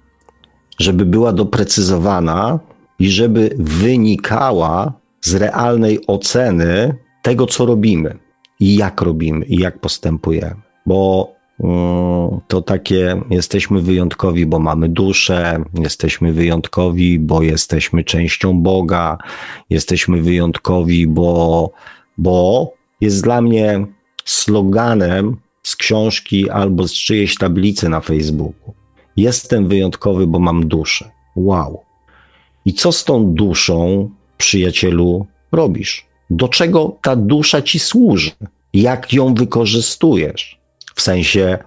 [0.79, 2.59] żeby była doprecyzowana
[2.99, 8.19] i żeby wynikała z realnej oceny tego, co robimy
[8.61, 10.61] i jak robimy i jak postępujemy.
[10.87, 19.19] Bo mm, to takie jesteśmy wyjątkowi, bo mamy duszę, jesteśmy wyjątkowi, bo jesteśmy częścią Boga,
[19.71, 21.71] jesteśmy wyjątkowi, bo,
[22.19, 23.87] bo jest dla mnie
[24.25, 28.75] sloganem z książki albo z czyjejś tablicy na Facebooku.
[29.17, 31.11] Jestem wyjątkowy, bo mam duszę.
[31.37, 31.81] Wow.
[32.65, 36.07] I co z tą duszą, przyjacielu, robisz?
[36.31, 38.31] Do czego ta dusza ci służy?
[38.73, 40.61] Jak ją wykorzystujesz?
[40.95, 41.59] W sensie,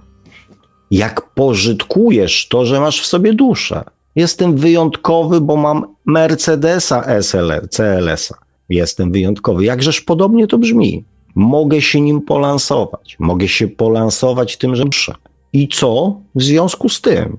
[0.92, 3.84] jak pożytkujesz to, że masz w sobie duszę?
[4.16, 8.36] Jestem wyjątkowy, bo mam Mercedesa SL, CLS-a.
[8.70, 9.66] Jestem wyjątkowy.
[9.66, 11.06] Jakżeż podobnie to brzmi
[11.36, 13.16] mogę się nim polansować.
[13.20, 15.16] Mogę się polansować tym, że muszę.
[15.54, 17.38] I co w związku z tym?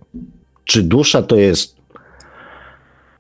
[0.65, 1.77] Czy dusza to jest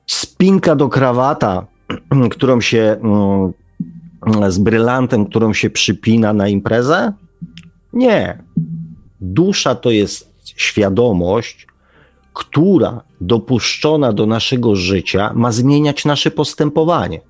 [0.06, 1.66] spinka do krawata,
[2.30, 3.52] którą się mm,
[4.52, 7.12] z brylantem, którą się przypina na imprezę?
[7.92, 8.42] Nie.
[9.20, 11.66] Dusza to jest świadomość,
[12.32, 17.20] która dopuszczona do naszego życia ma zmieniać nasze postępowanie.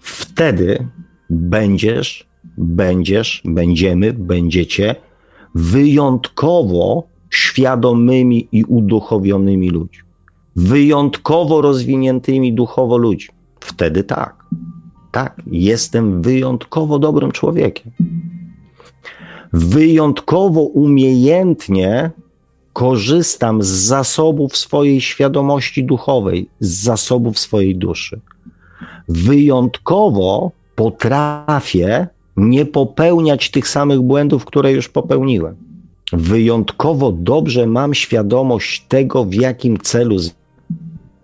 [0.00, 0.88] Wtedy
[1.30, 2.27] będziesz
[2.58, 4.94] będziesz, będziemy, będziecie
[5.54, 10.08] wyjątkowo świadomymi i uduchowionymi ludźmi.
[10.56, 13.34] Wyjątkowo rozwiniętymi duchowo ludźmi.
[13.60, 14.44] Wtedy tak.
[15.12, 17.92] Tak, jestem wyjątkowo dobrym człowiekiem.
[19.52, 22.10] Wyjątkowo umiejętnie
[22.72, 28.20] korzystam z zasobów swojej świadomości duchowej, z zasobów swojej duszy.
[29.08, 32.06] Wyjątkowo potrafię
[32.38, 35.56] nie popełniać tych samych błędów, które już popełniłem.
[36.12, 40.16] Wyjątkowo dobrze mam świadomość tego, w jakim celu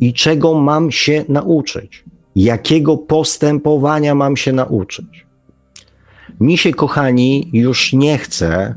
[0.00, 2.04] i czego mam się nauczyć.
[2.36, 5.26] jakiego postępowania mam się nauczyć.
[6.40, 8.74] Mi się, kochani, już nie chce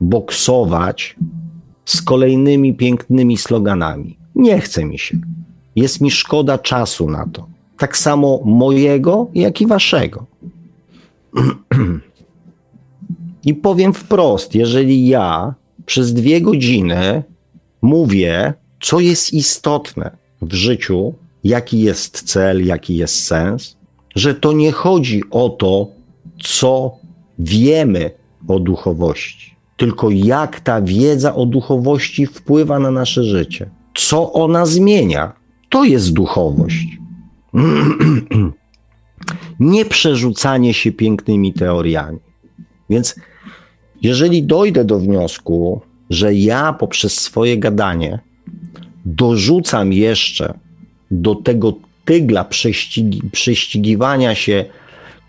[0.00, 1.16] boksować
[1.84, 4.18] z kolejnymi pięknymi sloganami.
[4.34, 5.18] Nie chce mi się.
[5.76, 7.46] Jest mi szkoda czasu na to.
[7.78, 10.26] Tak samo mojego, jak i waszego.
[13.44, 15.54] I powiem wprost, jeżeli ja
[15.86, 17.22] przez dwie godziny
[17.82, 21.14] mówię, co jest istotne w życiu,
[21.44, 23.76] jaki jest cel, jaki jest sens,
[24.14, 25.88] że to nie chodzi o to,
[26.42, 26.98] co
[27.38, 28.10] wiemy
[28.48, 35.32] o duchowości, tylko jak ta wiedza o duchowości wpływa na nasze życie, co ona zmienia.
[35.68, 36.86] To jest duchowość.
[39.60, 42.18] nie przerzucanie się pięknymi teoriami.
[42.90, 43.14] Więc
[44.02, 45.80] jeżeli dojdę do wniosku,
[46.10, 48.18] że ja poprzez swoje gadanie
[49.04, 50.58] dorzucam jeszcze
[51.10, 51.74] do tego
[52.04, 54.64] tygla prześcigi, prześcigiwania się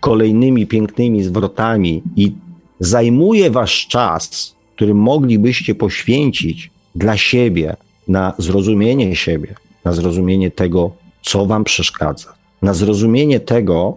[0.00, 2.32] kolejnymi pięknymi zwrotami i
[2.80, 7.76] zajmuję wasz czas, który moglibyście poświęcić dla siebie,
[8.08, 9.54] na zrozumienie siebie,
[9.84, 10.90] na zrozumienie tego,
[11.22, 13.96] co wam przeszkadza, na zrozumienie tego,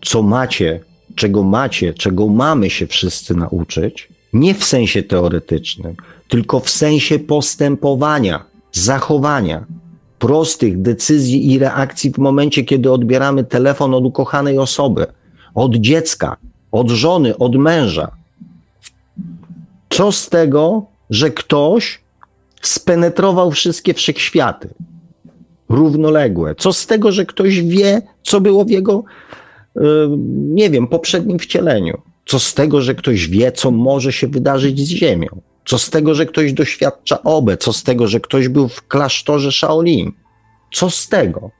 [0.00, 0.80] co macie,
[1.14, 5.96] czego macie, czego mamy się wszyscy nauczyć, nie w sensie teoretycznym,
[6.28, 9.66] tylko w sensie postępowania, zachowania,
[10.18, 15.06] prostych decyzji i reakcji w momencie, kiedy odbieramy telefon od ukochanej osoby,
[15.54, 16.36] od dziecka,
[16.72, 18.10] od żony, od męża.
[19.90, 22.00] Co z tego, że ktoś
[22.62, 24.68] spenetrował wszystkie wszechświaty
[25.68, 26.54] równoległe?
[26.54, 29.04] Co z tego, że ktoś wie, co było w jego,
[29.76, 29.80] y,
[30.38, 32.02] nie wiem, poprzednim wcieleniu?
[32.26, 35.28] Co z tego, że ktoś wie, co może się wydarzyć z Ziemią?
[35.66, 37.56] Co z tego, że ktoś doświadcza obe?
[37.56, 40.12] Co z tego, że ktoś był w klasztorze Shaolin?
[40.72, 41.50] Co z tego?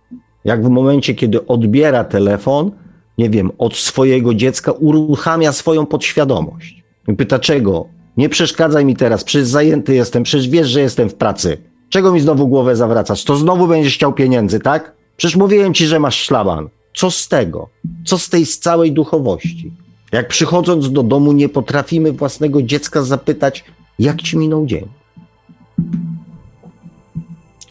[0.45, 2.71] Jak w momencie, kiedy odbiera telefon,
[3.19, 6.83] nie wiem, od swojego dziecka, uruchamia swoją podświadomość.
[7.17, 7.89] Pyta, czego?
[8.17, 11.59] Nie przeszkadzaj mi teraz, przecież zajęty jestem, przecież wiesz, że jestem w pracy.
[11.91, 13.25] Czego mi znowu głowę zawracasz?
[13.25, 14.93] To znowu będziesz chciał pieniędzy, tak?
[15.17, 16.69] Przecież mówiłem ci, że masz szlaban.
[16.97, 17.69] Co z tego?
[18.07, 19.73] Co z tej całej duchowości?
[20.13, 23.65] Jak przychodząc do domu nie potrafimy własnego dziecka zapytać,
[23.99, 24.89] jak ci minął dzień?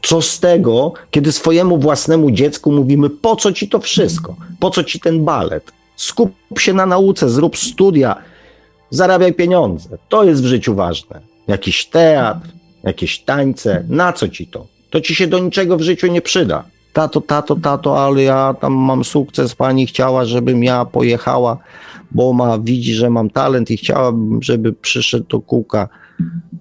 [0.01, 4.35] Co z tego, kiedy swojemu własnemu dziecku mówimy, po co ci to wszystko?
[4.59, 5.71] Po co ci ten balet?
[5.95, 8.15] Skup się na nauce, zrób studia,
[8.89, 9.97] zarabiaj pieniądze.
[10.09, 11.21] To jest w życiu ważne.
[11.47, 12.47] Jakiś teatr,
[12.83, 14.67] jakieś tańce, na co ci to?
[14.89, 16.63] To ci się do niczego w życiu nie przyda.
[16.93, 21.57] Tato, tato, tato, ale ja tam mam sukces, pani chciała, żebym ja pojechała,
[22.11, 25.89] bo ma, widzi, że mam talent i chciałabym, żeby przyszedł do kółka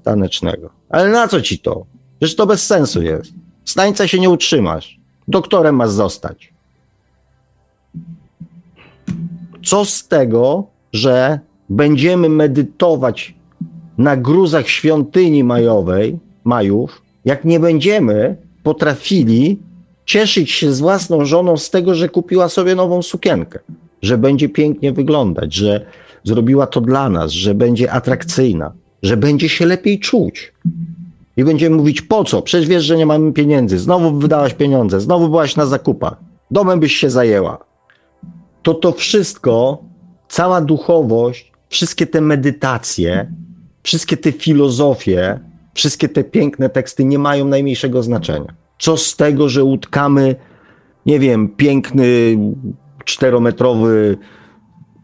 [0.02, 0.70] tanecznego.
[0.88, 1.86] Ale na co ci to?
[2.18, 3.32] Przecież to bez sensu jest.
[3.64, 5.00] Z tańca się nie utrzymasz.
[5.28, 6.52] Doktorem masz zostać.
[9.64, 13.34] Co z tego, że będziemy medytować
[13.98, 19.58] na gruzach świątyni majowej, majów, jak nie będziemy potrafili
[20.04, 23.58] cieszyć się z własną żoną z tego, że kupiła sobie nową sukienkę,
[24.02, 25.86] że będzie pięknie wyglądać, że
[26.24, 30.52] zrobiła to dla nas, że będzie atrakcyjna, że będzie się lepiej czuć.
[31.36, 32.42] I będziemy mówić, po co?
[32.42, 33.78] Przecież wiesz, że nie mamy pieniędzy.
[33.78, 36.16] Znowu wydałaś pieniądze, znowu byłaś na zakupach.
[36.50, 37.58] Domem byś się zajęła.
[38.62, 39.78] To to wszystko,
[40.28, 43.32] cała duchowość, wszystkie te medytacje,
[43.86, 45.40] wszystkie te filozofie,
[45.74, 48.54] wszystkie te piękne teksty nie mają najmniejszego znaczenia.
[48.78, 50.36] Co z tego, że utkamy,
[51.06, 52.38] nie wiem, piękny,
[53.04, 54.18] czterometrowy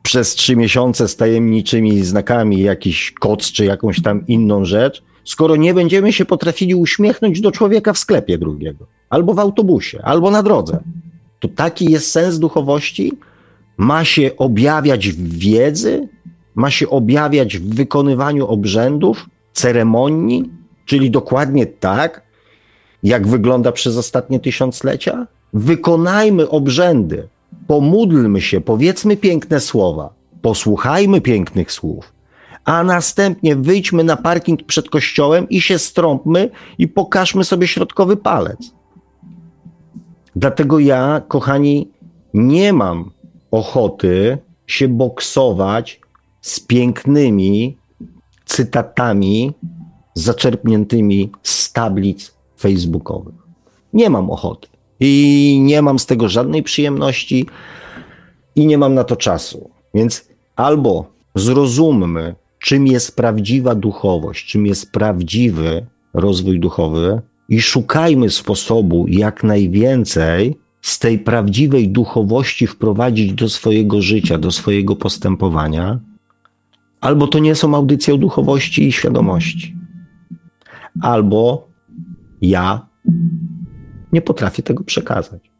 [0.02, 5.74] przez trzy miesiące z tajemniczymi znakami jakiś koc czy jakąś tam inną rzecz, skoro nie
[5.74, 10.82] będziemy się potrafili uśmiechnąć do człowieka w sklepie drugiego, albo w autobusie, albo na drodze.
[11.40, 13.12] To taki jest sens duchowości?
[13.76, 16.08] Ma się objawiać wiedzy,
[16.54, 20.50] ma się objawiać w wykonywaniu obrzędów, ceremonii,
[20.86, 22.22] czyli dokładnie tak,
[23.02, 25.26] jak wygląda przez ostatnie tysiąclecia?
[25.52, 27.28] Wykonajmy obrzędy,
[27.66, 32.12] pomódlmy się, powiedzmy piękne słowa, posłuchajmy pięknych słów,
[32.64, 38.72] a następnie wyjdźmy na parking przed kościołem i się strąpmy i pokażmy sobie środkowy palec.
[40.36, 41.88] Dlatego ja, kochani,
[42.34, 43.10] nie mam
[43.50, 46.00] ochoty się boksować
[46.42, 47.76] z pięknymi
[48.44, 49.52] cytatami
[50.14, 53.34] zaczerpniętymi z tablic facebookowych.
[53.92, 54.68] Nie mam ochoty
[55.00, 57.46] i nie mam z tego żadnej przyjemności
[58.56, 59.70] i nie mam na to czasu.
[59.94, 69.06] Więc albo zrozummy, czym jest prawdziwa duchowość, czym jest prawdziwy rozwój duchowy i szukajmy sposobu
[69.08, 76.00] jak najwięcej z tej prawdziwej duchowości wprowadzić do swojego życia, do swojego postępowania,
[77.02, 79.76] albo to nie są audycje o duchowości i świadomości,
[81.00, 81.68] albo
[82.42, 82.86] ja
[84.12, 85.50] nie potrafię tego przekazać.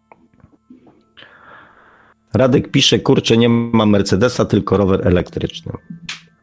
[2.35, 5.73] Radek pisze, kurczę, nie mam Mercedesa, tylko rower elektryczny.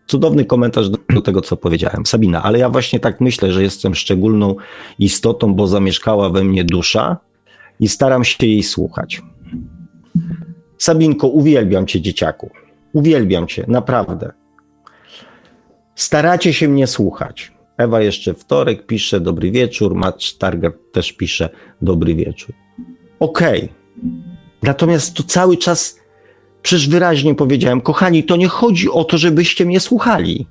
[0.08, 2.06] Cudowny komentarz do, do, tego, co powiedziałem.
[2.06, 4.56] Sabina, ale ja właśnie tak myślę, że jestem szczególną
[5.00, 7.18] istotą, bo zamieszkała we mnie dusza
[7.80, 9.22] i staram się jej słuchać.
[10.78, 12.50] Sabinko, uwielbiam cię, dzieciaku.
[12.94, 14.39] Uwielbiam cię, naprawdę.
[16.00, 17.52] Staracie się mnie słuchać.
[17.78, 21.50] Ewa jeszcze wtorek pisze dobry wieczór, Matt Targard też pisze
[21.82, 22.56] dobry wieczór.
[23.20, 23.60] Okej.
[23.60, 23.70] Okay.
[24.64, 26.00] Natomiast to cały czas
[26.62, 30.48] przecież wyraźnie powiedziałem, kochani, to nie chodzi o to, żebyście mnie słuchali.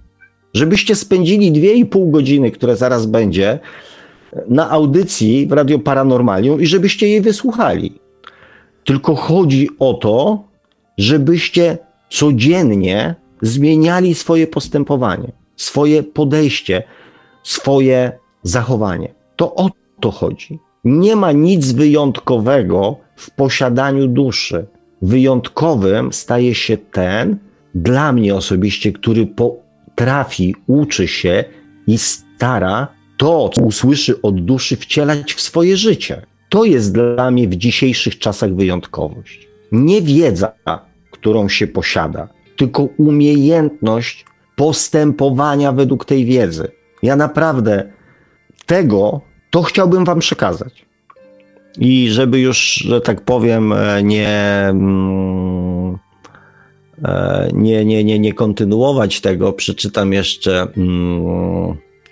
[0.54, 3.58] Żebyście spędzili dwie i pół godziny, które zaraz będzie,
[4.48, 8.00] na audycji w Radio Paranormalium i żebyście jej wysłuchali.
[8.84, 10.44] Tylko chodzi o to,
[10.98, 11.78] żebyście
[12.10, 16.82] codziennie zmieniali swoje postępowanie, swoje podejście,
[17.42, 18.12] swoje
[18.42, 19.14] zachowanie.
[19.36, 19.70] To o
[20.00, 20.58] to chodzi.
[20.84, 24.66] Nie ma nic wyjątkowego w posiadaniu duszy.
[25.02, 27.38] Wyjątkowym staje się ten,
[27.74, 31.44] dla mnie osobiście, który potrafi, uczy się
[31.86, 36.26] i stara to, co usłyszy od duszy, wcielać w swoje życie.
[36.48, 39.48] To jest dla mnie w dzisiejszych czasach wyjątkowość.
[39.72, 40.52] Nie wiedza,
[41.10, 42.28] którą się posiada,
[42.58, 44.24] tylko umiejętność
[44.56, 46.68] postępowania według tej wiedzy.
[47.02, 47.92] Ja naprawdę
[48.66, 49.20] tego,
[49.50, 50.84] to chciałbym Wam przekazać.
[51.78, 54.28] I żeby już, że tak powiem, nie,
[57.52, 60.66] nie, nie, nie, nie kontynuować tego, przeczytam jeszcze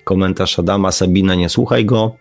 [0.05, 0.93] komentarz Adama.
[0.93, 2.17] Sabina, nie słuchaj go.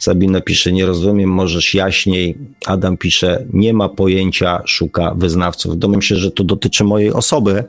[0.00, 2.38] Sabina pisze, nie rozumiem, możesz jaśniej.
[2.66, 5.78] Adam pisze, nie ma pojęcia, szuka wyznawców.
[5.78, 7.64] Domyślam się, że to dotyczy mojej osoby,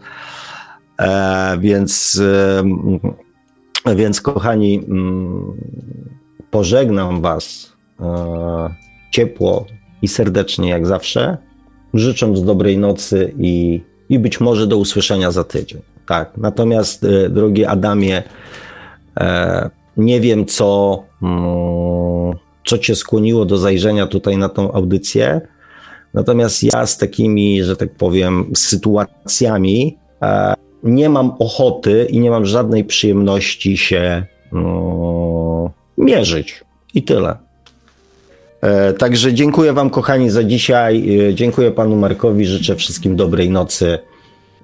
[1.00, 2.22] e, więc,
[3.86, 5.54] e, więc kochani, mm,
[6.52, 8.76] pożegnam Was e,
[9.12, 9.66] ciepło
[10.02, 11.38] i serdecznie jak zawsze,
[11.94, 15.82] życząc dobrej nocy i, i być może do usłyszenia za tydzień.
[16.08, 18.24] Tak, natomiast e, drogi Adamie,
[19.20, 22.11] e, nie wiem co mm,
[22.72, 25.42] co cię skłoniło do zajrzenia tutaj na tą audycję.
[26.14, 30.54] Natomiast ja z takimi, że tak powiem, sytuacjami e,
[30.84, 36.64] nie mam ochoty i nie mam żadnej przyjemności się no, mierzyć.
[36.94, 37.38] I tyle.
[38.62, 41.20] E, także dziękuję Wam, kochani, za dzisiaj.
[41.30, 42.46] E, dziękuję Panu Markowi.
[42.46, 44.00] Życzę wszystkim dobrej nocy.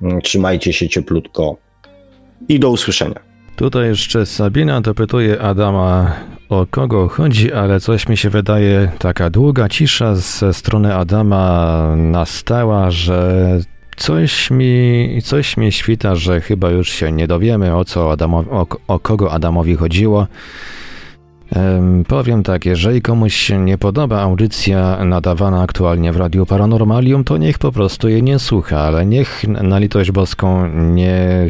[0.02, 1.58] Mm, trzymajcie się cieplutko
[2.50, 3.27] i do usłyszenia.
[3.58, 6.12] Tutaj jeszcze Sabina dopytuje Adama
[6.50, 12.92] o kogo chodzi, ale coś mi się wydaje, taka długa cisza ze strony Adama nastała,
[12.92, 13.60] że
[13.96, 18.68] coś mi, coś mi świta, że chyba już się nie dowiemy o co Adamowi, o,
[18.88, 20.28] o kogo Adamowi chodziło.
[22.08, 27.60] Powiem tak, jeżeli komuś się nie podoba audycja nadawana aktualnie w Radiu Paranormalium, to niech
[27.60, 31.48] po prostu jej nie słucha, ale niech na litość boską nie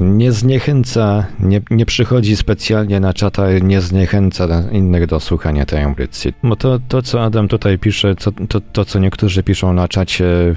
[0.00, 6.32] nie zniechęca, nie, nie przychodzi specjalnie na czata, nie zniechęca innych do słuchania tej audycji.
[6.42, 10.54] Bo to, to co Adam tutaj pisze, to, to, to co niektórzy piszą na czacie,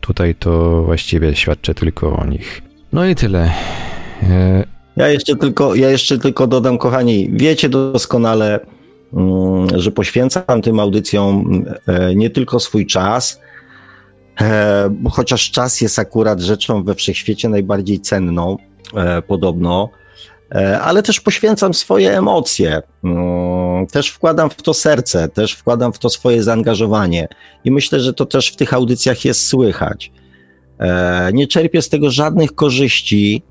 [0.00, 2.62] tutaj to właściwie świadczy tylko o nich.
[2.92, 3.50] No i tyle.
[4.22, 4.64] E,
[4.96, 8.60] ja jeszcze tylko, ja jeszcze tylko dodam, kochani, wiecie doskonale,
[9.12, 13.40] mm, że poświęcam tym audycjom e, nie tylko swój czas,
[15.10, 18.56] chociaż czas jest akurat rzeczą we wszechświecie najbardziej cenną,
[18.96, 19.90] e, podobno,
[20.54, 25.98] e, ale też poświęcam swoje emocje, mm, też wkładam w to serce, też wkładam w
[25.98, 27.28] to swoje zaangażowanie
[27.64, 30.12] i myślę, że to też w tych audycjach jest słychać.
[31.32, 33.42] Nie czerpię z tego żadnych korzyści,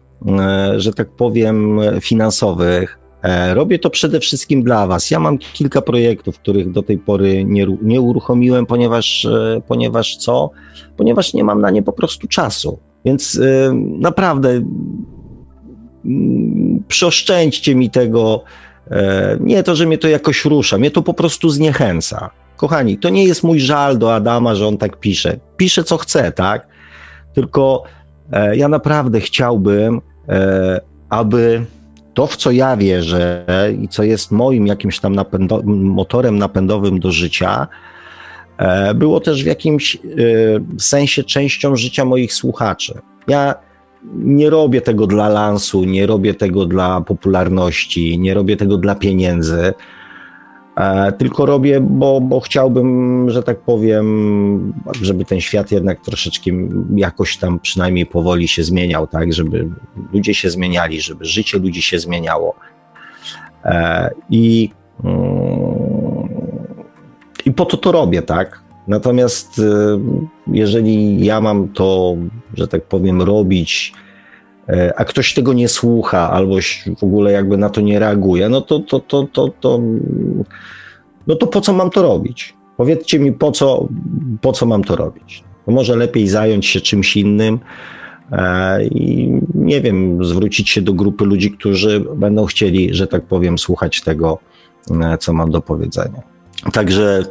[0.78, 3.03] że tak powiem, finansowych.
[3.24, 5.12] E, robię to przede wszystkim dla Was.
[5.12, 10.50] Ja mam kilka projektów, których do tej pory nie, nie uruchomiłem, ponieważ, e, ponieważ co?
[10.98, 12.80] Ponieważ nie mam na nie po prostu czasu.
[13.06, 14.50] Więc e, naprawdę
[16.06, 18.44] mm, przeoszczędźcie mi tego.
[19.40, 22.30] Nie to, że mnie to jakoś rusza, mnie to po prostu zniechęca.
[22.58, 25.40] Kochani, to nie jest mój żal do Adama, że on tak pisze.
[25.58, 26.68] Pisze co chce, tak?
[27.34, 27.84] Tylko
[28.54, 30.02] ja naprawdę chciałbym,
[31.10, 31.66] aby
[32.14, 33.46] to, w co ja wierzę
[33.82, 37.68] i co jest moim jakimś tam napędo motorem napędowym do życia,
[38.58, 40.00] e, było też w jakimś e,
[40.78, 43.02] sensie częścią życia moich słuchaczy.
[43.28, 43.56] Ja
[44.16, 49.74] nie robię tego dla lansu, nie robię tego dla popularności, nie robię tego dla pieniędzy.
[50.78, 56.52] E, tylko robię, bo, bo chciałbym, że tak powiem, żeby ten świat jednak troszeczkę
[56.96, 59.70] jakoś tam przynajmniej powoli się zmieniał, tak, żeby
[60.14, 62.56] ludzie się zmieniali, żeby życie ludzi się zmieniało.
[63.66, 64.70] E, I,
[65.04, 66.30] mm,
[67.46, 68.64] i po to to robię, tak.
[68.88, 70.00] Natomiast e,
[70.48, 72.16] jeżeli ja mam to,
[72.54, 73.94] że tak powiem, robić,
[74.96, 76.56] a ktoś tego nie słucha albo
[76.98, 79.80] w ogóle jakby na to nie reaguje, no to, to, to, to, to,
[81.28, 82.54] no to po co mam to robić?
[82.78, 83.88] Powiedzcie mi, po co,
[84.42, 85.44] po co mam to robić?
[85.68, 87.60] No może lepiej zająć się czymś innym
[88.32, 93.58] e, i nie wiem, zwrócić się do grupy ludzi, którzy będą chcieli, że tak powiem,
[93.58, 94.40] słuchać tego,
[95.02, 96.22] e, co mam do powiedzenia.
[96.74, 97.24] Także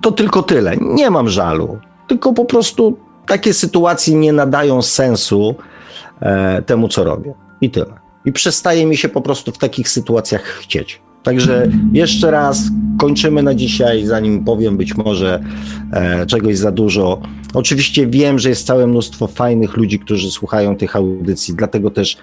[0.00, 0.76] to tylko tyle.
[0.80, 1.78] Nie mam żalu,
[2.08, 5.54] tylko po prostu takie sytuacje nie nadają sensu
[6.20, 7.34] e, temu, co robię.
[7.60, 8.06] I tyle.
[8.24, 11.00] I przestaje mi się po prostu w takich sytuacjach chcieć.
[11.26, 12.62] Także jeszcze raz
[12.98, 15.44] kończymy na dzisiaj, zanim powiem być może
[15.92, 17.20] e, czegoś za dużo.
[17.54, 22.16] Oczywiście wiem, że jest całe mnóstwo fajnych ludzi, którzy słuchają tych audycji, dlatego też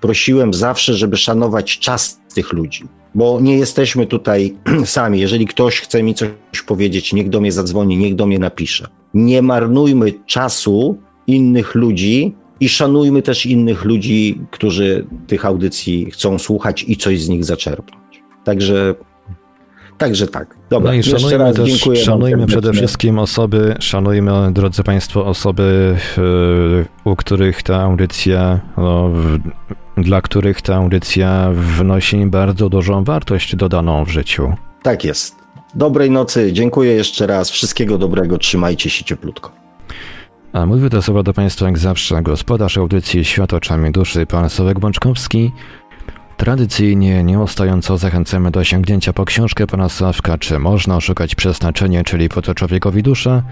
[0.00, 5.20] prosiłem zawsze, żeby szanować czas tych ludzi, bo nie jesteśmy tutaj sami.
[5.20, 6.30] Jeżeli ktoś chce mi coś
[6.66, 8.88] powiedzieć, niech do mnie zadzwoni, niech do mnie napisze.
[9.14, 16.84] Nie marnujmy czasu innych ludzi i szanujmy też innych ludzi, którzy tych audycji chcą słuchać
[16.88, 18.07] i coś z nich zaczerpnąć.
[18.48, 18.94] Także
[19.98, 20.56] Także tak.
[20.70, 25.96] Dobra, no i szanujmy raz też, dziękuję szanujmy przede wszystkim osoby, szanujmy, drodzy Państwo, osoby,
[27.04, 29.38] u których ta audycja, no, w,
[29.96, 34.52] dla których ta audycja wnosi bardzo dużą wartość dodaną w życiu.
[34.82, 35.36] Tak jest.
[35.74, 39.52] Dobrej nocy, dziękuję jeszcze raz, wszystkiego dobrego, trzymajcie się cieplutko.
[40.52, 44.78] A mówię to słowa do Państwa jak zawsze gospodarz audycji Świat oczami duszy, pan Sławek
[44.78, 45.52] Bączkowski,
[46.38, 52.42] Tradycyjnie, nieustająco zachęcamy do sięgnięcia po książkę pana Sławka Czy można oszukać przeznaczenie, czyli po
[52.42, 53.42] to człowiekowi dusza.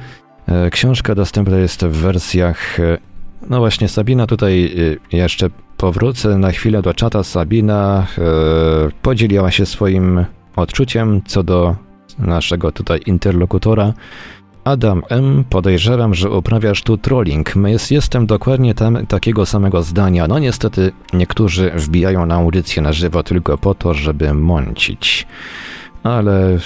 [0.48, 2.80] E, książka dostępna jest w wersjach...
[2.80, 2.98] E,
[3.50, 4.74] no właśnie, Sabina tutaj
[5.12, 7.22] e, jeszcze powrócę na chwilę do czata.
[7.22, 8.06] Sabina
[9.02, 10.24] podzieliła się swoim
[10.56, 11.76] odczuciem co do
[12.18, 13.92] naszego tutaj interlokutora.
[14.66, 15.44] Adam M.
[15.51, 17.55] Podejrzewam, że uprawiasz tu trolling.
[17.66, 20.28] Jest, jestem dokładnie tam takiego samego zdania.
[20.28, 25.26] No niestety niektórzy wbijają na audycję na żywo tylko po to, żeby mącić.
[26.02, 26.59] Ale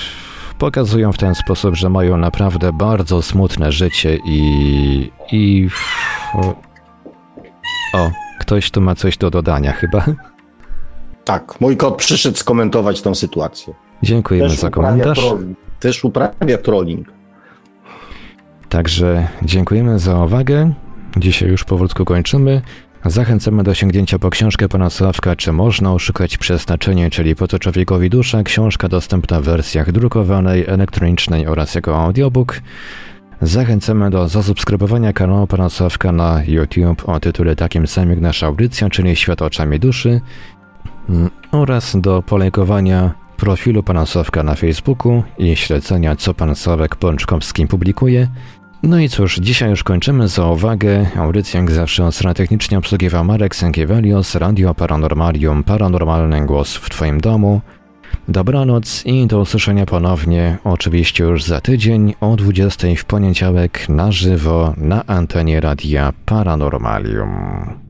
[0.59, 5.11] pokazują w ten sposób, że mają naprawdę bardzo smutne życie i...
[5.33, 5.69] i...
[7.95, 10.05] O, ktoś tu ma coś do dodania chyba.
[11.25, 13.75] Tak, mój kot przyszedł skomentować tą sytuację.
[14.03, 15.21] Dziękujemy Też za komentarz.
[15.81, 17.20] Też uprawia trolling.
[18.71, 20.73] Także dziękujemy za uwagę.
[21.17, 22.63] Dzisiaj już powolutku kończymy.
[23.05, 28.11] Zachęcamy do sięgnięcia po książkę pana Sławka Czy można oszukać przeznaczenie, czyli po to człowiekowi
[28.11, 28.43] dusza.
[28.43, 32.61] Książka dostępna w wersjach drukowanej, elektronicznej oraz jako audiobook.
[33.43, 38.91] Zachęcamy do zasubskrybowania kanału pana Sławka na YouTube o tytule takim samym jak nasza audycja,
[38.91, 40.21] czyli Świat oczami duszy
[41.09, 47.67] mm, oraz do polejkowania profilu pana Sławka na Facebooku i śledzenia co pan Sławek Pączkowski
[47.67, 48.29] publikuje.
[48.83, 51.07] No i cóż, dzisiaj już kończymy za uwagę.
[51.17, 57.61] Audycję jak zawsze od technicznie obsługiwał Marek Sękiewelios, Radio Paranormalium, Paranormalny Głos w Twoim domu.
[58.29, 64.75] Dobranoc i do usłyszenia ponownie, oczywiście już za tydzień o 20 w poniedziałek na żywo
[64.77, 67.90] na antenie Radia Paranormalium.